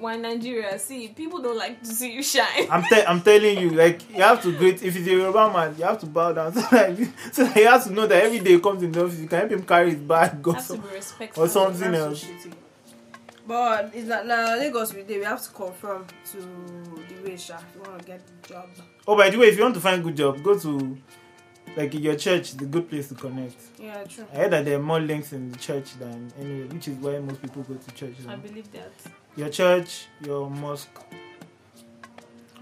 Why 0.00 0.16
Nigeria? 0.16 0.78
See, 0.78 1.08
people 1.08 1.40
don't 1.42 1.58
like 1.58 1.80
to 1.82 1.86
see 1.86 2.12
you 2.12 2.22
shine. 2.22 2.66
I'm 2.70 2.82
te- 2.82 3.04
I'm 3.04 3.20
telling 3.20 3.58
you, 3.58 3.70
like 3.70 4.08
you 4.10 4.22
have 4.22 4.42
to 4.42 4.56
greet 4.56 4.82
if 4.82 4.96
it's 4.96 5.06
a 5.06 5.10
Yoruba 5.10 5.52
man, 5.52 5.74
you 5.78 5.84
have 5.84 5.98
to 6.00 6.06
bow 6.06 6.32
down 6.32 6.52
so 6.54 6.60
that 6.62 6.96
so 7.32 7.44
that 7.44 7.54
he 7.56 7.64
has 7.64 7.84
to 7.86 7.92
know 7.92 8.06
that 8.06 8.22
every 8.24 8.38
day 8.40 8.52
he 8.52 8.60
comes 8.60 8.82
in 8.82 8.90
the 8.92 9.04
office, 9.04 9.18
you 9.20 9.28
can 9.28 9.38
help 9.40 9.50
him 9.52 9.62
carry 9.62 9.90
his 9.90 10.00
bag, 10.00 10.42
go 10.42 10.52
Has 10.52 10.66
to 10.68 10.72
some, 10.74 10.80
be 10.80 10.88
respectful. 10.94 11.44
or 11.44 11.48
something 11.48 11.92
That's 11.92 12.02
so 12.02 12.06
else. 12.08 12.24
shitty. 12.24 12.52
But 13.46 13.90
it's 13.94 14.06
not 14.06 14.26
now 14.26 14.56
Lagos 14.56 14.94
we 14.94 15.02
dey 15.02 15.18
we 15.18 15.24
have 15.24 15.42
to 15.42 15.50
confirm 15.50 16.06
to 16.32 16.38
the 16.38 17.22
way 17.28 17.36
sha 17.36 17.56
if 17.56 17.64
you 17.74 17.82
want 17.82 17.98
to 18.00 18.04
get 18.06 18.20
the 18.42 18.48
job. 18.48 18.68
Oh, 19.08 19.16
by 19.16 19.28
the 19.30 19.38
way, 19.38 19.48
if 19.48 19.56
you 19.56 19.62
want 19.62 19.74
to 19.74 19.80
find 19.80 20.02
good 20.04 20.16
job, 20.16 20.42
go 20.42 20.58
to 20.58 20.96
like 21.76 21.94
your 21.94 22.16
church, 22.16 22.52
the 22.54 22.64
good 22.66 22.88
place 22.88 23.08
to 23.08 23.14
connect. 23.14 23.56
Yeah, 23.78 24.02
true. 24.04 24.26
I 24.32 24.36
heard 24.36 24.52
that 24.52 24.64
there 24.64 24.76
are 24.78 24.82
more 24.82 25.00
links 25.00 25.32
in 25.32 25.50
the 25.52 25.58
church 25.58 25.94
than 25.98 26.32
anywhere, 26.40 26.66
which 26.68 26.88
is 26.88 26.96
why 26.96 27.18
most 27.18 27.40
people 27.42 27.62
go 27.62 27.74
to 27.74 27.90
church. 27.94 28.14
I 28.28 28.36
believe 28.36 28.70
that. 28.72 28.92
Your 29.40 29.48
church, 29.48 30.06
your 30.22 30.50
mosque, 30.50 30.88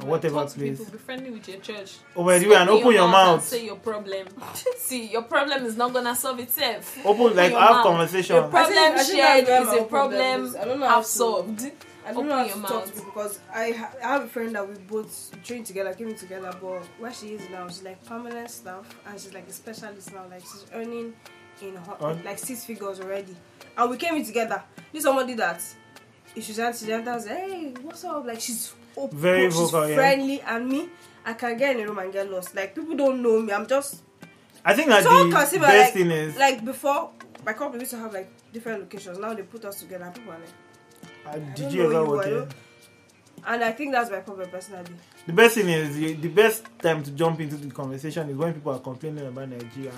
or 0.00 0.06
whatever 0.06 0.36
Talk 0.42 0.50
to 0.50 0.58
place. 0.58 0.78
People, 0.78 0.92
be 0.92 0.98
friendly 0.98 1.30
with 1.30 1.48
your 1.48 1.58
church. 1.58 1.96
Oh, 2.14 2.24
by 2.24 2.38
the 2.38 2.48
way, 2.48 2.54
and 2.54 2.70
open 2.70 2.92
your 2.92 3.02
and 3.02 3.10
mouth. 3.12 3.44
say 3.44 3.64
your 3.64 3.74
problem. 3.76 4.28
See, 4.76 5.06
your 5.06 5.22
problem 5.22 5.64
is 5.66 5.76
not 5.76 5.92
gonna 5.92 6.14
solve 6.14 6.38
itself. 6.38 7.04
Open 7.04 7.34
like 7.34 7.50
your 7.50 7.60
have 7.60 7.70
mouth. 7.72 7.84
conversation. 7.84 8.36
Your 8.36 8.48
problem 8.48 8.78
I 8.78 8.78
think- 8.78 8.94
I 8.96 9.02
think 9.02 9.18
shared 9.18 9.46
that's 9.46 9.48
where 9.48 9.60
is 9.62 9.80
my 9.80 9.86
a 9.86 9.88
problem 9.88 10.20
problem. 10.20 10.56
I 10.60 10.64
don't 10.64 10.78
know 10.80 10.86
how 10.86 10.94
half 10.94 11.02
to- 11.04 11.08
solved. 11.10 11.60
I 12.06 12.12
don't 12.12 12.16
Open 12.18 12.28
know 12.28 12.36
how 12.36 12.44
your 12.44 12.54
to 12.54 12.60
talk 12.62 12.70
mouth. 12.70 12.84
to 12.86 12.92
people 12.92 13.04
because 13.12 13.38
I, 13.52 13.70
ha- 13.72 13.92
I 14.02 14.06
have 14.06 14.22
a 14.22 14.28
friend 14.28 14.54
that 14.54 14.66
we 14.68 14.74
both 14.76 15.30
trained 15.44 15.66
together, 15.66 15.92
came 15.94 16.14
together, 16.14 16.50
but 16.62 16.80
where 17.00 17.12
she 17.12 17.34
is 17.34 17.50
now, 17.50 17.66
she's 17.68 17.82
like 17.82 18.02
permanent 18.06 18.50
staff 18.50 18.86
and 19.06 19.20
she's 19.20 19.34
like 19.34 19.48
a 19.48 19.52
specialist 19.52 20.14
now. 20.14 20.24
Like 20.30 20.40
she's 20.42 20.64
earning 20.72 21.12
in 21.60 21.74
ho- 21.76 21.96
On- 22.00 22.22
like 22.24 22.38
six 22.38 22.64
figures 22.64 23.00
already. 23.00 23.36
And 23.76 23.90
we 23.90 23.96
came 23.96 24.14
in 24.14 24.24
together. 24.24 24.62
This 24.92 25.02
somebody 25.02 25.34
that 25.34 25.60
she's 26.34 26.58
at 26.58 26.76
she 26.76 26.92
enters, 26.92 27.26
hey, 27.26 27.74
what's 27.82 28.04
up? 28.04 28.24
Like 28.24 28.40
she's 28.40 28.74
open, 28.96 29.18
Very 29.18 29.50
she's 29.50 29.54
vocal, 29.70 29.88
yeah. 29.88 29.94
friendly, 29.94 30.40
and 30.42 30.68
me, 30.68 30.88
I 31.24 31.32
can 31.34 31.56
get 31.56 31.76
in 31.76 31.82
a 31.82 31.86
room 31.88 31.98
and 31.98 32.12
get 32.12 32.30
lost. 32.30 32.54
Like 32.54 32.74
people 32.74 32.96
don't 32.96 33.22
know 33.22 33.40
me. 33.40 33.52
I'm 33.52 33.66
just 33.66 34.02
I 34.64 34.74
think 34.74 34.88
that 34.88 35.04
so 35.04 35.24
the 35.24 35.30
best 35.30 35.54
like, 35.56 35.92
thing 35.94 36.10
is 36.10 36.36
like 36.36 36.64
before 36.64 37.10
my 37.44 37.52
company 37.52 37.82
used 37.82 37.92
to 37.92 37.98
have 37.98 38.12
like 38.12 38.28
different 38.52 38.80
locations. 38.80 39.18
Now 39.18 39.34
they 39.34 39.42
put 39.42 39.64
us 39.64 39.80
together. 39.80 40.04
and 40.04 40.14
People 40.14 40.32
are 40.32 40.38
like, 40.38 41.34
uh, 41.36 41.54
did 41.54 41.72
you 41.72 41.84
ever 41.84 42.04
work 42.04 42.26
here? 42.26 42.48
and 43.46 43.64
I 43.64 43.72
think 43.72 43.92
that's 43.92 44.10
my 44.10 44.18
problem 44.20 44.48
personally. 44.50 44.90
The 45.26 45.32
best 45.32 45.54
thing 45.54 45.68
is 45.68 45.96
the 46.20 46.28
best 46.28 46.64
time 46.82 47.02
to 47.02 47.10
jump 47.12 47.40
into 47.40 47.56
the 47.56 47.70
conversation 47.70 48.28
is 48.30 48.36
when 48.36 48.54
people 48.54 48.72
are 48.72 48.80
complaining 48.80 49.26
about 49.26 49.48
Nigeria. 49.48 49.92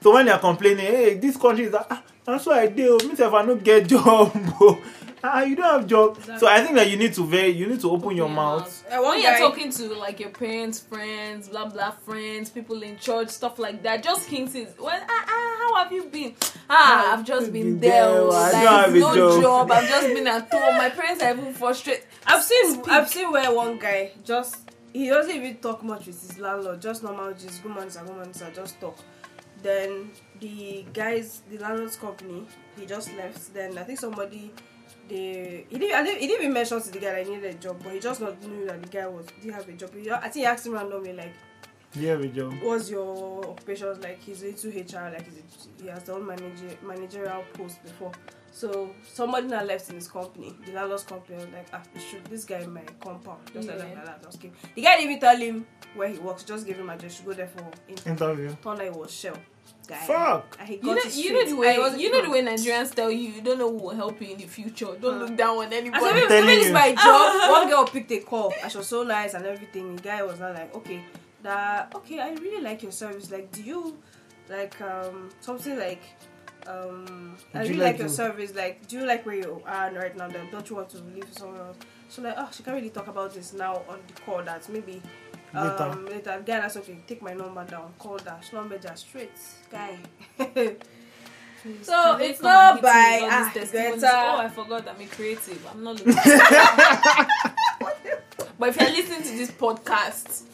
So 0.00 0.12
when 0.12 0.26
they 0.26 0.32
are 0.32 0.38
complaining, 0.38 0.84
hey, 0.86 1.14
this 1.14 1.36
country 1.36 1.64
is 1.66 1.72
like, 1.72 1.86
ah, 1.90 2.02
that's 2.24 2.44
why 2.46 2.62
I 2.62 2.66
do. 2.66 2.98
Me 2.98 3.12
if 3.12 3.20
I 3.20 3.46
don't 3.46 3.62
get 3.62 3.86
job, 3.88 4.32
bro. 4.58 4.78
Ah, 5.22 5.42
you 5.42 5.56
don't 5.56 5.80
have 5.80 5.86
job. 5.86 6.18
So 6.38 6.48
I 6.48 6.62
think 6.62 6.74
that 6.74 6.90
you 6.90 6.96
need 6.96 7.14
to 7.14 7.24
very, 7.24 7.48
you 7.48 7.66
need 7.66 7.80
to 7.80 7.90
open, 7.90 8.16
your, 8.16 8.28
mouth. 8.28 8.84
Uh, 8.90 8.96
one 9.00 9.10
when 9.12 9.22
you're 9.22 9.38
talking 9.38 9.70
to 9.72 9.94
like 9.94 10.20
your 10.20 10.30
parents, 10.30 10.80
friends, 10.80 11.48
blah 11.48 11.68
blah 11.68 11.90
friends, 11.90 12.50
people 12.50 12.82
in 12.82 12.98
church, 12.98 13.28
stuff 13.28 13.58
like 13.58 13.82
that, 13.82 14.02
just 14.02 14.28
hints 14.28 14.54
is 14.54 14.74
well, 14.78 15.00
ah, 15.08 15.24
ah, 15.28 15.56
how 15.60 15.82
have 15.82 15.92
you 15.92 16.04
been? 16.04 16.34
Ah, 16.68 17.12
I've 17.12 17.24
just 17.24 17.52
been 17.52 17.78
Been 17.78 17.80
there. 17.80 18.06
there, 18.06 18.20
oh, 18.20 18.30
I 18.32 18.52
don't 18.52 18.66
have 18.84 18.94
a 18.94 18.98
no 18.98 19.14
job." 19.14 19.42
job. 19.42 19.70
I've 19.72 19.88
just 19.88 20.06
been 20.08 20.26
at 20.26 20.50
home. 20.50 20.76
My 20.76 20.90
parents 20.90 21.22
are 21.22 21.30
even 21.32 21.52
frustrated. 21.54 22.04
I've 22.26 22.42
seen 22.42 22.74
Speak. 22.74 22.88
I've 22.88 23.08
seen 23.08 23.30
where 23.32 23.54
one 23.54 23.78
guy 23.78 24.12
just 24.24 24.56
he 24.92 25.08
doesn't 25.08 25.34
even 25.34 25.56
talk 25.56 25.82
much 25.82 26.06
with 26.06 26.20
his 26.20 26.38
landlord, 26.38 26.80
just 26.82 27.02
normal 27.02 27.32
just 27.32 27.62
good 27.62 27.72
morning 27.72 27.90
sir, 27.90 28.02
good 28.04 28.14
morning 28.14 28.34
sir, 28.34 28.50
just 28.54 28.80
talk. 28.80 28.98
Then 29.62 30.10
the 30.40 30.84
guys 30.92 31.42
the 31.50 31.58
landlord's 31.58 31.96
company, 31.96 32.46
he 32.78 32.84
just 32.86 33.14
left. 33.16 33.54
Then 33.54 33.78
I 33.78 33.84
think 33.84 34.00
somebody 34.00 34.52
they 35.08 35.66
he 35.68 35.78
didn't, 35.78 35.94
I 35.96 36.02
didn't 36.04 36.20
he 36.20 36.26
didn't 36.26 36.42
even 36.44 36.52
mention 36.54 36.80
to 36.82 36.90
the 36.90 36.98
guy 36.98 37.12
that 37.12 37.26
he 37.26 37.34
needed 37.34 37.54
a 37.54 37.58
job, 37.58 37.80
but 37.82 37.92
he 37.92 38.00
just 38.00 38.20
not 38.20 38.42
knew 38.42 38.66
that 38.66 38.82
the 38.82 38.88
guy 38.88 39.06
was 39.06 39.26
didn't 39.40 39.54
have 39.54 39.68
a 39.68 39.72
job. 39.72 39.90
He, 39.94 40.10
I 40.10 40.18
think 40.20 40.34
he 40.34 40.44
asked 40.46 40.66
him 40.66 40.74
randomly 40.74 41.12
like 41.12 41.34
"Do 41.92 42.00
You 42.00 42.08
have 42.08 42.20
a 42.20 42.28
job. 42.28 42.54
what's 42.62 42.90
your 42.90 43.44
occupation 43.50 44.00
like 44.00 44.20
he's 44.20 44.42
into 44.42 44.68
HR 44.68 45.10
like 45.10 45.24
he's 45.26 45.38
a, 45.38 45.82
he 45.82 45.88
has 45.88 46.02
done 46.04 46.26
manager 46.26 46.76
managerial 46.82 47.44
post 47.54 47.82
before 47.82 48.12
so 48.54 48.90
somebody 49.10 49.46
now 49.46 49.62
left 49.64 49.88
in 49.88 49.94
his 49.96 50.08
company 50.08 50.54
the 50.66 50.72
landlord's 50.72 51.04
company 51.04 51.36
was 51.36 51.46
like 51.46 51.66
ah 51.72 51.82
it's 51.94 52.08
true 52.10 52.20
this 52.28 52.44
guy 52.44 52.58
in 52.60 52.72
my 52.72 52.82
compound 53.00 53.40
just 53.52 53.66
like 53.66 53.78
Yeah. 53.78 53.84
that 53.86 53.96
like 53.96 54.04
that 54.06 54.22
just 54.22 54.40
came 54.40 54.52
the 54.74 54.82
guy 54.82 54.96
didn't 54.96 55.10
even 55.10 55.20
tell 55.20 55.36
him 55.38 55.66
where 55.94 56.08
he 56.08 56.18
works 56.18 56.42
just 56.44 56.66
gave 56.66 56.76
him 56.76 56.90
address 56.90 57.18
to 57.18 57.22
go 57.24 57.32
there 57.32 57.46
for 57.46 57.60
interview 57.88 58.12
Interview. 58.12 58.56
turned 58.62 58.80
out 58.80 58.86
it 58.86 58.94
was 58.94 59.10
shell 59.10 59.36
guy 59.86 60.06
Fuck. 60.06 60.56
and 60.60 60.68
You 60.68 60.94
know, 60.94 61.02
you 61.12 61.32
know 61.32 61.50
the 61.50 61.56
way 61.56 61.68
And 61.68 61.76
it 61.76 61.80
wasn't 61.80 62.02
you 62.02 62.10
know 62.12 62.22
the 62.22 62.30
way 62.30 62.42
Nigerians 62.42 62.94
tell 62.94 63.10
you 63.10 63.28
you 63.30 63.40
don't 63.42 63.58
know 63.58 63.70
who 63.70 63.78
will 63.84 63.94
help 63.96 64.20
you 64.20 64.28
in 64.32 64.38
the 64.38 64.46
future. 64.46 64.86
Don't 65.00 65.14
Huh. 65.18 65.24
look 65.26 65.36
down 65.36 65.56
on 65.58 65.72
I 65.72 65.76
anybody. 65.76 66.04
said, 66.04 66.16
even, 66.16 66.28
telling 66.28 66.50
even 66.50 66.62
it's 66.64 66.72
my 66.72 66.92
job. 66.94 67.50
One 67.58 67.68
girl 67.68 67.84
picked 67.86 68.10
a 68.12 68.20
call. 68.20 68.52
I 68.62 68.68
she 68.68 68.78
was 68.78 68.86
so 68.86 69.02
nice 69.02 69.34
and 69.34 69.44
everything. 69.46 69.96
The 69.96 70.02
guy 70.02 70.22
was 70.22 70.38
not 70.40 70.54
like, 70.54 70.74
okay, 70.74 71.04
that 71.42 71.92
okay, 71.94 72.18
I 72.20 72.30
really 72.34 72.62
like 72.62 72.82
your 72.82 72.92
service. 72.92 73.30
Like, 73.30 73.50
do 73.52 73.62
you 73.62 73.98
like 74.48 74.80
um 74.80 75.30
something 75.40 75.78
like 75.78 76.02
um 76.66 77.36
I 77.54 77.58
Would 77.58 77.68
you 77.68 77.74
really 77.74 77.84
like 77.84 77.92
like 77.94 77.98
your 77.98 78.08
service. 78.08 78.54
Like, 78.54 78.86
do 78.86 78.98
you 78.98 79.06
like 79.06 79.26
where 79.26 79.34
you 79.36 79.62
are 79.66 79.90
right 79.92 80.16
now? 80.16 80.28
Then 80.28 80.48
don't 80.50 80.68
you 80.70 80.76
want 80.76 80.90
to 80.90 80.98
leave 81.14 81.26
somewhere 81.32 81.62
else? 81.62 81.76
So 82.08 82.22
like, 82.22 82.34
oh, 82.36 82.48
she 82.52 82.62
can't 82.62 82.76
really 82.76 82.90
talk 82.90 83.08
about 83.08 83.34
this 83.34 83.52
now 83.52 83.82
on 83.88 83.98
the 84.06 84.20
call. 84.22 84.42
That 84.42 84.68
maybe. 84.68 85.02
Later. 85.54 85.82
Um, 85.82 86.06
later, 86.06 86.42
guy, 86.46 86.60
that's 86.60 86.76
okay. 86.78 86.98
Take 87.06 87.22
my 87.22 87.34
number 87.34 87.64
down. 87.64 87.92
Call 87.98 88.18
that. 88.18 88.44
She 88.48 88.56
not 88.56 88.68
major 88.70 88.92
straight, 88.96 89.30
guy. 89.70 89.98
So 91.82 92.16
Can 92.18 92.22
it's 92.22 92.42
not 92.42 92.78
and 92.78 92.80
hit 92.80 92.82
me 92.82 92.82
by 92.82 93.20
with 93.22 93.22
all 93.22 93.30
ah, 93.30 93.92
these. 93.94 94.04
Oh, 94.04 94.36
I 94.38 94.48
forgot 94.48 94.88
I'm 94.88 95.00
a 95.00 95.06
creative. 95.06 95.64
I'm 95.70 95.84
not 95.84 95.94
looking. 96.04 96.14
But 98.58 98.68
if 98.68 98.80
you're 98.80 98.90
listening 98.90 99.22
to 99.22 99.36
this 99.36 99.50
podcast, 99.50 100.44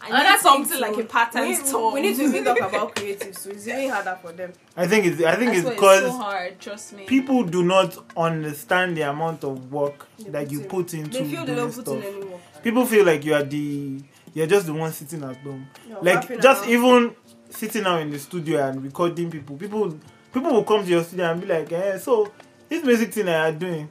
I 0.00 0.08
Another 0.08 0.30
need 0.30 0.40
something 0.40 0.80
like 0.80 0.96
a 0.98 1.04
pattern 1.04 1.48
we, 1.48 1.54
store. 1.54 1.92
we 1.94 2.00
need 2.02 2.16
to 2.16 2.22
even 2.24 2.44
talk 2.44 2.58
about 2.68 2.94
creatives, 2.94 3.38
so 3.38 3.50
it's 3.50 3.66
even 3.66 3.88
harder 3.90 4.18
for 4.20 4.32
them. 4.32 4.52
I 4.76 4.86
think 4.86 5.06
it's 5.06 5.22
I 5.22 5.36
think 5.36 5.52
That's 5.52 5.64
it's 5.66 5.70
because 5.70 6.02
it's 6.02 6.12
so 6.12 6.18
hard. 6.18 6.60
Trust 6.60 6.92
me. 6.94 7.04
people 7.06 7.42
do 7.44 7.62
not 7.62 7.96
understand 8.16 8.96
the 8.96 9.02
amount 9.02 9.44
of 9.44 9.72
work 9.72 10.06
They 10.18 10.30
that 10.30 10.44
put 10.44 10.52
you 10.52 10.60
in. 10.60 10.68
put 10.68 10.94
into 10.94 11.10
They 11.18 11.24
feel 11.30 11.40
they 11.40 11.46
doing 11.46 11.56
don't 11.56 11.74
put 11.74 11.86
stuff. 11.86 11.96
in 11.96 12.02
any 12.02 12.24
work. 12.24 12.35
People 12.66 12.84
feel 12.84 13.06
like 13.06 13.24
you 13.24 13.32
are 13.32 13.44
the 13.44 14.02
you're 14.34 14.48
just 14.48 14.66
the 14.66 14.74
one 14.74 14.90
sitting 14.90 15.22
at 15.22 15.36
home. 15.36 15.68
You're 15.88 16.02
like 16.02 16.40
just 16.40 16.62
around. 16.62 16.70
even 16.72 17.16
sitting 17.48 17.84
out 17.84 18.00
in 18.00 18.10
the 18.10 18.18
studio 18.18 18.66
and 18.66 18.82
recording 18.82 19.30
people. 19.30 19.56
People 19.56 19.96
people 20.34 20.50
will 20.52 20.64
come 20.64 20.82
to 20.82 20.90
your 20.90 21.04
studio 21.04 21.30
and 21.30 21.40
be 21.40 21.46
like, 21.46 21.70
eh, 21.70 21.96
so 21.98 22.32
this 22.68 22.82
music 22.82 23.12
thing 23.12 23.28
I 23.28 23.50
are 23.50 23.52
doing, 23.52 23.88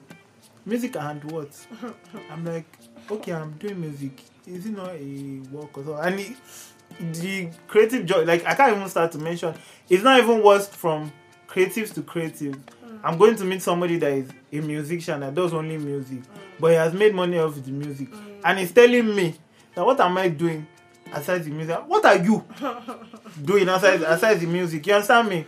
music 0.66 0.98
and 0.98 1.24
what? 1.32 1.58
I'm 2.30 2.44
like, 2.44 2.66
okay, 3.10 3.32
I'm 3.32 3.54
doing 3.54 3.80
music. 3.80 4.22
Is 4.46 4.66
it 4.66 4.72
not 4.72 4.90
a 4.90 5.40
work 5.54 5.78
or 5.78 5.86
so? 5.86 5.96
And 5.96 6.20
it, 6.20 6.36
the 7.00 7.50
creative 7.70 8.06
joy, 8.06 8.26
like 8.26 8.46
I 8.46 8.56
can't 8.56 8.76
even 8.76 8.90
start 8.90 9.14
to 9.14 9.20
mention. 9.20 9.56
It's 9.88 10.04
not 10.04 10.20
even 10.20 10.44
worse 10.44 10.68
from 10.68 11.14
creatives 11.48 11.94
to 11.94 12.02
creative. 12.02 12.58
I'm 13.06 13.20
going 13.20 13.36
to 13.36 13.46
meet 13.46 13.62
somebody 13.62 13.98
that 13.98 14.12
is 14.12 14.32
a 14.52 14.60
musician 14.62 15.20
that 15.20 15.36
does 15.36 15.54
only 15.54 15.78
music, 15.78 16.22
but 16.60 16.72
he 16.72 16.74
has 16.74 16.92
made 16.92 17.14
money 17.14 17.38
off 17.38 17.54
the 17.54 17.72
music, 17.72 18.12
mm. 18.12 18.42
and 18.44 18.58
he's 18.58 18.72
telling 18.72 19.16
me 19.16 19.36
that 19.76 19.86
what 19.86 20.00
am 20.00 20.18
I 20.18 20.30
doing 20.30 20.66
aside 21.14 21.44
the 21.44 21.52
music? 21.52 21.88
What 21.88 22.04
are 22.04 22.18
you 22.18 22.44
doing 23.44 23.70
aside 23.70 24.02
aside 24.02 24.40
the 24.40 24.48
music? 24.48 24.88
You 24.88 24.96
understand 24.96 25.30
me? 25.30 25.46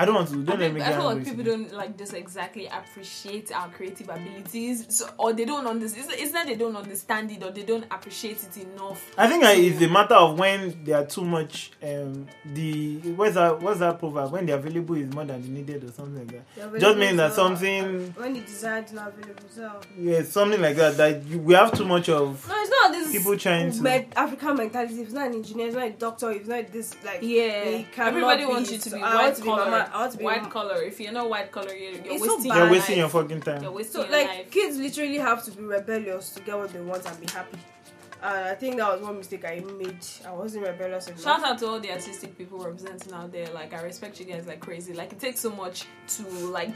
I 0.00 0.04
don't 0.06 0.14
want 0.14 0.28
to. 0.28 0.34
I, 0.34 0.36
Don't 0.38 0.46
let 0.46 0.58
think, 0.60 0.74
me 0.76 0.80
I 0.80 0.88
get 0.88 0.94
feel 0.96 1.04
like 1.04 1.24
people 1.26 1.44
don't 1.44 1.72
like 1.74 1.98
just 1.98 2.14
exactly 2.14 2.66
appreciate 2.68 3.52
our 3.52 3.68
creative 3.68 4.08
abilities, 4.08 4.86
so 4.88 5.10
or 5.18 5.34
they 5.34 5.44
don't 5.44 5.66
understand. 5.66 6.06
It's, 6.10 6.22
it's 6.22 6.32
not 6.32 6.46
they 6.46 6.56
don't 6.56 6.74
understand 6.74 7.30
it 7.30 7.42
or 7.42 7.50
they 7.50 7.64
don't 7.64 7.84
appreciate 7.90 8.38
it 8.42 8.56
enough. 8.56 9.12
I 9.18 9.28
think 9.28 9.44
uh, 9.44 9.48
it's 9.52 9.82
a 9.82 9.88
matter 9.88 10.14
of 10.14 10.38
when 10.38 10.82
they 10.84 10.92
are 10.92 11.04
too 11.04 11.22
much. 11.24 11.72
Um, 11.82 12.26
the 12.46 12.96
what's 13.12 13.34
that? 13.34 13.60
What's 13.60 13.80
that 13.80 13.98
proverb? 13.98 14.32
When 14.32 14.46
the 14.46 14.54
available 14.54 14.94
is 14.96 15.12
more 15.12 15.24
than 15.26 15.42
the 15.42 15.48
needed, 15.48 15.84
or 15.84 15.92
something 15.92 16.16
like 16.18 16.28
that. 16.28 16.54
Just 16.56 16.66
available 16.74 17.00
mean 17.00 17.16
that 17.16 17.32
something, 17.34 18.14
when 18.16 18.32
the 18.32 18.40
design 18.40 18.84
is 18.84 18.92
not 18.92 19.08
available. 19.08 19.42
So 19.54 19.80
yeah, 19.98 20.22
something 20.22 20.62
like 20.62 20.76
that. 20.76 20.96
That 20.96 21.24
you, 21.26 21.40
we 21.40 21.52
have 21.52 21.76
too 21.76 21.84
much 21.84 22.08
of. 22.08 22.48
no, 22.48 22.54
it's 22.58 22.70
not 22.70 22.92
this 22.92 23.12
People 23.12 23.36
trying 23.36 23.70
to- 23.70 23.82
med- 23.82 24.12
African 24.16 24.56
mentality. 24.56 24.94
If 24.94 25.06
it's 25.08 25.12
not 25.14 25.26
an 25.26 25.34
engineer, 25.34 25.66
it's 25.66 25.76
not 25.76 25.86
a 25.88 25.90
doctor. 25.90 26.30
If 26.30 26.40
it's 26.40 26.48
not 26.48 26.72
this 26.72 26.96
like 27.04 27.18
Yeah, 27.22 27.82
everybody 27.98 28.46
wants 28.46 28.70
you 28.72 28.78
to 28.78 28.90
be 28.90 29.02
I 29.02 29.14
white 29.26 29.34
to 29.36 29.42
be 29.42 29.48
collar. 29.48 29.89
Mama- 29.90 29.96
I 29.96 30.00
want 30.00 30.12
to 30.12 30.18
be 30.18 30.24
white 30.24 30.36
mama- 30.42 30.52
collar. 30.52 30.82
If 30.82 31.00
you're 31.00 31.12
not 31.12 31.28
white 31.30 31.50
collar, 31.52 31.74
you're, 31.74 31.92
you're 31.92 32.12
It's 32.14 32.24
so 32.24 32.34
wasting. 32.36 32.48
bad. 32.50 32.56
You're 32.56 32.64
your 32.66 32.72
wasting 32.72 32.98
your 32.98 33.08
fucking 33.08 33.40
time. 33.42 33.62
You're 33.62 33.72
wasting 33.72 33.92
So 34.02 34.08
your 34.08 34.12
like 34.18 34.28
life. 34.28 34.50
kids 34.50 34.76
literally 34.78 35.18
have 35.18 35.44
to 35.44 35.50
be 35.52 35.62
rebellious 35.62 36.30
to 36.30 36.40
get 36.42 36.56
what 36.58 36.72
they 36.72 36.80
want 36.80 37.04
and 37.06 37.20
be 37.20 37.30
happy. 37.32 37.58
And 38.22 38.48
I 38.48 38.54
think 38.54 38.76
that 38.76 38.92
was 38.92 39.00
one 39.00 39.16
mistake 39.16 39.44
I 39.46 39.60
made. 39.60 39.96
I 40.26 40.32
wasn't 40.32 40.66
rebellious 40.66 41.08
enough. 41.08 41.22
Shout 41.22 41.42
out 41.42 41.58
to 41.60 41.66
all 41.68 41.80
the 41.80 41.90
artistic 41.90 42.36
people 42.36 42.58
representing 42.58 43.14
out 43.14 43.32
there. 43.32 43.46
Like 43.54 43.72
I 43.72 43.80
respect 43.82 44.20
you 44.20 44.26
guys 44.26 44.46
like 44.46 44.60
crazy. 44.60 44.92
Like 44.92 45.12
it 45.12 45.18
takes 45.20 45.40
so 45.40 45.50
much 45.50 45.86
to 46.16 46.22
like 46.28 46.70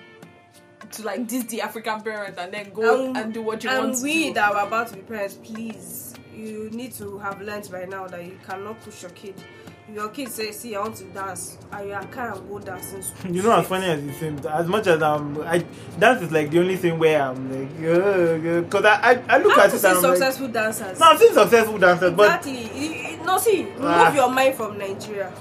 to 0.92 1.03
like 1.03 1.27
diss 1.27 1.44
the 1.44 1.61
African 1.61 2.00
parent 2.00 2.38
and 2.38 2.53
then 2.53 2.70
go 2.72 3.07
And- 3.09 3.16
and, 3.16 3.35
do 3.35 3.42
what 3.42 3.62
you 3.62 3.68
and 3.70 3.79
want 3.79 3.96
to 3.98 4.03
we 4.03 4.29
do. 4.29 4.35
that 4.35 4.53
are 4.55 4.66
about 4.66 4.88
to 4.88 4.94
be 4.96 5.03
parents, 5.03 5.35
please, 5.42 6.13
you 6.37 6.70
need 6.70 6.92
to 6.94 7.18
have 7.18 7.40
learned 7.40 7.68
by 7.70 7.85
now 7.85 8.07
that 8.09 8.25
you 8.25 8.38
cannot 8.47 8.81
push 8.83 9.03
your 9.03 9.11
kid. 9.12 9.35
If 9.88 9.94
your 9.94 10.09
kid 10.09 10.31
says, 10.31 10.59
"See, 10.61 10.75
I 10.75 10.81
want 10.81 10.97
to 10.97 11.05
dance," 11.05 11.59
and 11.70 11.88
you 11.88 11.99
can't 12.11 12.49
go 12.49 12.59
school. 13.01 13.31
You 13.31 13.42
know, 13.42 13.53
as 13.59 13.66
funny 13.66 13.87
as 13.87 14.03
it 14.03 14.14
seems, 14.18 14.47
as 14.47 14.66
much 14.66 14.87
as 14.87 15.03
I'm, 15.03 15.40
I 15.42 15.59
dance 15.99 16.23
is 16.23 16.33
like 16.33 16.51
the 16.51 16.59
only 16.61 16.77
thing 16.77 16.99
where 16.99 17.20
I'm 17.20 17.53
like, 17.53 18.64
because 18.64 18.85
I, 18.87 19.12
I, 19.12 19.23
I 19.29 19.38
look 19.38 19.59
I 19.59 19.64
at 19.64 19.66
it 19.66 19.68
to 19.68 19.75
and 19.75 19.81
see 19.81 19.88
I'm 19.88 19.94
like, 20.03 20.03
successful 20.16 20.49
dancers. 20.49 20.99
no, 20.99 21.07
I've 21.07 21.18
seen 21.18 21.35
successful 21.35 21.79
dancers, 21.79 22.12
but 22.14 22.25
exactly. 22.27 22.62
You- 22.75 22.92
you- 22.92 23.25
No, 23.25 23.38
see, 23.38 23.62
remove 23.64 23.81
Ah. 23.83 24.14
your 24.14 24.31
mind 24.31 24.55
from 24.55 24.77
Nigeria. 24.79 25.33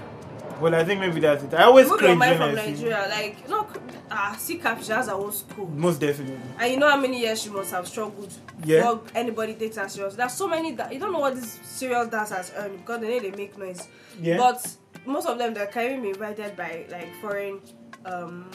Well, 0.64 0.76
I 0.76 0.84
think 0.84 1.00
maybe 1.00 1.20
that's 1.20 1.44
it. 1.44 1.54
I 1.54 1.64
always 1.64 1.88
your 1.88 1.98
cringe 1.98 2.20
when 2.20 2.38
from 2.38 2.50
I 2.50 2.56
see, 2.66 2.72
Nigeria. 2.72 3.08
Like, 3.10 3.50
look, 3.50 3.80
ah, 4.10 4.36
see, 4.40 4.58
has 4.58 4.88
her 4.90 5.12
own 5.14 5.32
school. 5.32 5.68
most 5.70 6.00
definitely. 6.00 6.40
And 6.60 6.72
you 6.72 6.80
know 6.80 6.90
how 6.90 6.98
many 6.98 7.20
years 7.20 7.42
she 7.42 7.50
must 7.50 7.72
have 7.72 7.88
struggled 7.88 8.34
Yeah. 8.66 8.78
before 8.80 9.02
anybody 9.14 9.54
takes 9.56 9.76
her 9.78 9.88
serious. 9.90 10.16
There's 10.16 10.34
so 10.34 10.48
many 10.48 10.72
that 10.74 10.94
you 10.94 11.00
don't 11.00 11.12
know 11.12 11.20
what 11.20 11.36
these 11.36 11.60
serious 11.64 12.08
dancers 12.08 12.52
earn 12.56 12.78
because 12.78 13.02
they 13.02 13.10
know 13.10 13.20
they 13.20 13.32
make 13.38 13.58
noise. 13.58 13.88
Yeah. 14.22 14.38
But 14.38 14.66
most 15.06 15.28
of 15.28 15.38
them 15.38 15.54
they're 15.54 15.68
carrying 15.68 16.02
me 16.02 16.10
invited 16.10 16.56
by 16.56 16.86
like 16.90 17.14
foreign 17.22 17.60
um 18.06 18.50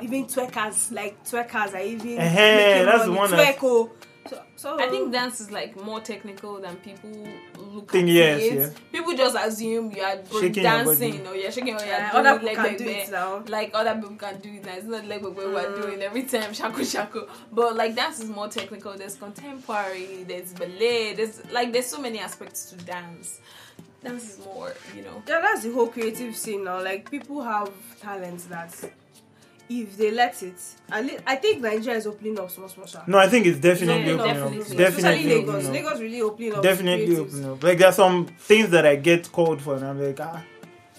even 0.00 0.24
twerkers, 0.26 0.90
like 0.92 1.22
twerkers 1.24 1.74
are 1.74 1.80
even 1.80 2.16
making 2.16 2.26
that's 2.26 3.02
the 3.04 3.08
money. 3.08 3.18
one 3.18 3.30
that's- 3.30 3.56
Twerk, 3.56 3.64
oh. 3.64 3.90
So, 4.28 4.40
so 4.56 4.80
I 4.80 4.88
think 4.88 5.12
dance 5.12 5.40
is 5.40 5.50
like 5.50 5.76
more 5.82 6.00
technical 6.00 6.60
than 6.60 6.76
people 6.76 7.10
look 7.58 7.90
Think, 7.90 8.08
at 8.08 8.14
yes, 8.14 8.40
it. 8.42 8.54
yeah. 8.54 8.68
People 8.92 9.16
just 9.16 9.36
assume 9.36 9.90
you 9.92 10.02
are 10.02 10.16
Shaking 10.32 10.62
dancing 10.62 11.26
or 11.26 11.34
you're 11.34 11.50
shaking 11.50 11.74
or 11.74 11.78
you're 11.80 11.88
Yeah, 11.88 12.12
doing 12.12 12.26
other 12.26 12.38
people 12.38 12.46
leg 12.46 12.56
can 12.56 12.64
back 12.66 12.78
do 12.78 12.84
it. 13.44 13.50
Like 13.50 13.70
other 13.74 13.94
people 14.00 14.16
can 14.16 14.38
do 14.40 14.48
it. 14.50 14.66
It's 14.66 14.86
not 14.86 15.04
like 15.06 15.22
what 15.22 15.34
we're 15.34 15.46
Mm. 15.52 15.82
doing 15.82 16.02
every 16.02 16.22
time 16.24 16.52
shaku 16.52 16.84
shaku. 16.84 17.26
But 17.52 17.76
like 17.76 17.96
dance 17.96 18.20
is 18.20 18.28
more 18.30 18.48
technical. 18.48 18.94
There's 18.96 19.16
contemporary, 19.16 20.24
there's 20.28 20.52
ballet, 20.52 21.14
there's 21.14 21.42
like 21.50 21.72
there's 21.72 21.86
so 21.86 22.00
many 22.00 22.18
aspects 22.20 22.70
to 22.70 22.76
dance. 22.76 23.40
Dance 24.04 24.38
is 24.38 24.44
more, 24.44 24.72
you 24.96 25.02
know. 25.02 25.22
yeah, 25.28 25.40
that's 25.40 25.62
the 25.62 25.72
whole 25.72 25.86
creative 25.86 26.36
scene 26.36 26.64
now. 26.64 26.82
Like 26.82 27.10
people 27.10 27.40
have 27.42 27.70
talents 28.00 28.44
that 28.46 28.74
if 29.68 29.96
they 29.96 30.10
let 30.10 30.42
it, 30.42 30.54
at 30.90 31.04
least, 31.04 31.22
I 31.26 31.36
think 31.36 31.62
Nigeria 31.62 31.98
is 31.98 32.06
opening 32.06 32.38
up 32.38 32.50
small 32.50 32.68
small. 32.68 32.86
small. 32.86 33.04
No, 33.06 33.18
I 33.18 33.28
think 33.28 33.46
it's 33.46 33.58
definitely 33.58 34.12
Yeah, 34.12 34.20
opening 34.20 34.34
definitely. 34.34 34.58
up. 34.58 34.62
Especially 34.66 34.84
Definitely 35.02 35.34
Lagos. 35.46 35.66
up. 35.66 35.72
Lagos 35.72 36.00
really 36.00 36.20
opening 36.22 36.54
up. 36.54 36.62
Definitely 36.62 37.16
opening 37.16 37.44
up. 37.50 37.62
Like 37.62 37.78
there 37.78 37.88
are 37.88 37.92
some 37.92 38.26
things 38.26 38.70
that 38.70 38.86
I 38.86 38.96
get 38.96 39.30
called 39.32 39.62
for, 39.62 39.76
and 39.76 39.84
I'm 39.84 40.00
like, 40.02 40.20
ah, 40.20 40.42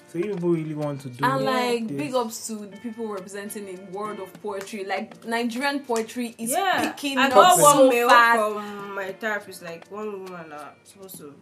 so 0.07 0.19
you 0.19 0.33
people 0.35 0.49
really 0.51 0.75
want 0.75 1.01
to 1.01 1.09
do 1.09 1.25
And 1.25 1.43
like 1.45 1.87
this? 1.87 1.97
big 1.97 2.13
ups 2.15 2.47
to 2.47 2.55
the 2.55 2.77
people 2.77 3.07
representing 3.07 3.67
in 3.67 3.91
world 3.91 4.19
of 4.19 4.31
poetry. 4.41 4.83
Like 4.85 5.25
Nigerian 5.25 5.79
poetry 5.81 6.35
is 6.37 6.51
yeah, 6.51 6.91
picking 6.91 7.17
I 7.17 7.27
up 7.27 7.33
got 7.33 7.59
one 7.59 7.91
so 7.91 8.07
fast. 8.09 8.37
from 8.39 8.95
my 8.95 9.11
therapist. 9.13 9.63
Like 9.63 9.87
one 9.91 10.23
woman 10.23 10.51
uh, 10.51 10.69
supposed 10.83 11.17
to 11.17 11.33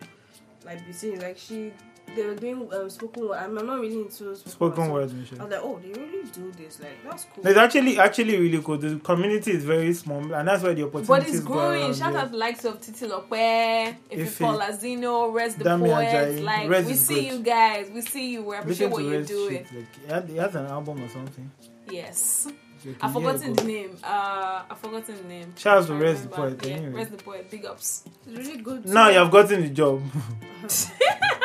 like 0.65 0.85
be 0.85 0.93
saying 0.93 1.19
like 1.19 1.37
she 1.37 1.73
they 2.15 2.25
were 2.25 2.35
doing 2.35 2.69
um, 2.73 2.89
spoken 2.89 3.27
word. 3.27 3.37
I'm 3.37 3.55
not 3.55 3.79
really 3.79 4.01
into 4.01 4.35
spoken, 4.35 4.51
spoken 4.51 4.85
so 4.85 4.91
words, 4.93 5.13
I 5.13 5.43
was 5.43 5.51
like, 5.51 5.59
oh, 5.61 5.79
they 5.81 5.99
really 5.99 6.27
do 6.31 6.51
this. 6.51 6.79
Like 6.79 7.03
that's 7.03 7.25
cool. 7.33 7.47
It's 7.47 7.57
actually 7.57 7.99
actually 7.99 8.37
really 8.37 8.61
cool. 8.61 8.77
The 8.77 8.97
community 8.97 9.51
is 9.51 9.63
very 9.63 9.93
small, 9.93 10.33
and 10.33 10.47
that's 10.47 10.63
where 10.63 10.73
the 10.73 10.83
opportunities. 10.83 11.07
But 11.07 11.27
it's 11.27 11.39
growing. 11.39 11.93
Shout 11.93 12.15
out 12.15 12.31
the 12.31 12.37
likes 12.37 12.65
of 12.65 12.81
Titi 12.81 13.07
Lope, 13.07 13.31
Ife, 13.33 13.95
Ife 14.11 14.39
Lazino, 14.39 15.33
Rest 15.33 15.59
the 15.59 15.65
Dami. 15.65 15.89
Ajayi. 15.89 16.43
Like 16.43 16.69
Rest 16.69 16.87
we 16.87 16.93
see 16.93 17.27
you 17.27 17.39
guys. 17.39 17.89
We 17.93 18.01
see 18.01 18.33
you. 18.33 18.43
We 18.43 18.55
appreciate 18.57 18.91
what 18.91 19.03
you're 19.03 19.23
doing. 19.23 19.65
Like, 20.07 20.29
he, 20.29 20.35
has 20.37 20.55
an 20.55 20.65
album 20.65 21.03
or 21.03 21.09
something. 21.09 21.51
Yes. 21.89 22.47
I've 22.99 23.13
forgotten 23.13 23.53
the 23.53 23.63
name. 23.63 23.97
Uh, 24.03 24.63
I've 24.69 24.77
forgotten 24.79 25.15
the 25.15 25.23
name. 25.23 25.53
Charles 25.55 25.89
out 25.89 25.99
to 25.99 26.03
Rest 26.03 26.23
the. 26.23 26.29
Poet, 26.29 26.65
Yeah, 26.65 26.73
anyway. 26.73 26.93
Rest 26.93 27.11
the 27.11 27.17
Poet. 27.17 27.51
Big 27.51 27.65
ups. 27.65 28.03
It's 28.27 28.37
really 28.37 28.61
good. 28.61 28.87
Now 28.87 29.09
you 29.09 29.19
have 29.19 29.31
gotten 29.31 29.61
the 29.61 29.69
job. 29.69 30.01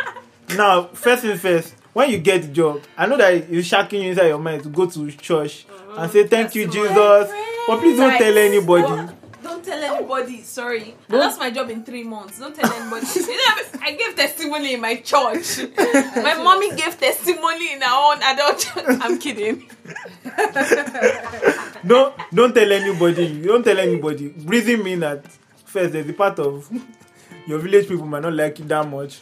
now, 0.55 0.85
first 0.93 1.23
thing 1.23 1.37
first, 1.37 1.75
when 1.93 2.11
you 2.11 2.19
get 2.19 2.43
the 2.43 2.49
job, 2.49 2.83
I 2.97 3.07
know 3.07 3.17
that 3.17 3.33
it's 3.35 3.67
shocking 3.67 4.03
you 4.03 4.11
inside 4.11 4.29
your 4.29 4.39
mind 4.39 4.63
to 4.65 4.69
go 4.69 4.87
to 4.87 5.11
church 5.13 5.67
mm-hmm. 5.67 5.99
and 5.99 6.13
say 6.13 6.27
thank 6.27 6.55
you, 6.55 6.67
Jesus. 6.67 7.31
But 7.67 7.81
please 7.81 7.97
don't 7.97 8.11
Right. 8.11 8.21
tell 8.21 8.37
anybody. 8.39 8.83
What? 8.83 9.15
Don't 9.43 9.65
tell 9.65 9.83
anybody. 9.83 10.43
Sorry, 10.43 10.95
I 11.11 11.17
lost 11.17 11.39
my 11.39 11.51
job 11.51 11.71
in 11.71 11.85
three 11.85 12.03
months. 12.05 12.39
Don't 12.39 12.55
tell 12.55 12.71
anybody. 12.73 13.07
you 13.15 13.37
know, 13.37 13.81
I 13.81 13.93
gave 13.93 14.15
testimony 14.15 14.75
in 14.75 14.81
my 14.81 14.97
church. 14.97 15.59
My 16.17 16.35
mommy 16.43 16.71
gave 16.75 16.99
testimony 16.99 17.73
in 17.75 17.81
her 17.81 18.13
own 18.13 18.23
adult 18.23 18.59
church. 18.59 18.99
I'm 19.01 19.19
kidding. 19.19 19.69
Don't 21.87 22.15
don't 22.35 22.53
tell 22.55 22.73
anybody. 22.73 23.43
Don't 23.43 23.63
tell 23.63 23.79
anybody. 23.79 24.29
Breathing 24.29 24.83
mean 24.83 25.01
that 25.01 25.25
first 25.65 25.93
there's 25.93 26.09
a 26.09 26.13
part 26.13 26.39
of 26.41 26.69
your 27.47 27.59
village 27.61 27.87
people 27.89 28.07
might 28.07 28.23
not 28.23 28.33
like 28.33 28.59
you 28.59 28.65
that 28.65 28.89
much. 28.89 29.21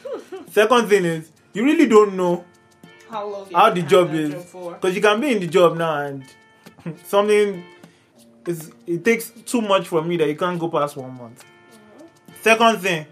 Second 0.55 0.88
thing 0.88 1.05
is 1.05 1.33
you 1.53 1.64
really 1.64 1.87
don't 1.87 2.14
know 2.17 2.45
How 3.11 3.27
long? 3.27 3.53
how 3.53 3.71
the 3.71 3.83
job 3.83 4.14
is 4.14 4.33
because 4.53 4.95
you 4.95 5.03
can 5.03 5.21
be 5.21 5.33
in 5.33 5.40
the 5.40 5.49
job 5.49 5.77
now 5.77 5.97
and 5.99 6.25
something 7.05 7.64
is 8.47 8.71
it 8.87 9.05
takes 9.05 9.31
too 9.31 9.61
much 9.61 9.88
from 9.88 10.09
you 10.12 10.19
that 10.19 10.29
you 10.29 10.37
can't 10.37 10.61
go 10.61 10.69
past 10.69 10.97
one 10.97 11.17
month. 11.19 11.43
Mm-hmm. 11.43 12.35
Second 12.40 12.79
thing, 12.79 13.07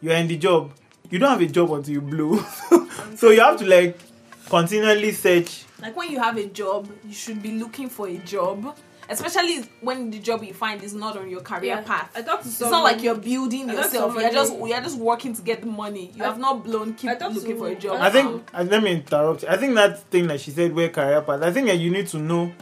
you're 0.00 0.14
in 0.14 0.26
the 0.26 0.38
job. 0.38 0.72
You 1.10 1.18
don't 1.18 1.28
have 1.28 1.42
a 1.42 1.46
job 1.46 1.70
until 1.72 1.92
you 1.92 2.00
blow, 2.00 2.38
so 3.14 3.28
you 3.28 3.40
have 3.40 3.58
to 3.58 3.66
like 3.66 3.98
continually 4.48 5.12
search. 5.12 5.64
Like 5.82 5.94
when 5.94 6.10
you 6.10 6.18
have 6.18 6.38
a 6.38 6.46
job, 6.46 6.90
you 7.04 7.12
should 7.12 7.42
be 7.42 7.52
looking 7.58 7.90
for 7.90 8.08
a 8.08 8.16
job. 8.18 8.74
Especially 9.08 9.62
when 9.80 10.10
the 10.10 10.18
job 10.18 10.42
you 10.42 10.52
find 10.52 10.82
is 10.82 10.92
not 10.94 11.16
on 11.16 11.30
your 11.30 11.40
career 11.40 11.76
Yeah. 11.76 11.80
path. 11.82 12.10
I 12.16 12.22
talked 12.22 12.42
to 12.42 12.48
It's 12.48 12.58
someone. 12.58 12.78
not 12.78 12.84
like 12.84 13.02
you're 13.02 13.14
building 13.14 13.68
yourself. 13.68 14.14
You're 14.14 14.30
just 14.32 14.52
you're 14.56 14.80
just 14.80 14.98
working 14.98 15.34
to 15.34 15.42
get 15.42 15.60
the 15.60 15.66
money. 15.68 16.10
You 16.14 16.24
I- 16.24 16.26
have 16.26 16.38
not 16.38 16.64
blown. 16.64 16.94
Keep 16.94 17.20
looking 17.20 17.42
to- 17.52 17.56
for 17.58 17.68
a 17.68 17.74
job. 17.76 17.98
I 18.00 18.10
think 18.10 18.48
uh, 18.52 18.64
let 18.68 18.82
me 18.82 18.92
interrupt. 18.92 19.44
I 19.48 19.56
think 19.56 19.74
that 19.76 20.00
thing 20.10 20.26
that 20.26 20.40
she 20.40 20.50
said, 20.50 20.74
where 20.74 20.88
career 20.88 21.20
path. 21.22 21.42
I 21.42 21.52
think 21.52 21.66
that 21.68 21.76
you 21.78 21.90
need 21.90 22.08
to 22.08 22.18
know 22.18 22.52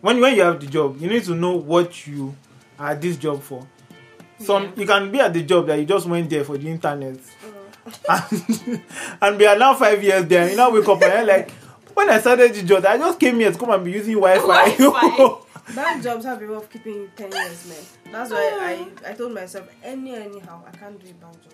when 0.00 0.20
when 0.20 0.34
you 0.34 0.42
have 0.42 0.60
the 0.60 0.66
job, 0.66 1.00
you 1.00 1.08
need 1.08 1.24
to 1.24 1.34
know 1.34 1.52
what 1.56 2.06
you 2.06 2.34
are 2.78 2.94
this 2.94 3.16
job 3.16 3.42
for. 3.42 3.66
Some 4.40 4.62
Yeah. 4.64 4.70
you 4.76 4.86
can 4.86 5.10
be 5.12 5.20
at 5.20 5.32
the 5.34 5.42
job 5.42 5.66
that 5.66 5.78
you 5.78 5.84
just 5.84 6.06
went 6.06 6.28
there 6.30 6.44
for 6.44 6.56
the 6.58 6.68
internet, 6.68 7.14
Mm. 7.14 7.50
and, 8.70 8.82
and 9.20 9.38
we 9.38 9.46
are 9.46 9.58
now 9.58 9.74
five 9.74 10.02
years 10.02 10.24
there. 10.26 10.48
You 10.50 10.56
now 10.56 10.70
wake 10.70 10.88
up 10.88 11.02
and 11.02 11.12
you're 11.12 11.24
like, 11.26 11.50
when 11.94 12.08
I 12.08 12.18
started 12.20 12.54
the 12.54 12.62
job, 12.62 12.84
I 12.86 12.96
just 12.96 13.18
came 13.20 13.38
here 13.40 13.52
to 13.52 13.58
come 13.58 13.70
and 13.70 13.84
be 13.84 13.92
using 13.92 14.14
Wi-Fi. 14.14 14.76
Wi-Fi. 14.78 15.36
Bank 15.74 16.02
jobs 16.02 16.24
have 16.24 16.42
a 16.42 16.46
way 16.46 16.54
of 16.54 16.68
keeping 16.70 16.94
you 16.94 17.10
10 17.16 17.32
years, 17.32 17.66
man. 17.68 18.12
That's 18.12 18.30
why 18.30 18.86
I, 19.06 19.10
I 19.10 19.14
told 19.14 19.32
myself, 19.32 19.68
any 19.82 20.14
anyhow, 20.14 20.62
I 20.66 20.76
can't 20.76 20.98
do 21.02 21.10
a 21.10 21.14
bank 21.14 21.42
job. 21.42 21.52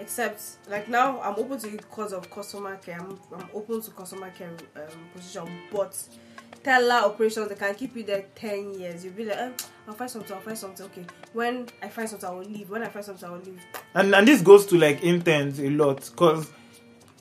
Except, 0.00 0.40
like 0.70 0.88
now, 0.88 1.20
I'm 1.20 1.34
open 1.36 1.58
to 1.58 1.68
it 1.68 1.76
because 1.78 2.12
of 2.12 2.30
customer 2.30 2.76
care. 2.76 2.98
I'm, 3.00 3.18
I'm 3.36 3.48
open 3.52 3.82
to 3.82 3.90
customer 3.90 4.30
care 4.30 4.50
um, 4.76 4.82
position. 5.14 5.48
But 5.72 6.00
teller 6.62 7.04
operations, 7.06 7.48
they 7.48 7.56
can 7.56 7.74
keep 7.74 7.94
you 7.96 8.04
there 8.04 8.24
10 8.36 8.78
years. 8.78 9.04
You'll 9.04 9.14
be 9.14 9.24
like, 9.24 9.36
eh, 9.38 9.50
I'll 9.86 9.94
find 9.94 10.10
something, 10.10 10.34
I'll 10.34 10.40
find 10.42 10.56
something. 10.56 10.86
Okay. 10.86 11.04
When 11.32 11.66
I 11.82 11.88
find 11.88 12.08
something, 12.08 12.28
I 12.28 12.32
will 12.32 12.44
leave. 12.44 12.70
When 12.70 12.82
I 12.82 12.88
find 12.88 13.04
something, 13.04 13.28
I 13.28 13.32
will 13.32 13.40
leave. 13.40 13.60
and 13.94 14.14
and 14.14 14.26
this 14.26 14.40
goes 14.40 14.66
to 14.66 14.78
like 14.78 15.02
interns 15.02 15.58
a 15.60 15.68
lot 15.70 16.08
because 16.10 16.50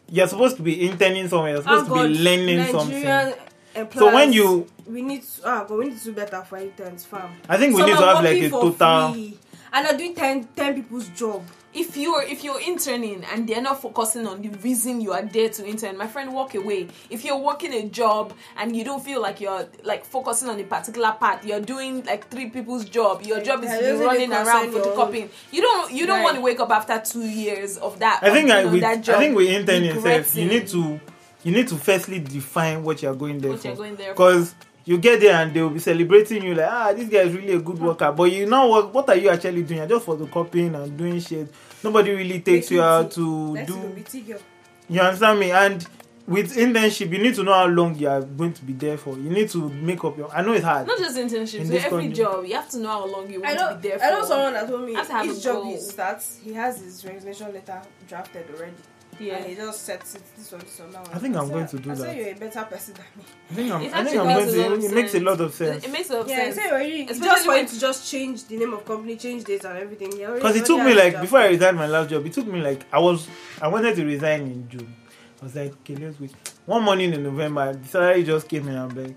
you're 0.09 0.27
supposed 0.27 0.55
to 0.57 0.63
be 0.63 0.87
interning 0.87 1.27
somewhere. 1.27 1.53
You're 1.53 1.61
supposed 1.63 1.89
Oh, 1.91 2.03
to 2.03 2.07
be 2.09 2.19
learning 2.19 2.57
Nigerian 2.57 2.79
something. 2.79 3.33
employers, 3.75 4.09
So 4.09 4.13
when 4.13 4.33
you, 4.33 4.67
we 4.89 5.01
need 5.01 5.23
to, 5.23 5.41
ah, 5.45 5.63
God, 5.65 5.77
we 5.77 5.85
need 5.89 5.97
to 5.99 6.03
do 6.05 6.13
better 6.13 6.41
for 6.43 6.57
interns, 6.57 7.05
fam. 7.05 7.29
I 7.49 7.57
think 7.57 7.73
we 7.75 7.81
Some 7.81 7.89
need 7.89 7.97
to 7.97 8.05
have 8.05 8.23
like 8.23 8.37
a 8.37 8.49
for 8.49 8.71
total. 8.71 9.13
free, 9.13 9.37
and 9.73 9.87
are 9.87 9.97
doing 9.97 10.15
10, 10.15 10.47
10 10.55 10.75
people's 10.75 11.09
job. 11.09 11.43
if 11.73 11.95
you're 11.97 12.23
if 12.23 12.43
you're 12.43 12.59
interning 12.61 13.23
and 13.31 13.47
they're 13.47 13.61
not 13.61 13.79
focusing 13.79 14.25
on 14.25 14.41
the 14.41 14.49
reason 14.63 14.99
you 15.01 15.11
are 15.11 15.21
there 15.21 15.49
to 15.49 15.67
intern 15.67 15.95
my 15.97 16.07
friend 16.07 16.33
walk 16.33 16.55
away 16.55 16.87
if 17.11 17.23
you're 17.25 17.37
working 17.37 17.71
a 17.73 17.83
job 17.89 18.33
and 18.57 18.75
you 18.75 18.83
don't 18.83 19.03
feel 19.03 19.21
like 19.21 19.39
you're 19.41 19.67
like 19.83 20.03
focusing 20.05 20.49
on 20.49 20.59
a 20.59 20.63
particular 20.63 21.11
part 21.19 21.43
you're 21.45 21.59
doing 21.59 22.03
like 22.05 22.27
three 22.31 22.49
people's 22.49 22.85
job 22.85 23.21
your 23.21 23.41
job 23.41 23.63
is 23.63 23.69
Yeah, 23.69 23.75
to 23.75 23.81
be 23.83 23.89
doesn't 23.91 24.05
running 24.07 24.31
around 24.33 24.71
concern 24.71 24.73
your 24.73 24.95
photocopying 24.95 25.29
you 25.51 25.61
don't 25.61 25.91
you 25.91 26.07
don't 26.07 26.15
Right. 26.19 26.23
want 26.23 26.35
to 26.37 26.41
wake 26.41 26.59
up 26.61 26.71
after 26.71 26.99
two 27.11 27.27
years 27.27 27.77
of 27.77 27.99
that 27.99 28.19
I 28.23 28.31
think 28.31 28.49
of 28.49 28.55
I, 28.55 28.61
being 28.61 28.71
with, 28.73 28.81
that 28.81 29.01
job 29.03 29.15
I 29.17 29.19
think 29.19 29.35
with 29.35 29.49
interning 29.49 29.91
itself, 29.91 30.35
you 30.35 30.45
need 30.47 30.67
to 30.69 30.99
you 31.43 31.51
need 31.51 31.67
to 31.67 31.75
firstly 31.75 32.19
define 32.19 32.83
what 32.83 33.03
you're 33.03 33.13
going 33.13 33.37
there 33.39 33.51
what 33.51 33.63
you're 33.63 33.75
going 33.75 33.97
there 33.97 34.15
for. 34.15 34.31
Because 34.31 34.55
you 34.87 34.97
get 34.97 35.19
there 35.19 35.35
and 35.35 35.53
they 35.53 35.61
will 35.61 35.69
be 35.71 35.79
celebrating 35.79 36.41
you 36.43 36.55
like, 36.55 36.69
ah, 36.71 36.93
this 36.93 37.09
guy 37.09 37.19
is 37.19 37.35
really 37.35 37.51
a 37.51 37.59
good 37.59 37.77
worker. 37.77 38.09
But 38.13 38.31
you 38.31 38.45
know 38.45 38.67
what? 38.67 38.93
What 38.93 39.09
are 39.09 39.17
you 39.17 39.29
actually 39.29 39.63
doing? 39.63 39.79
You're 39.79 39.87
just 39.89 40.05
photocopying 40.05 40.81
and 40.81 40.97
doing 40.97 41.19
shit. 41.19 41.53
Nobody 41.83 42.11
really 42.11 42.39
takes 42.39 42.71
you 42.71 42.81
out 42.81 43.11
to 43.11 43.65
do. 43.65 43.73
the. 43.93 44.39
You 44.87 45.01
understand 45.01 45.41
me? 45.41 45.51
And 45.51 45.85
with 46.25 46.55
internship, 46.55 47.11
you 47.11 47.17
need 47.17 47.35
to 47.35 47.43
know 47.43 47.53
how 47.53 47.65
long 47.67 47.95
you 47.95 48.07
are 48.07 48.21
going 48.21 48.53
to 48.53 48.61
be 48.63 48.71
there 48.71 48.97
for. 48.97 49.17
You 49.17 49.29
need 49.29 49.49
to 49.49 49.67
make 49.69 50.01
up 50.05 50.17
your. 50.17 50.33
I 50.33 50.41
know 50.41 50.53
it's 50.53 50.63
hard. 50.63 50.87
not 50.87 50.97
just 50.97 51.17
internships 51.17 51.55
In 51.55 51.59
with 51.63 51.69
this 51.71 51.83
every 51.83 52.03
country. 52.03 52.23
job 52.23 52.45
you 52.45 52.53
have 52.55 52.69
to 52.69 52.77
know 52.79 52.89
how 52.89 53.05
long 53.07 53.29
you 53.29 53.41
want 53.41 53.57
know, 53.57 53.69
to 53.69 53.75
be 53.75 53.89
there 53.89 53.99
for 53.99 54.05
I 54.05 54.09
know 54.11 54.23
someone 54.23 54.53
that 54.53 54.67
told 54.69 54.85
me 54.85 54.95
a 54.95 55.03
job 55.05 55.41
goal. 55.43 55.65
he 55.65 55.77
starts, 55.79 56.39
he 56.41 56.53
has 56.53 56.79
his 56.79 57.03
resignation 57.03 57.53
letter 57.53 57.81
drafted 58.07 58.45
already. 58.55 58.71
Yeah 59.19 59.37
And 59.37 59.45
he 59.47 59.55
just 59.55 59.81
sets 59.83 60.15
it 60.15 60.21
this 60.37 60.51
one, 60.51 60.61
this 60.61 60.79
one, 60.79 60.91
that 60.91 61.03
one. 61.07 61.15
I 61.15 61.19
think 61.19 61.35
I'm 61.35 61.49
going 61.49 61.67
to 61.67 61.79
do 61.79 61.91
I 61.91 61.95
that. 61.95 62.01
said 62.03 62.17
you're 62.17 62.29
a 62.29 62.33
better 62.35 62.63
person 62.63 62.93
than 62.95 63.05
me. 63.17 63.23
I 63.49 63.53
think 63.53 63.71
I'm. 63.71 63.81
It 63.81 63.85
I 63.85 63.89
think 63.89 63.95
actually 64.05 64.19
I'm 64.19 64.27
makes 64.27 64.53
going 64.53 64.69
to. 64.69 64.85
of 64.87 64.91
It 64.91 64.95
makes 64.95 65.15
a 65.15 65.19
lot 65.19 65.41
of 65.41 65.53
sense. 65.53 65.85
it 65.85 65.91
makes 65.91 66.09
a 66.09 66.13
lot 66.13 66.21
of 66.23 66.29
Yeah, 66.29 66.35
sense 66.37 66.55
he 66.55 66.61
said 66.61 66.71
already, 66.73 67.01
Especially 67.01 67.25
just 67.25 67.43
for 67.45 67.51
when- 67.51 67.59
him 67.59 67.67
to 67.67 67.79
just 67.79 68.11
change 68.11 68.45
the 68.45 68.57
name 68.57 68.73
of 68.73 68.85
company, 68.85 69.15
change 69.17 69.43
dates 69.43 69.65
and 69.65 69.77
everything. 69.77 70.11
He 70.11 70.25
Because 70.25 70.55
it 70.55 70.65
took 70.65 70.81
me 70.83 70.93
like 70.93 71.13
it 71.15 71.21
before 71.21 71.39
I 71.39 71.47
resigned 71.47 71.77
my 71.77 71.87
last 71.87 72.09
job, 72.09 72.25
it 72.25 72.33
took 72.33 72.47
me 72.47 72.61
like 72.61 72.85
I 72.91 72.99
was 72.99 73.27
I 73.61 73.67
wanted 73.67 73.95
to 73.95 74.05
resign 74.05 74.41
in 74.41 74.69
June. 74.69 74.95
I 75.41 75.45
was 75.45 75.55
like, 75.55 75.71
okay, 75.81 75.95
let's 75.95 76.19
wait. 76.19 76.31
One 76.65 76.83
morning 76.83 77.13
in 77.13 77.23
November, 77.23 77.73
the 77.73 77.87
salary 77.87 78.23
just 78.23 78.47
came 78.49 78.67
in. 78.67 78.75
I'm 78.75 78.89
like, 78.89 79.15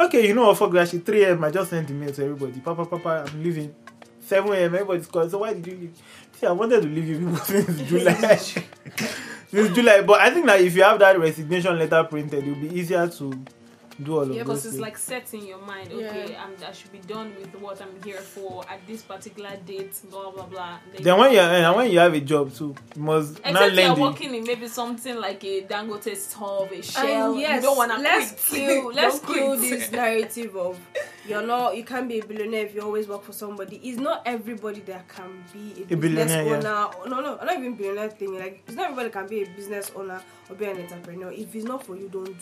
okay, 0.00 0.26
you 0.26 0.34
know 0.34 0.46
what? 0.48 0.56
Fuck 0.58 0.72
that 0.72 0.88
shit. 0.88 1.04
3 1.04 1.24
a.m. 1.24 1.44
I 1.44 1.50
just 1.50 1.68
sent 1.70 1.90
email 1.90 2.12
to 2.12 2.24
everybody. 2.24 2.60
Papa, 2.60 2.86
papa, 2.86 3.26
I'm 3.28 3.42
leaving. 3.42 3.74
7 4.20 4.50
a.m. 4.52 4.74
Everybody's 4.74 5.06
calling. 5.06 5.28
So 5.28 5.38
why 5.38 5.52
did 5.52 5.66
you 5.66 5.76
leave? 5.76 5.98
See, 6.40 6.46
I 6.46 6.52
wanted 6.52 6.80
to 6.80 6.88
leave 6.88 7.06
you 7.06 7.18
people 7.18 7.36
since 7.44 7.82
July. 7.82 8.36
since 8.36 9.74
July, 9.74 10.00
but 10.00 10.22
I 10.22 10.30
think 10.30 10.46
that 10.46 10.62
if 10.62 10.74
you 10.74 10.82
have 10.82 10.98
that 11.00 11.20
resignation 11.20 11.78
letter 11.78 12.02
printed, 12.04 12.42
it'll 12.48 12.54
be 12.54 12.74
easier 12.74 13.06
to 13.08 13.44
do 14.04 14.14
all 14.16 14.22
of 14.22 14.30
Yeah, 14.30 14.42
because 14.42 14.64
it's 14.64 14.74
things. 14.74 14.80
like 14.80 14.98
set 14.98 15.32
in 15.34 15.46
your 15.46 15.60
mind. 15.62 15.90
Yeah. 15.92 16.08
Okay, 16.08 16.36
I'm, 16.36 16.52
I 16.66 16.72
should 16.72 16.92
be 16.92 16.98
done 16.98 17.34
with 17.38 17.54
what 17.60 17.80
I'm 17.82 18.02
here 18.02 18.20
for 18.20 18.64
at 18.68 18.86
this 18.86 19.02
particular 19.02 19.50
date. 19.66 19.94
Blah 20.10 20.30
blah 20.30 20.46
blah. 20.46 20.78
then 21.00 21.18
when 21.18 21.32
you 21.32 21.40
and 21.40 21.76
when 21.76 21.90
you 21.90 21.98
have 21.98 22.14
a 22.14 22.20
job 22.20 22.52
too, 22.54 22.74
you 22.96 23.02
must 23.02 23.42
not 23.44 23.68
Except 23.68 23.74
you're 23.76 23.96
working 23.96 24.34
in 24.34 24.44
maybe 24.44 24.68
something 24.68 25.16
like 25.16 25.42
a 25.44 25.62
Dangote 25.62 26.16
stove, 26.16 26.70
a 26.72 26.76
um, 26.76 26.82
shell. 26.82 27.32
And 27.32 27.40
yes, 27.40 27.56
you 27.56 27.62
don't 27.68 27.76
want 27.76 27.92
to 27.92 27.98
let's 27.98 28.48
quit. 28.48 28.60
kill 28.68 28.92
let's 29.00 29.20
Don't 29.20 29.34
kill 29.34 29.56
quit. 29.58 29.70
this 29.70 29.92
narrative 30.00 30.56
of 30.56 30.78
you're 31.28 31.42
not 31.46 31.76
you 31.76 31.84
can't 31.84 32.08
be 32.08 32.18
a 32.20 32.24
billionaire 32.24 32.66
if 32.66 32.74
you 32.74 32.80
always 32.82 33.06
work 33.08 33.22
for 33.22 33.32
somebody. 33.32 33.76
It's 33.82 33.98
not 33.98 34.22
everybody 34.26 34.80
that 34.80 35.08
can 35.08 35.44
be 35.52 35.84
a, 35.90 35.94
A 35.94 35.96
business 35.96 36.32
billionaire, 36.32 36.56
owner. 36.56 36.90
No, 37.08 37.20
no, 37.20 37.36
not 37.36 37.58
even 37.58 37.74
billionaire 37.74 38.10
thing. 38.10 38.38
Like 38.38 38.62
it's 38.66 38.76
not 38.76 38.90
everybody 38.90 39.10
can 39.10 39.26
be 39.26 39.42
a 39.42 39.46
business 39.46 39.90
owner 39.94 40.20
or 40.48 40.56
be 40.56 40.64
an 40.64 40.80
entrepreneur. 40.80 41.30
If 41.32 41.54
it's 41.54 41.64
not 41.64 41.84
for 41.84 41.96
you, 41.96 42.08
don't 42.08 42.24
do. 42.24 42.32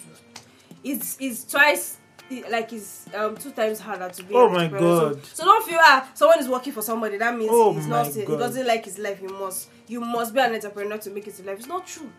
It's 0.84 1.16
it's 1.20 1.44
twice 1.44 1.96
like 2.50 2.72
it's 2.72 3.06
um 3.14 3.36
two 3.36 3.50
times 3.52 3.80
harder 3.80 4.08
to 4.08 4.22
be. 4.22 4.34
Oh 4.34 4.48
my 4.48 4.64
entrepreneur. 4.64 5.00
So- 5.00 5.14
God. 5.14 5.26
So, 5.26 5.44
don't 5.44 5.66
feel 5.68 5.78
ah 5.80 6.08
someone 6.14 6.38
is 6.40 6.48
working 6.48 6.72
for 6.72 6.82
somebody. 6.82 7.16
That 7.18 7.36
means 7.36 7.50
Oh 7.52 7.72
he's 7.72 7.86
not. 7.86 8.06
He 8.06 8.24
doesn't 8.24 8.66
like 8.66 8.84
his 8.84 8.98
life. 8.98 9.20
You 9.22 9.28
must 9.30 9.68
you 9.86 10.00
must 10.00 10.34
be 10.34 10.40
an 10.40 10.54
entrepreneur 10.54 10.98
to 10.98 11.10
make 11.10 11.26
it 11.26 11.38
in 11.40 11.46
life. 11.46 11.58
It's 11.58 11.66
not 11.68 11.86
true. 11.86 12.10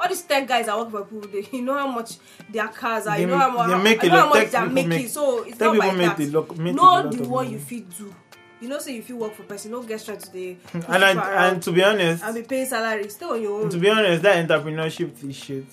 All 0.00 0.08
these 0.08 0.22
tech 0.22 0.48
guys 0.48 0.68
are 0.68 0.78
working 0.78 0.90
for 0.92 1.04
people, 1.04 1.28
they, 1.50 1.56
you 1.56 1.62
know 1.62 1.74
how 1.76 1.86
much 1.86 2.16
their 2.50 2.66
cars 2.68 3.06
are, 3.06 3.14
They 3.14 3.20
you 3.22 3.26
know 3.28 3.38
how, 3.38 3.66
they 3.68 3.82
make 3.82 4.02
you 4.02 4.08
know 4.10 4.20
how 4.20 4.28
much 4.30 4.50
they're 4.50 4.66
making. 4.66 4.88
make- 4.88 5.08
so 5.08 5.44
it's 5.44 5.60
not 5.60 5.76
like 5.76 5.96
that. 5.96 6.18
make 6.58 6.74
know 6.74 7.08
the 7.10 7.28
one 7.28 7.50
you 7.50 7.58
fit 7.58 7.88
do. 7.96 8.12
You 8.60 8.68
know, 8.68 8.78
say 8.78 8.96
if 8.96 9.08
you 9.08 9.16
work 9.16 9.34
for 9.34 9.42
person, 9.42 9.70
no 9.72 9.82
get 9.82 10.00
straight 10.00 10.20
to 10.20 10.32
the 10.32 10.56
and 10.72 10.84
I, 11.04 11.48
and 11.48 11.62
to 11.64 11.72
be 11.72 11.82
honest, 11.84 12.24
and 12.24 12.34
be 12.34 12.42
paying 12.42 12.66
salary. 12.66 13.08
Stay 13.10 13.26
on 13.26 13.42
your 13.42 13.62
own. 13.62 13.70
to 13.70 13.76
be 13.78 13.90
honest, 13.90 14.22
that 14.22 14.48
entrepreneurship 14.48 15.22
is 15.28 15.36
shit. 15.36 15.66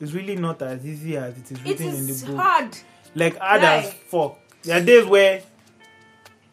It's 0.00 0.12
really 0.12 0.36
not 0.36 0.62
as 0.62 0.84
easy 0.84 1.16
as 1.16 1.36
it 1.36 1.44
is 1.52 1.58
it 1.58 1.64
written 1.64 1.86
in 1.94 2.06
the 2.06 2.26
book. 2.26 2.36
hard. 2.36 2.76
Like 3.14 3.36
hard 3.38 3.62
as 3.64 3.92
fuck. 3.92 4.38
There 4.62 4.80
are 4.80 4.84
days 4.84 5.04
where 5.06 5.42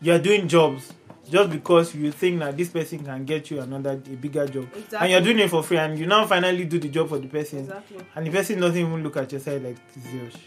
you're 0.01 0.19
doing 0.19 0.47
jobs 0.47 0.93
just 1.29 1.49
because 1.49 1.93
you 1.95 2.11
think 2.11 2.39
that 2.39 2.55
this 2.55 2.69
person 2.69 3.03
can 3.03 3.25
get 3.25 3.51
you 3.51 3.59
another 3.59 3.91
a 3.91 3.95
bigger 3.95 4.47
job, 4.47 4.67
Exactly. 4.75 4.97
and 4.99 5.11
you're 5.11 5.21
doing 5.21 5.39
it 5.39 5.49
for 5.49 5.61
free, 5.61 5.77
and 5.77 5.99
you 5.99 6.05
now 6.05 6.25
finally 6.25 6.63
do 6.65 6.79
the 6.79 6.87
job 6.87 7.09
for 7.09 7.19
the 7.19 7.27
person, 7.27 7.59
Exactly. 7.59 7.97
and 8.15 8.27
the 8.27 8.31
person 8.31 8.59
doesn't 8.61 8.77
even 8.77 9.03
look 9.03 9.17
at 9.17 9.29
your 9.31 9.41
side 9.41 9.61
like 9.63 9.75
this 9.93 10.05
is. 10.13 10.41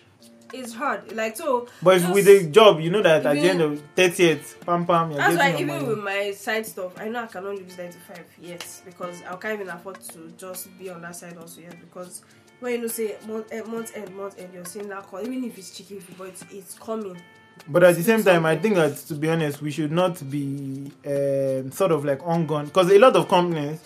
It's 0.52 0.74
hard. 0.74 1.12
Like 1.12 1.36
so. 1.36 1.68
But 1.82 2.12
with 2.12 2.26
a 2.26 2.44
job, 2.48 2.80
you 2.80 2.90
know 2.90 3.02
that 3.02 3.24
at 3.24 3.34
the 3.34 3.40
end 3.48 3.60
of 3.60 3.80
30th, 3.94 4.58
pam 4.66 4.84
pam, 4.84 5.12
That's 5.12 5.36
why 5.36 5.52
even 5.54 5.66
money. 5.68 5.84
with 5.86 5.98
my 5.98 6.32
side 6.32 6.66
stuff, 6.66 6.92
I 6.98 7.08
know 7.08 7.22
I 7.22 7.26
can 7.26 7.46
only 7.46 7.62
use 7.62 7.78
nine 7.78 7.90
to 7.92 7.98
yes 8.40 8.82
because 8.84 9.22
I 9.28 9.36
can't 9.36 9.54
even 9.60 9.68
afford 9.68 10.00
to 10.00 10.32
just 10.36 10.76
be 10.78 10.90
on 10.90 11.02
that 11.02 11.14
side 11.14 11.36
also 11.36 11.60
yet 11.60 11.78
because 11.78 12.22
when 12.60 12.72
you 12.72 12.78
know 12.82 12.86
say 12.88 13.16
month 13.26 13.46
eh, 13.52 13.62
month 13.62 13.92
end 13.96 14.14
month 14.14 14.38
end 14.38 14.50
you're 14.54 14.64
seeing 14.64 14.88
that 14.88 15.02
call 15.06 15.20
even 15.20 15.42
if 15.44 15.56
it's 15.58 15.70
cheeky 15.70 16.00
but 16.16 16.28
it's, 16.28 16.44
it's 16.50 16.78
coming. 16.78 17.20
But 17.68 17.84
at 17.84 17.94
the 17.96 18.02
same 18.02 18.22
time, 18.24 18.46
I 18.46 18.56
think 18.56 18.76
that 18.76 18.96
to 19.08 19.14
be 19.14 19.28
honest, 19.28 19.60
we 19.60 19.70
should 19.70 19.92
not 19.92 20.18
be 20.30 20.90
um, 21.06 21.70
sort 21.72 21.92
of 21.92 22.04
like 22.06 22.20
on 22.26 22.46
gun 22.46 22.66
because 22.66 22.90
a 22.90 22.98
lot 22.98 23.14
of 23.16 23.28
companies 23.28 23.80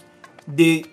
they 0.47 0.85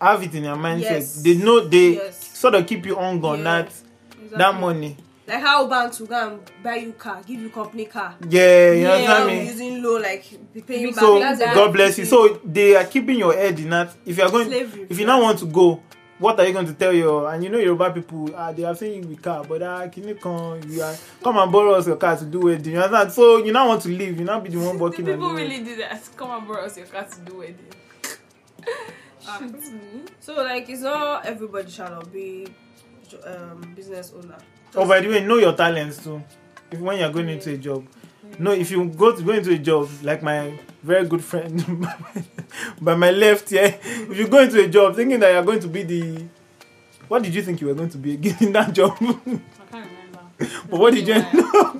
have 0.00 0.22
it 0.22 0.34
in 0.34 0.42
their 0.42 0.54
mindset. 0.54 0.80
Yes. 0.82 1.22
They 1.22 1.36
know 1.36 1.66
they 1.66 1.94
Yes. 1.94 2.38
sort 2.38 2.54
of 2.54 2.66
keep 2.66 2.84
you 2.84 2.98
on 2.98 3.20
gun 3.20 3.38
Yeah. 3.38 3.44
that 3.44 3.66
Exactly. 3.66 4.38
that 4.38 4.60
money. 4.60 4.96
Like 5.26 5.40
how 5.42 5.66
bank 5.68 5.92
to 5.94 6.06
go 6.06 6.28
and 6.28 6.40
buy 6.62 6.76
you 6.76 6.92
car, 6.92 7.20
give 7.26 7.40
you 7.40 7.50
company 7.50 7.84
car. 7.86 8.14
Yeah, 8.28 8.72
you 8.72 8.82
Yeah, 8.82 8.90
understand 8.92 9.26
Now 9.26 9.32
me. 9.34 9.46
using 9.46 9.82
low 9.82 9.98
like 9.98 10.24
be 10.54 10.60
paying 10.62 10.86
back. 10.90 11.00
So 11.00 11.22
a- 11.22 11.36
God 11.54 11.72
bless 11.72 11.98
you. 11.98 12.04
So 12.04 12.40
they 12.44 12.76
are 12.76 12.84
keeping 12.84 13.18
your 13.18 13.32
head 13.34 13.58
in 13.58 13.70
that. 13.70 13.94
If 14.06 14.18
you 14.18 14.24
are 14.24 14.30
going, 14.30 14.48
Slavery. 14.48 14.86
if 14.88 14.98
you 14.98 15.06
now 15.06 15.20
want 15.22 15.38
to 15.40 15.46
go, 15.46 15.82
what 16.18 16.38
are 16.40 16.46
you 16.46 16.52
going 16.52 16.66
to 16.66 16.74
tell 16.74 16.92
your? 16.92 17.32
And 17.32 17.42
you 17.44 17.50
know 17.50 17.58
Yoruba 17.58 17.92
people, 17.92 18.34
ah, 18.36 18.52
they 18.52 18.64
are 18.64 18.74
saying 18.74 19.02
you 19.04 19.08
with 19.08 19.22
car, 19.22 19.44
but 19.44 19.62
ah, 19.62 19.86
can 19.88 20.06
you 20.08 20.14
come? 20.16 20.60
You 20.68 20.82
are 20.82 20.94
come 21.22 21.38
and 21.38 21.50
borrow 21.52 21.74
us 21.74 21.86
your 21.86 21.96
car 21.96 22.16
to 22.16 22.24
do 22.24 22.40
wedding. 22.40 22.72
You 22.74 22.80
understand? 22.80 23.12
So 23.12 23.38
you 23.44 23.52
now 23.52 23.68
want 23.68 23.82
to 23.82 23.88
leave. 23.88 24.18
You 24.18 24.24
now 24.24 24.40
be 24.40 24.50
the 24.50 24.58
one 24.58 24.76
Do 24.76 24.82
working. 24.84 25.08
on 25.08 25.14
people 25.14 25.32
really 25.32 25.62
do 25.62 25.76
that? 25.76 26.02
Come 26.16 26.30
and 26.30 26.46
borrow 26.46 26.64
us 26.64 26.76
your 26.76 26.86
car 26.86 27.04
to 27.04 27.20
do 27.20 27.38
wedding. 27.38 27.56
Ah. 29.30 29.40
Me. 29.40 29.50
So 30.20 30.36
like 30.36 30.70
it's 30.70 30.80
not 30.80 31.26
everybody 31.26 31.70
shall 31.70 32.00
be 32.02 32.46
um 33.26 33.72
business 33.76 34.12
owner. 34.16 34.38
Oh, 34.74 34.86
by 34.88 35.00
the 35.00 35.08
way, 35.08 35.20
know 35.24 35.36
your 35.36 35.52
talents 35.54 36.02
too. 36.02 36.22
If 36.70 36.78
when 36.80 36.98
you're 36.98 37.10
going 37.12 37.28
into 37.28 37.52
a 37.52 37.58
job, 37.58 37.86
no, 38.38 38.52
if 38.52 38.70
you 38.70 38.84
go 38.86 39.14
to 39.14 39.22
go 39.22 39.32
into 39.32 39.52
a 39.52 39.58
job 39.58 39.88
like 40.02 40.22
my 40.22 40.58
very 40.82 41.06
good 41.06 41.24
friend 41.24 41.86
by 42.80 42.94
my 42.94 43.10
left 43.10 43.50
here, 43.50 43.78
if 43.82 44.16
you 44.16 44.28
go 44.28 44.40
into 44.40 44.62
a 44.62 44.68
job 44.68 44.96
thinking 44.96 45.20
that 45.20 45.32
you're 45.32 45.44
going 45.44 45.60
to 45.60 45.68
be 45.68 45.82
the, 45.82 46.24
what 47.08 47.22
did 47.22 47.34
you 47.34 47.42
think 47.42 47.60
you 47.60 47.66
were 47.66 47.74
going 47.74 47.90
to 47.90 47.98
be 47.98 48.14
again 48.14 48.36
in 48.40 48.52
that 48.52 48.72
job? 48.72 48.96
I 49.00 49.04
can't 49.04 49.42
remember. 49.72 50.20
but 50.70 50.80
what 50.80 50.94
did 50.94 51.06
you? 51.08 51.14
Yeah. 51.14 51.72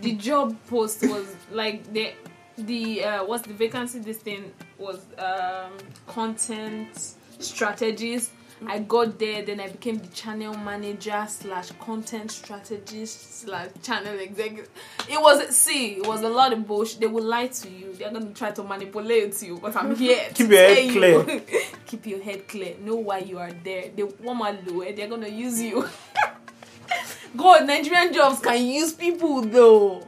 the 0.00 0.12
job 0.14 0.56
post 0.68 1.02
was 1.02 1.34
like 1.50 1.92
the 1.92 2.12
the 2.58 3.04
uh 3.04 3.24
what's 3.24 3.46
the 3.46 3.52
vacancy 3.52 3.98
this 3.98 4.18
thing 4.18 4.52
was 4.78 5.00
um 5.18 5.72
content 6.06 7.14
strategist 7.38 8.30
Mm-hmm. 8.56 8.70
I 8.70 8.78
got 8.78 9.18
there, 9.18 9.42
then 9.44 9.60
I 9.60 9.68
became 9.68 9.98
the 9.98 10.06
channel 10.08 10.56
manager 10.56 11.26
slash 11.28 11.72
content 11.72 12.30
strategist 12.30 13.40
slash 13.42 13.68
channel 13.82 14.18
executive. 14.18 14.70
It 15.10 15.20
was 15.20 15.54
see, 15.54 15.96
it 15.96 16.06
was 16.06 16.22
a 16.22 16.28
lot 16.28 16.54
of 16.54 16.66
bullshit. 16.66 17.00
They 17.00 17.06
will 17.06 17.24
lie 17.24 17.48
to 17.48 17.68
you. 17.68 17.92
They're 17.92 18.10
gonna 18.10 18.32
try 18.32 18.52
to 18.52 18.62
manipulate 18.62 19.42
you, 19.42 19.58
but 19.58 19.76
I'm 19.76 19.94
here. 19.94 20.30
Keep 20.34 20.48
your 20.48 20.58
head 20.58 20.74
tell 20.76 20.84
you. 20.84 20.92
clear. 20.92 21.42
Keep 21.86 22.06
your 22.06 22.22
head 22.22 22.48
clear. 22.48 22.76
Know 22.80 22.96
why 22.96 23.18
you 23.18 23.38
are 23.38 23.52
there. 23.52 23.90
They 23.94 24.02
want 24.04 24.38
my 24.38 24.58
low. 24.66 24.90
They're 24.90 25.08
gonna 25.08 25.28
use 25.28 25.60
you. 25.60 25.86
God, 27.36 27.66
Nigerian 27.66 28.14
jobs 28.14 28.40
can 28.40 28.64
use 28.64 28.94
people 28.94 29.42
though. 29.42 30.06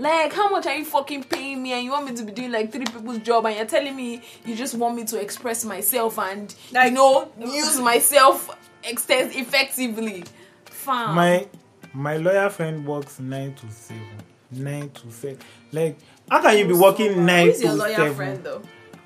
Like, 0.00 0.32
how 0.32 0.48
much 0.48 0.66
are 0.66 0.74
you 0.74 0.84
fucking 0.86 1.24
paying 1.24 1.62
me? 1.62 1.72
And 1.74 1.84
you 1.84 1.90
want 1.90 2.06
me 2.08 2.16
to 2.16 2.22
be 2.24 2.32
doing 2.32 2.50
like 2.50 2.72
three 2.72 2.86
people's 2.86 3.18
job, 3.18 3.44
and 3.44 3.54
you're 3.54 3.66
telling 3.66 3.94
me 3.94 4.22
you 4.46 4.56
just 4.56 4.74
want 4.74 4.96
me 4.96 5.04
to 5.04 5.20
express 5.20 5.62
myself 5.62 6.18
and 6.18 6.54
you 6.72 6.90
know 6.90 7.30
uh, 7.40 7.44
use 7.44 7.78
myself 7.78 8.48
extend 8.82 9.34
effectively. 9.34 10.24
Fam. 10.64 11.14
My 11.14 11.46
my 11.92 12.16
lawyer 12.16 12.48
friend 12.48 12.86
works 12.86 13.20
nine 13.20 13.52
to 13.56 13.70
seven. 13.70 14.06
Nine 14.50 14.88
to 14.88 15.10
seven. 15.10 15.38
Like, 15.70 15.98
how 16.30 16.40
can 16.40 16.56
you 16.56 16.66
be 16.66 16.72
working 16.74 17.26
nine 17.26 17.48
Who's 17.48 17.62
your 17.62 17.72
to 17.72 17.76
lawyer 17.78 17.96
seven? 17.96 18.14
friend 18.14 18.44
though? 18.44 18.62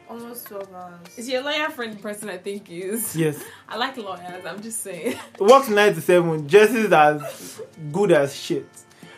Almost 0.09 0.47
12 0.47 0.75
hours. 0.75 1.19
is 1.19 1.29
your 1.29 1.43
lawyer 1.43 1.71
friend 1.71 1.95
the 1.95 2.01
person 2.01 2.29
I 2.31 2.37
think 2.37 2.71
is? 2.71 3.17
Yes. 3.17 3.43
I 3.69 3.77
like 3.77 3.97
lawyers. 3.97 4.45
I'm 4.47 4.63
just 4.63 4.81
saying. 4.81 5.19
works 5.41 5.69
nine 5.69 5.93
to 5.95 6.01
seven, 6.01 6.47
dresses 6.47 6.93
as 6.93 7.61
good 7.91 8.13
as 8.13 8.37
shit. 8.37 8.69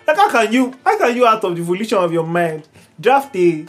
Like 0.06 0.16
how 0.16 0.30
can 0.30 0.52
you 0.52 0.72
how 0.84 0.98
can 0.98 1.16
you 1.16 1.26
out 1.26 1.42
of 1.44 1.56
the 1.56 1.62
volition 1.62 1.98
of 1.98 2.12
your 2.12 2.26
mind 2.26 2.68
draft 3.00 3.34
a 3.36 3.66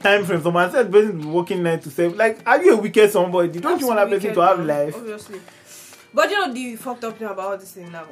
time 0.00 0.24
frame 0.24 0.42
someone 0.42 0.70
said 0.70 0.90
person 0.90 1.20
be 1.20 1.26
working 1.26 1.62
nine 1.62 1.80
to 1.80 1.90
seven? 1.90 2.16
Like 2.16 2.40
are 2.46 2.62
you 2.62 2.74
a 2.74 2.76
wicked 2.76 3.10
somebody? 3.10 3.60
Don't 3.60 3.80
you 3.80 3.86
want 3.86 3.98
that 4.00 4.10
person 4.10 4.34
to 4.34 4.40
have 4.40 4.60
life? 4.64 4.94
Obviously. 4.96 5.40
But 6.14 6.30
you 6.30 6.36
know 6.36 6.52
the 6.52 6.76
fucked 6.76 7.04
up 7.04 7.16
thing 7.18 7.28
about 7.28 7.52
all 7.52 7.58
this 7.58 7.72
thing 7.72 7.90
now. 7.90 8.06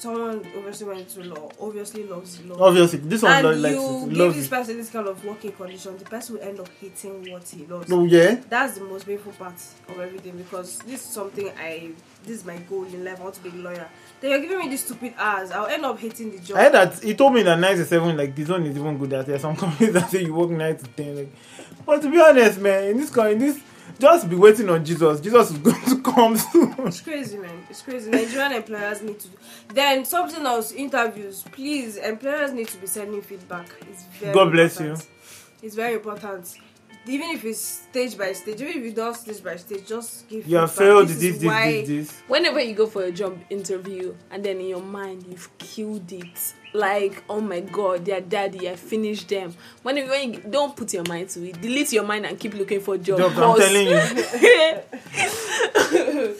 Someone 0.00 0.38
obviously 0.56 0.86
went 0.86 1.06
to 1.10 1.22
law, 1.24 1.50
obviously 1.60 2.04
loves 2.04 2.42
law. 2.46 2.68
Obviously, 2.68 3.00
this 3.00 3.20
one 3.20 3.32
and 3.44 3.60
likes 3.60 3.74
you 3.74 4.06
it, 4.06 4.14
give 4.14 4.34
this 4.34 4.46
it. 4.46 4.50
person 4.50 4.76
this 4.78 4.88
kind 4.88 5.06
of 5.06 5.22
working 5.22 5.52
condition, 5.52 5.98
the 5.98 6.06
person 6.06 6.36
will 6.36 6.42
end 6.42 6.58
up 6.58 6.70
hating 6.80 7.30
what 7.30 7.46
he 7.46 7.66
loves. 7.66 7.92
Oh 7.92 8.06
yeah. 8.06 8.36
That's 8.48 8.78
the 8.78 8.84
most 8.84 9.04
painful 9.04 9.32
part 9.32 9.56
of 9.90 10.00
everything 10.00 10.38
because 10.38 10.78
this 10.78 11.04
is 11.04 11.12
something 11.12 11.50
I 11.50 11.90
this 12.24 12.38
is 12.38 12.44
my 12.46 12.56
goal 12.56 12.84
in 12.86 13.04
life. 13.04 13.20
I 13.20 13.24
want 13.24 13.34
to 13.34 13.42
be 13.42 13.50
a 13.50 13.52
lawyer. 13.52 13.90
Then 14.22 14.30
you're 14.30 14.40
giving 14.40 14.58
me 14.60 14.68
these 14.70 14.86
stupid 14.86 15.12
hours. 15.18 15.50
I'll 15.50 15.66
end 15.66 15.84
up 15.84 15.98
hating 15.98 16.30
the 16.30 16.38
job. 16.38 16.56
I 16.56 16.62
heard 16.62 16.72
that 16.72 17.02
he 17.02 17.14
told 17.14 17.34
me 17.34 17.42
that 17.42 17.58
nine 17.58 17.76
to 17.76 17.84
seven, 17.84 18.16
like 18.16 18.34
this 18.34 18.48
one 18.48 18.64
is 18.64 18.78
even 18.78 18.96
good 18.96 19.12
at 19.12 19.26
There's 19.26 19.42
some 19.42 19.56
companies 19.64 19.92
that 19.92 20.08
say 20.08 20.24
you 20.24 20.32
work 20.32 20.48
nine 20.48 20.78
to 20.78 20.86
ten. 20.86 21.14
Like, 21.14 21.32
but 21.84 22.00
to 22.00 22.10
be 22.10 22.18
honest, 22.18 22.58
man, 22.58 22.84
in 22.84 22.96
this 22.96 23.14
in 23.14 23.38
this 23.38 23.60
just 24.00 24.28
be 24.28 24.36
waiting 24.36 24.68
on 24.68 24.84
Jesus. 24.84 25.20
Jesus 25.20 25.50
is 25.50 25.58
going 25.58 25.84
to 25.84 26.00
come 26.02 26.36
soon. 26.36 26.74
It's 26.86 27.00
crazy, 27.00 27.38
man. 27.38 27.64
It's 27.68 27.82
crazy. 27.82 28.10
Nigerian 28.10 28.52
employers 28.52 29.02
need 29.02 29.20
to. 29.20 29.28
Then 29.74 30.04
something 30.04 30.44
else. 30.44 30.72
Interviews, 30.72 31.44
please. 31.52 31.96
Employers 31.96 32.52
need 32.52 32.68
to 32.68 32.78
be 32.78 32.86
sending 32.86 33.22
feedback. 33.22 33.68
It's 33.90 34.04
very. 34.18 34.34
God 34.34 34.50
bless 34.52 34.80
important. 34.80 35.08
It's 35.62 35.74
very 35.74 35.94
important. 35.94 36.56
Even 37.06 37.30
if 37.30 37.44
it's 37.44 37.60
stage 37.60 38.16
by 38.18 38.32
stage, 38.32 38.60
even 38.60 38.78
if 38.78 38.84
you 38.84 38.92
don't 38.92 39.16
stage 39.16 39.42
by 39.42 39.56
stage, 39.56 39.86
just 39.86 40.28
give. 40.28 40.46
You 40.46 40.58
have 40.58 40.72
failed 40.72 41.08
This 41.08 41.18
this, 41.18 41.38
this, 41.38 41.44
why 41.46 41.80
this, 41.80 41.88
this. 41.88 42.20
whenever 42.28 42.60
you 42.60 42.74
go 42.74 42.86
for 42.86 43.04
a 43.04 43.10
job 43.12 43.38
interview 43.48 44.14
and 44.30 44.44
then 44.44 44.60
in 44.60 44.68
your 44.68 44.82
mind 44.82 45.24
you've 45.28 45.48
killed 45.58 46.10
it 46.12 46.54
like 46.72 47.22
oh 47.28 47.40
my 47.40 47.58
god 47.60 48.04
their 48.04 48.20
daddy 48.20 48.70
i 48.70 48.76
finished 48.76 49.28
them 49.28 49.52
when 49.82 49.96
you, 49.96 50.06
when 50.06 50.34
you 50.34 50.40
don't 50.48 50.76
put 50.76 50.92
your 50.92 51.02
mind 51.08 51.28
to 51.28 51.44
it 51.48 51.60
delete 51.60 51.92
your 51.92 52.04
mind 52.04 52.24
and 52.26 52.38
keep 52.38 52.54
looking 52.54 52.78
for 52.80 52.96
jobs 52.96 53.20
Jobs, 53.20 53.36
I'm 53.38 53.58
telling 53.58 53.88
you. 53.88 54.00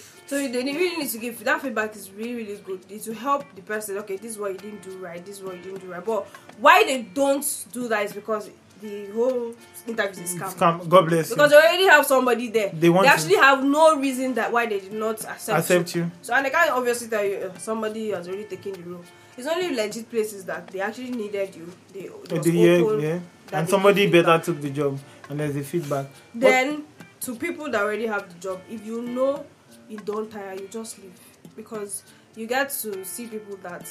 So 0.30 0.36
they 0.36 0.62
really 0.62 0.96
need 0.96 1.10
to 1.10 1.18
give 1.18 1.42
that 1.42 1.60
feedback 1.60 1.96
is 1.96 2.08
really 2.12 2.34
really 2.34 2.56
good. 2.64 2.80
It 2.88 3.04
will 3.04 3.16
help 3.16 3.44
the 3.56 3.62
person. 3.62 3.98
Okay, 3.98 4.16
this 4.16 4.30
is 4.30 4.38
what 4.38 4.52
you 4.52 4.58
didn't 4.58 4.82
do 4.84 4.96
right. 4.98 5.26
This 5.26 5.38
is 5.38 5.42
what 5.42 5.56
you 5.56 5.62
didn't 5.62 5.80
do 5.80 5.90
right. 5.90 6.04
But 6.04 6.24
why 6.60 6.84
they 6.84 7.02
don't 7.02 7.44
do 7.72 7.88
that 7.88 8.04
is 8.04 8.12
because 8.12 8.48
the 8.80 9.06
whole 9.12 9.52
interview 9.88 10.22
is 10.22 10.36
scam. 10.36 10.54
Scam. 10.54 10.88
God 10.88 11.08
bless 11.08 11.30
you. 11.30 11.34
Because 11.34 11.50
they 11.50 11.56
already 11.56 11.82
have 11.88 12.06
somebody 12.06 12.48
there. 12.48 12.70
They 12.72 12.88
want 12.88 13.08
to- 13.08 13.12
actually 13.12 13.38
have 13.38 13.64
no 13.64 13.98
reason 13.98 14.34
that 14.34 14.52
why 14.52 14.66
they 14.66 14.78
did 14.78 14.92
not 14.92 15.16
accept, 15.24 15.58
Accept 15.58 15.96
you. 15.96 16.08
So 16.22 16.32
and 16.32 16.46
they 16.46 16.50
can't 16.50 16.70
obviously 16.70 17.08
tell 17.08 17.24
you 17.24 17.50
uh, 17.52 17.58
somebody 17.58 18.10
has 18.10 18.28
already 18.28 18.44
taken 18.44 18.74
the 18.74 18.82
role. 18.88 19.04
It's 19.36 19.46
only 19.46 19.74
legit 19.74 20.10
places 20.10 20.44
that 20.44 20.66
they 20.68 20.80
actually 20.80 21.10
needed 21.12 21.54
you. 21.54 21.72
They, 21.92 22.00
it 22.00 22.10
Uh, 22.32 22.36
was 22.36 22.44
the- 22.44 22.52
yeah, 22.52 22.72
open, 22.72 23.00
yeah. 23.00 23.18
And 23.52 23.66
they 23.66 23.70
somebody 23.70 24.06
better 24.10 24.38
took 24.38 24.60
the 24.60 24.70
job, 24.70 24.98
and 25.28 25.40
there's 25.40 25.56
a 25.56 25.62
feedback. 25.62 26.06
But 26.34 26.40
Then 26.40 26.84
to 27.20 27.34
people 27.36 27.70
that 27.70 27.80
already 27.82 28.06
have 28.06 28.28
the 28.32 28.38
job, 28.38 28.60
if 28.70 28.84
you 28.86 29.02
know 29.02 29.44
you 29.88 29.98
don't 29.98 30.30
tire, 30.30 30.54
you 30.54 30.68
just 30.68 30.98
leave 30.98 31.18
because 31.56 32.02
you 32.36 32.46
get 32.46 32.70
to 32.82 33.04
see 33.04 33.26
people 33.26 33.56
that, 33.62 33.88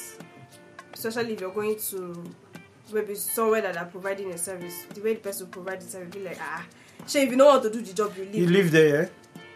especially 0.94 1.34
if 1.34 1.40
you're 1.40 1.50
going 1.52 1.78
to 1.90 2.24
maybe 2.92 3.14
somewhere 3.14 3.60
that 3.60 3.76
are 3.76 3.84
providing 3.84 4.30
a 4.32 4.38
service, 4.38 4.74
the 4.94 5.00
way 5.00 5.14
the 5.14 5.20
person 5.20 5.46
will 5.46 5.52
provide 5.52 5.80
the 5.80 5.86
service, 5.88 6.12
be 6.14 6.20
like 6.20 6.38
ah, 6.40 6.64
sure 7.06 7.22
if 7.22 7.30
you 7.30 7.36
don't 7.36 7.46
want 7.48 7.62
to 7.62 7.70
do 7.70 7.82
the 7.82 7.92
job, 7.92 8.12
you 8.16 8.24
leave. 8.24 8.34
you 8.36 8.46
live 8.48 8.70
there, 8.70 9.02
yeah. 9.02 9.08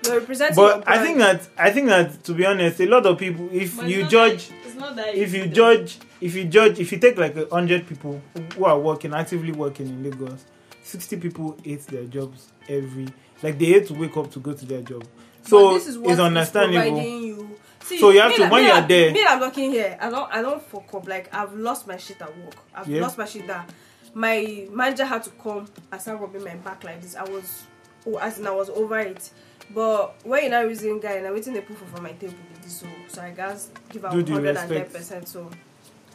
You're 0.05 0.21
representing. 0.21 0.57
But 0.57 0.85
I 0.89 0.99
think 1.05 1.19
that 1.19 1.49
I 1.59 1.71
think 1.71 1.89
that 1.89 2.23
to 2.25 2.35
be 2.35 2.45
honest, 2.47 2.81
a 2.81 2.87
lot 2.87 3.07
of 3.07 3.19
people, 3.19 3.49
if 3.53 3.77
But 3.77 3.87
you 3.89 4.07
judge, 4.07 4.49
that- 4.49 4.57
it's 4.67 4.75
not 4.77 4.97
that 4.97 5.15
if 5.15 5.33
you 5.35 5.47
judge, 5.47 5.99
if 6.21 6.35
you 6.35 6.45
judge, 6.45 6.79
if 6.81 6.93
you 6.93 6.99
take 6.99 7.17
like 7.19 7.37
a 7.37 7.47
hundred 7.51 7.87
people 7.87 8.21
who 8.57 8.65
are 8.65 8.79
working 8.79 9.15
actively 9.15 9.53
working 9.53 9.87
in 9.89 10.05
Lagos, 10.05 10.45
sixty 10.83 11.17
people 11.17 11.57
hate 11.65 11.87
their 11.87 12.05
jobs 12.05 12.49
every 12.69 13.07
like 13.43 13.59
they 13.59 13.67
hate 13.67 13.87
to 13.89 13.95
wake 13.95 14.17
up 14.17 14.31
to 14.33 14.39
go 14.41 14.53
to 14.53 14.65
their 14.67 14.83
job. 14.83 15.05
So 15.43 15.75
this 15.75 15.87
is 15.87 15.99
what 15.99 16.11
it's 16.13 16.21
understandable. 16.21 17.01
you. 17.03 17.51
See, 17.83 17.99
So 17.99 18.09
you 18.11 18.21
have 18.21 18.31
me 18.31 18.37
to- 18.37 18.43
like- 18.45 18.53
when 18.53 18.65
you're 18.65 18.75
like- 18.75 18.89
there- 18.89 19.13
Me, 19.13 19.25
I'm 19.29 19.39
talking 19.41 19.71
here. 19.71 19.99
I 20.01 20.09
don't. 20.09 20.33
I 20.33 20.41
don't 20.41 20.63
fuck 20.63 20.95
up. 20.95 21.07
Like 21.07 21.29
I've 21.35 21.53
lost 21.55 21.87
my 21.87 21.99
shit 21.99 22.21
at 22.23 22.35
work. 22.39 22.55
I've 22.75 22.89
Yeah. 22.89 23.03
lost 23.03 23.19
my 23.19 23.27
shit 23.27 23.47
that 23.47 23.69
my 24.15 24.67
manager 24.73 25.05
had 25.05 25.23
to 25.25 25.31
come 25.31 25.67
and 25.93 26.01
start 26.01 26.19
rubbing 26.21 26.43
my 26.45 26.55
back 26.55 26.83
like 26.83 27.03
this. 27.03 27.15
I 27.15 27.25
was, 27.25 27.65
oh, 28.07 28.17
as 28.19 28.39
in 28.39 28.47
I 28.47 28.53
was 28.53 28.71
over 28.71 28.99
it. 29.01 29.29
But 29.71 30.15
when 30.25 30.43
you're 30.43 30.51
not 30.51 30.69
using 30.69 31.01
guy 31.01 31.13
and 31.15 31.27
I'm 31.27 31.35
waiting 31.35 31.55
the 31.55 31.63
proof 31.63 31.79
for 31.79 32.01
my 32.01 32.13
table 32.13 32.35
with 32.53 32.63
this, 32.63 32.81
so 32.81 32.87
so 33.09 33.23
I 33.23 33.31
guess 33.31 33.71
give 33.89 34.03
the 34.03 34.09
hundred 34.09 34.57
and 34.57 34.69
ten 34.69 34.85
percent. 34.87 35.29
So, 35.29 35.51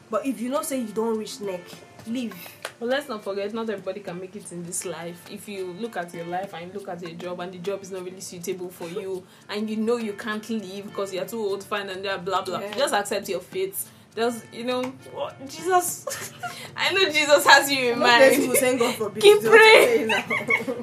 but 0.09 0.25
if 0.25 0.39
you 0.39 0.49
not 0.49 0.65
say 0.65 0.79
you 0.79 0.87
don't 0.87 1.17
reach 1.17 1.39
neck, 1.41 1.61
leave. 2.07 2.35
But 2.79 2.87
let's 2.87 3.09
not 3.09 3.23
forget, 3.25 3.53
not 3.53 3.69
everybody 3.69 3.99
can 3.99 4.21
make 4.21 4.33
it 4.37 4.49
in 4.53 4.63
this 4.63 4.85
life. 4.85 5.21
If 5.29 5.49
you 5.49 5.75
look 5.79 5.97
at 5.97 6.13
your 6.13 6.25
life 6.25 6.53
and 6.53 6.67
you 6.67 6.79
look 6.79 6.87
at 6.87 7.01
your 7.01 7.11
job 7.11 7.41
and 7.41 7.51
the 7.51 7.57
job 7.57 7.81
is 7.81 7.91
not 7.91 8.05
really 8.05 8.21
suitable 8.21 8.69
for 8.69 8.87
you, 8.87 9.21
and 9.49 9.69
you 9.69 9.75
know 9.75 9.97
you 9.97 10.13
can't 10.13 10.49
leave 10.49 10.85
because 10.85 11.13
you're 11.13 11.25
too 11.25 11.39
old, 11.39 11.63
fine, 11.63 11.89
and 11.89 12.03
blah 12.23 12.41
blah. 12.41 12.59
Yeah. 12.59 12.77
Just 12.77 12.93
accept 12.93 13.27
your 13.27 13.41
fate. 13.41 13.75
Just 14.15 14.43
you 14.51 14.63
know, 14.65 14.81
what 15.13 15.39
Jesus. 15.47 16.05
I 16.75 16.93
know 16.93 17.05
Jesus 17.09 17.45
has 17.45 17.71
you 17.71 17.93
in 17.93 17.93
I'm 17.93 17.99
not 17.99 18.31
people 18.31 18.47
mind. 18.47 18.57
saying 18.57 18.77
God 18.79 18.95
forbid. 18.95 19.23
Keep 19.23 19.37
I'm 19.43 19.49
praying. 19.49 20.11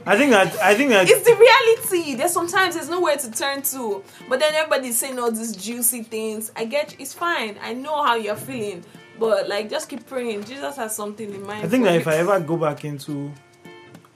I 0.07 0.17
think 0.17 0.31
that 0.31 0.57
I 0.62 0.75
think 0.75 0.91
that 0.91 1.09
It's 1.09 1.27
the 1.29 1.35
reality. 1.35 2.15
There's 2.15 2.33
sometimes 2.33 2.75
there's 2.77 2.89
nowhere 2.89 3.17
to 3.17 3.31
turn 3.31 3.62
to, 3.62 4.03
but 4.29 4.41
then 4.41 4.55
everybody's 4.55 4.99
saying 4.99 5.19
all 5.19 5.31
these 5.33 5.57
juicy 5.57 6.03
things. 6.05 6.53
I 6.57 6.65
get 6.67 6.95
it's 7.01 7.12
fine. 7.12 7.59
I 7.62 7.75
know 7.75 8.03
how 8.05 8.15
you're 8.15 8.37
feeling, 8.37 8.85
but 9.19 9.49
like 9.49 9.69
just 9.71 9.89
keep 9.89 10.07
praying. 10.07 10.45
Jesus 10.45 10.77
has 10.77 10.95
something 10.95 11.33
in 11.33 11.43
mind. 11.47 11.65
I 11.65 11.69
think 11.69 11.85
that 11.85 11.95
you. 11.95 12.01
if 12.01 12.07
I 12.07 12.17
ever 12.17 12.39
go 12.41 12.57
back 12.57 12.85
into 12.85 13.33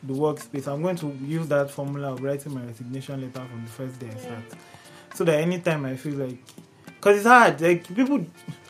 the 0.02 0.14
workspace, 0.14 0.66
I'm 0.68 0.82
going 0.82 0.96
to 0.96 1.08
use 1.24 1.46
that 1.48 1.70
formula 1.70 2.12
of 2.12 2.22
writing 2.22 2.54
my 2.54 2.62
resignation 2.62 3.20
letter 3.20 3.44
from 3.46 3.64
the 3.64 3.70
first 3.70 3.98
day 3.98 4.08
I 4.14 4.18
start, 4.18 4.44
so 5.14 5.24
that 5.24 5.40
anytime 5.40 5.84
I 5.84 5.96
feel 5.96 6.14
like, 6.14 6.38
because 6.86 7.18
it's 7.18 7.26
hard, 7.26 7.60
like 7.60 7.94
people, 7.94 8.24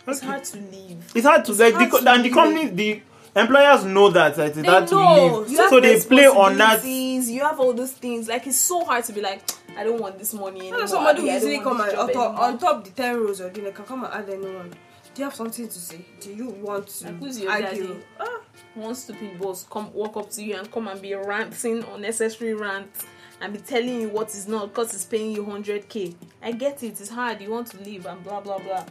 it's 0.06 0.20
hard 0.20 0.44
to 0.44 0.56
leave. 0.58 1.04
it's 1.14 1.26
hard 1.26 1.44
to 1.44 1.50
It's 1.52 1.60
like 1.60 1.74
hard 1.74 1.90
the, 1.92 1.98
to 1.98 2.04
co- 2.04 2.10
and 2.10 2.20
the 2.20 2.24
leave. 2.24 2.32
companies, 2.34 2.72
the 2.74 3.02
employers 3.40 3.84
know 3.84 4.10
that 4.10 4.34
that 4.36 4.46
it's 4.48 4.56
They 4.56 4.62
hard 4.68 4.88
to 4.88 4.96
leave, 4.96 5.50
You 5.50 5.68
so 5.68 5.80
they 5.80 6.00
play 6.00 6.26
on 6.26 6.56
that. 6.58 6.84
You 6.84 7.40
have 7.42 7.60
all 7.60 7.72
those 7.72 7.92
things. 7.92 8.28
Like 8.28 8.46
it's 8.46 8.56
so 8.58 8.84
hard 8.84 9.04
to 9.04 9.12
be 9.12 9.20
like, 9.20 9.42
I 9.76 9.84
don't 9.84 10.00
want 10.00 10.18
this 10.18 10.34
money 10.34 10.60
anymore. 10.60 10.80
You 10.80 10.88
somebody 10.88 11.18
Abi, 11.20 11.28
will 11.28 11.30
I 11.30 11.38
don't 11.38 11.48
easily 11.48 11.56
want 11.58 11.64
come 11.78 11.80
and 11.88 11.98
on 11.98 12.12
top, 12.12 12.38
on 12.38 12.58
top 12.58 12.84
the 12.84 12.90
10 12.90 13.16
rows 13.20 13.40
you're 13.40 13.50
doing, 13.50 13.66
they 13.66 13.72
can 13.72 13.84
come 13.84 14.04
and 14.04 14.12
add 14.12 14.28
anyone. 14.28 14.70
Do 15.12 15.22
you 15.22 15.24
have 15.24 15.34
something 15.34 15.66
to 15.68 15.78
say? 15.78 16.04
Do 16.20 16.32
you 16.32 16.46
want 16.50 16.86
to 16.88 17.04
Like, 17.06 17.18
who's 17.18 17.40
your 17.40 17.50
argue? 17.50 17.82
daddy? 17.88 18.00
Ah, 18.20 18.40
one 18.74 18.94
stupid 18.94 19.38
boss 19.40 19.66
come 19.70 19.92
walk 19.92 20.16
up 20.16 20.30
to 20.30 20.42
you 20.44 20.56
and 20.56 20.70
come 20.70 20.86
and 20.88 21.00
be 21.02 21.14
ranting 21.14 21.82
unnecessary 21.92 22.54
rant 22.54 22.88
and 23.40 23.52
be 23.52 23.58
telling 23.58 24.00
you 24.02 24.08
what 24.08 24.28
is 24.28 24.46
not 24.46 24.68
because 24.68 24.94
it's 24.94 25.04
paying 25.04 25.32
you 25.32 25.44
100k. 25.44 26.14
I 26.42 26.52
get 26.52 26.82
it. 26.84 27.00
It's 27.00 27.08
hard. 27.10 27.40
You 27.40 27.50
want 27.50 27.68
to 27.68 27.78
leave 27.82 28.06
and 28.06 28.22
blah 28.22 28.40
blah 28.40 28.58
blah. 28.58 28.84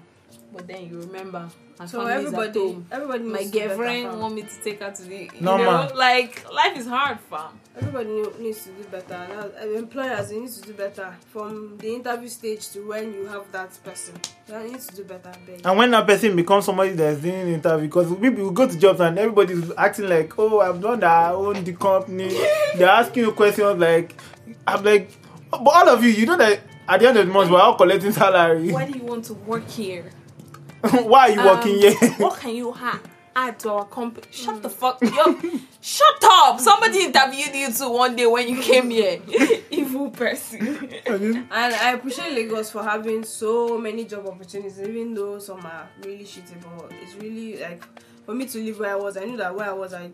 But 0.51 0.67
then 0.67 0.89
you 0.89 0.99
remember. 1.01 1.47
My 1.79 1.85
So 1.85 1.99
family 1.99 2.13
everybody, 2.13 2.59
home. 2.59 2.85
everybody 2.91 3.23
My 3.23 3.39
needs 3.39 3.51
to 3.51 3.53
do 3.53 3.59
better, 3.59 3.77
girlfriend 3.77 4.19
want 4.19 4.35
me 4.35 4.41
to 4.41 4.63
take 4.63 4.81
her 4.81 4.91
to 4.91 5.01
the 5.03 5.15
you 5.15 5.29
Normal. 5.41 5.65
know 5.65 5.91
like 5.95 6.51
life 6.51 6.75
is 6.77 6.87
hard, 6.87 7.19
fam. 7.29 7.57
Everybody 7.77 8.09
needs 8.39 8.63
to 8.65 8.69
do 8.71 8.83
better. 8.91 9.15
Uh, 9.15 9.67
employers, 9.77 10.31
need 10.31 10.49
to 10.51 10.61
do 10.61 10.73
better. 10.73 11.15
From 11.31 11.77
the 11.77 11.93
interview 11.95 12.27
stage 12.27 12.67
to 12.71 12.79
when 12.87 13.13
you 13.13 13.27
have 13.27 13.49
that 13.53 13.77
person. 13.83 14.15
They 14.47 14.71
need 14.71 14.81
to 14.81 14.95
do 14.95 15.03
better, 15.05 15.29
I 15.29 15.37
beg. 15.45 15.61
And 15.65 15.77
when 15.77 15.91
that 15.91 16.05
person 16.05 16.35
becomes 16.35 16.65
somebody 16.65 16.91
that's 16.93 17.21
doing 17.21 17.35
an 17.35 17.47
interview, 17.53 17.87
because 17.87 18.11
people 18.19 18.43
will 18.43 18.51
go 18.51 18.67
to 18.67 18.77
jobs 18.77 18.99
and 18.99 19.17
everybody's 19.17 19.71
acting 19.77 20.09
like, 20.09 20.37
oh, 20.37 20.59
I've 20.59 20.81
done 20.81 20.99
that, 20.99 21.11
I 21.29 21.31
own 21.31 21.63
the 21.63 21.73
company. 21.73 22.27
They're 22.75 22.89
asking 22.89 23.23
you 23.23 23.31
questions 23.31 23.79
like, 23.79 24.19
I'm 24.67 24.83
like, 24.83 25.11
but 25.51 25.61
all 25.67 25.87
of 25.89 26.03
you, 26.03 26.09
you 26.09 26.25
know 26.25 26.35
that 26.37 26.59
at 26.89 26.99
the 26.99 27.07
end 27.07 27.17
of 27.19 27.27
the 27.27 27.31
month 27.31 27.49
we're 27.51 27.61
all 27.61 27.75
collecting 27.75 28.11
salary. 28.11 28.71
Why 28.73 28.85
do 28.91 28.97
you 28.97 29.05
want 29.05 29.23
to 29.25 29.33
work 29.35 29.67
here? 29.69 30.11
Why 31.03 31.29
are 31.29 31.31
you 31.31 31.43
working 31.43 31.73
Um, 31.75 31.79
here? 31.79 32.11
What 32.19 32.39
can 32.39 32.55
you 32.55 32.71
ha- 32.71 33.01
add 33.35 33.59
to 33.59 33.71
our 33.71 33.85
company? 33.85 34.27
Shut 34.31 34.61
the 34.61 34.69
fuck 34.69 35.01
up. 35.03 35.35
Shut 35.81 36.23
up. 36.23 36.59
Somebody 36.59 37.05
interviewed 37.05 37.55
you 37.55 37.71
too 37.71 37.89
one 37.89 38.15
day 38.15 38.25
when 38.25 38.47
you 38.49 38.61
came 38.61 38.89
here. 38.89 39.21
Evil 39.71 40.09
person. 40.09 40.89
And 41.05 41.45
I 41.51 41.93
appreciate 41.93 42.33
Lagos 42.33 42.69
for 42.71 42.83
having 42.83 43.23
so 43.23 43.77
many 43.77 44.05
job 44.05 44.27
opportunities, 44.27 44.79
even 44.81 45.13
though 45.13 45.39
some 45.39 45.65
are 45.65 45.87
really 46.03 46.25
shitty. 46.25 46.61
But 46.61 46.91
it's 47.01 47.15
really 47.15 47.57
like 47.61 47.83
for 48.25 48.33
me 48.33 48.45
to 48.45 48.57
live 48.59 48.79
where 48.79 48.91
I 48.91 48.95
was, 48.95 49.15
I 49.17 49.23
knew 49.25 49.37
that 49.37 49.55
where 49.55 49.69
I 49.69 49.73
was, 49.73 49.93
I 49.93 50.11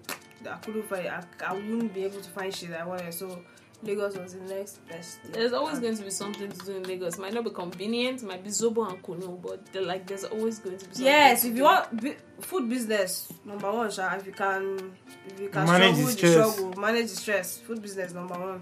I 0.47 0.57
couldn't 0.57 0.84
find, 0.88 1.07
I, 1.07 1.24
I 1.47 1.53
wouldn't 1.53 1.93
be 1.93 2.03
able 2.03 2.22
to 2.22 2.30
find 2.30 2.53
shit 2.55 2.72
I 2.74 2.86
wanted. 2.86 3.11
So 3.13 3.39
Lagos 3.86 4.18
was 4.18 4.34
the 4.34 4.42
next 4.54 4.80
best. 4.90 5.20
thing. 5.20 5.32
There's 5.34 5.54
always 5.54 5.80
going 5.80 5.96
to 5.96 6.04
be 6.04 6.10
something 6.10 6.52
to 6.52 6.66
do 6.66 6.76
in 6.78 6.84
Lagos. 6.84 7.18
Might 7.18 7.34
not 7.34 7.44
be 7.44 7.52
convenient, 7.52 8.24
might 8.24 8.44
be 8.44 8.50
Zobo 8.50 8.90
and 8.90 9.02
Kunu, 9.04 9.42
but 9.42 9.62
like 9.84 10.08
there's 10.08 10.24
always 10.26 10.60
going 10.60 10.78
to 10.78 10.86
be 10.86 10.94
something. 10.96 11.06
Yes, 11.06 11.42
to 11.42 11.48
if 11.48 11.54
do. 11.54 11.58
you 11.58 11.64
want 11.64 12.02
bu- 12.02 12.16
food 12.42 12.70
business, 12.70 13.32
number 13.46 13.72
one, 13.72 13.92
sha, 13.92 14.16
if 14.16 14.26
you 14.26 14.32
can, 14.34 14.92
if 15.28 15.40
you 15.40 15.50
can 15.50 15.66
Manage 15.66 15.96
struggle, 15.96 15.96
the 15.96 16.12
the 16.12 16.12
stress. 16.18 16.54
struggle, 16.56 16.82
manage 16.82 17.10
the 17.10 17.16
stress. 17.16 17.58
Food 17.60 17.82
business, 17.82 18.14
number 18.14 18.36
one. 18.40 18.62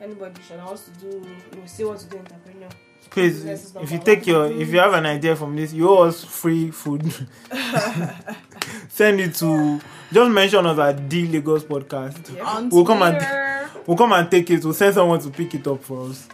Anybody 0.00 0.40
should 0.46 0.58
wants 0.64 0.84
to 0.84 0.90
do, 0.92 1.28
you 1.56 1.62
still 1.66 1.88
want 1.88 2.00
to 2.00 2.06
do 2.06 2.18
entrepreneur. 2.18 2.68
Please, 3.10 3.36
Business 3.42 3.64
is 3.64 3.76
if 3.76 3.90
you 3.90 3.98
take 3.98 4.26
your, 4.26 4.46
if 4.52 4.68
you 4.68 4.78
have 4.78 4.92
an 4.92 5.06
idea 5.06 5.34
from 5.34 5.56
this, 5.56 5.72
you 5.72 5.88
owe 5.88 6.02
us 6.02 6.22
free 6.24 6.70
food. 6.70 7.02
Send 8.88 9.20
it 9.20 9.34
to. 9.36 9.80
Just 10.12 10.30
mention 10.30 10.66
us 10.66 10.78
at 10.78 11.08
the 11.08 11.26
Lagos 11.28 11.64
podcast. 11.64 12.34
Yeah. 12.36 12.44
on 12.44 12.68
We'll 12.68 12.84
come 12.84 13.02
and- 13.02 13.16
Twitter. 13.16 13.44
We'll 13.86 13.96
come 13.96 14.12
and 14.12 14.30
take 14.30 14.50
it. 14.50 14.64
We'll 14.64 14.74
send 14.74 14.94
someone 14.94 15.20
to 15.20 15.30
pick 15.30 15.54
it 15.54 15.66
up 15.66 15.82
for 15.82 16.08
us. 16.08 16.28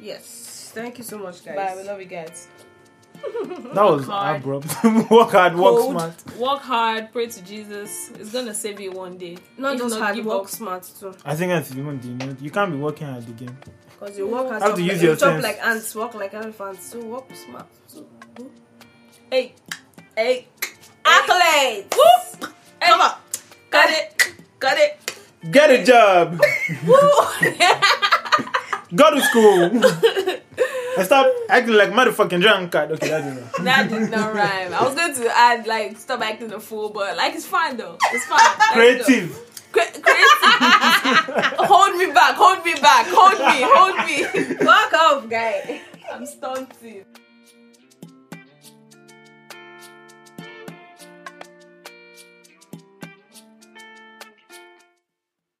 Yes. 0.00 0.70
Thank 0.74 0.98
you 0.98 1.04
so 1.04 1.18
much, 1.18 1.44
guys. 1.44 1.56
Bye. 1.56 1.74
We 1.76 1.82
love 1.88 2.00
you 2.00 2.06
guys. 2.06 2.48
That 3.74 3.84
was 3.84 4.06
hard. 4.06 4.40
abrupt. 4.40 4.66
work 5.10 5.30
hard, 5.30 5.54
work 5.54 5.76
Cold, 5.76 5.90
smart. 5.92 6.36
Work 6.38 6.60
hard. 6.62 7.12
Pray 7.12 7.26
to 7.26 7.42
Jesus. 7.44 8.10
It's 8.18 8.32
gonna 8.32 8.54
save 8.54 8.80
you 8.80 8.92
one 8.92 9.18
day. 9.18 9.36
Not 9.58 9.74
If 9.74 9.80
just 9.82 9.98
not, 9.98 10.14
hard, 10.14 10.24
work 10.24 10.42
up. 10.44 10.48
smart 10.48 10.90
too. 10.98 11.14
I 11.24 11.34
think 11.36 11.50
that's 11.50 11.70
even 11.72 12.00
the 12.00 12.08
you 12.08 12.14
know 12.14 12.36
you 12.40 12.50
can't 12.50 12.72
be 12.72 12.78
working 12.78 13.06
hard 13.08 13.28
again. 13.28 13.56
Because 13.98 14.16
you 14.16 14.26
work 14.26 14.48
hard, 14.48 14.62
Have 14.62 14.74
to 14.74 14.82
use 14.82 14.92
like, 14.94 15.02
your 15.02 15.10
you 15.12 15.16
chop 15.18 15.30
sense. 15.32 15.42
like 15.42 15.58
ants, 15.64 15.94
walk 15.94 16.14
like 16.14 16.32
elephants. 16.34 16.86
So 16.90 17.04
work 17.04 17.24
smart 17.36 17.66
too. 17.92 18.06
Hey, 19.30 19.52
hey, 20.16 20.48
Accolades. 21.04 21.94
woo! 21.94 22.48
Hey, 22.80 22.86
Come 22.88 23.00
on. 23.02 23.12
got 23.70 23.90
it, 23.90 24.34
got 24.58 24.78
it. 24.78 24.98
Get 25.48 25.70
a 25.70 25.84
job. 25.84 26.38
Go 28.94 29.14
to 29.14 29.20
school. 29.22 29.62
and 30.96 31.06
stop 31.06 31.32
acting 31.48 31.74
like 31.74 31.90
motherfucking 31.90 32.40
drunkard. 32.40 32.92
Okay, 32.92 33.08
that's 33.08 33.26
enough. 33.26 33.56
that 33.64 33.88
did 33.88 34.10
not 34.10 34.34
rhyme. 34.34 34.74
I 34.74 34.82
was 34.84 34.94
going 34.94 35.14
to 35.14 35.30
add 35.36 35.66
like 35.66 35.96
stop 35.96 36.20
acting 36.20 36.52
a 36.52 36.60
fool, 36.60 36.90
but 36.90 37.16
like 37.16 37.34
it's 37.34 37.46
fine 37.46 37.76
though. 37.76 37.96
It's 38.12 38.26
fine. 38.26 38.38
Let's. 38.38 38.72
Creative. 39.06 39.30
Cre- 39.72 40.00
creative. 40.02 40.40
hold 41.70 41.96
me 41.96 42.06
back. 42.12 42.34
Hold 42.36 42.64
me 42.64 42.74
back. 42.74 43.06
Hold 43.08 43.38
me. 43.38 43.62
Hold 43.64 43.96
me. 44.06 44.24
Fuck 44.64 44.92
off, 44.92 45.28
guy. 45.30 45.80
I'm 46.12 46.26
stunting. 46.26 47.04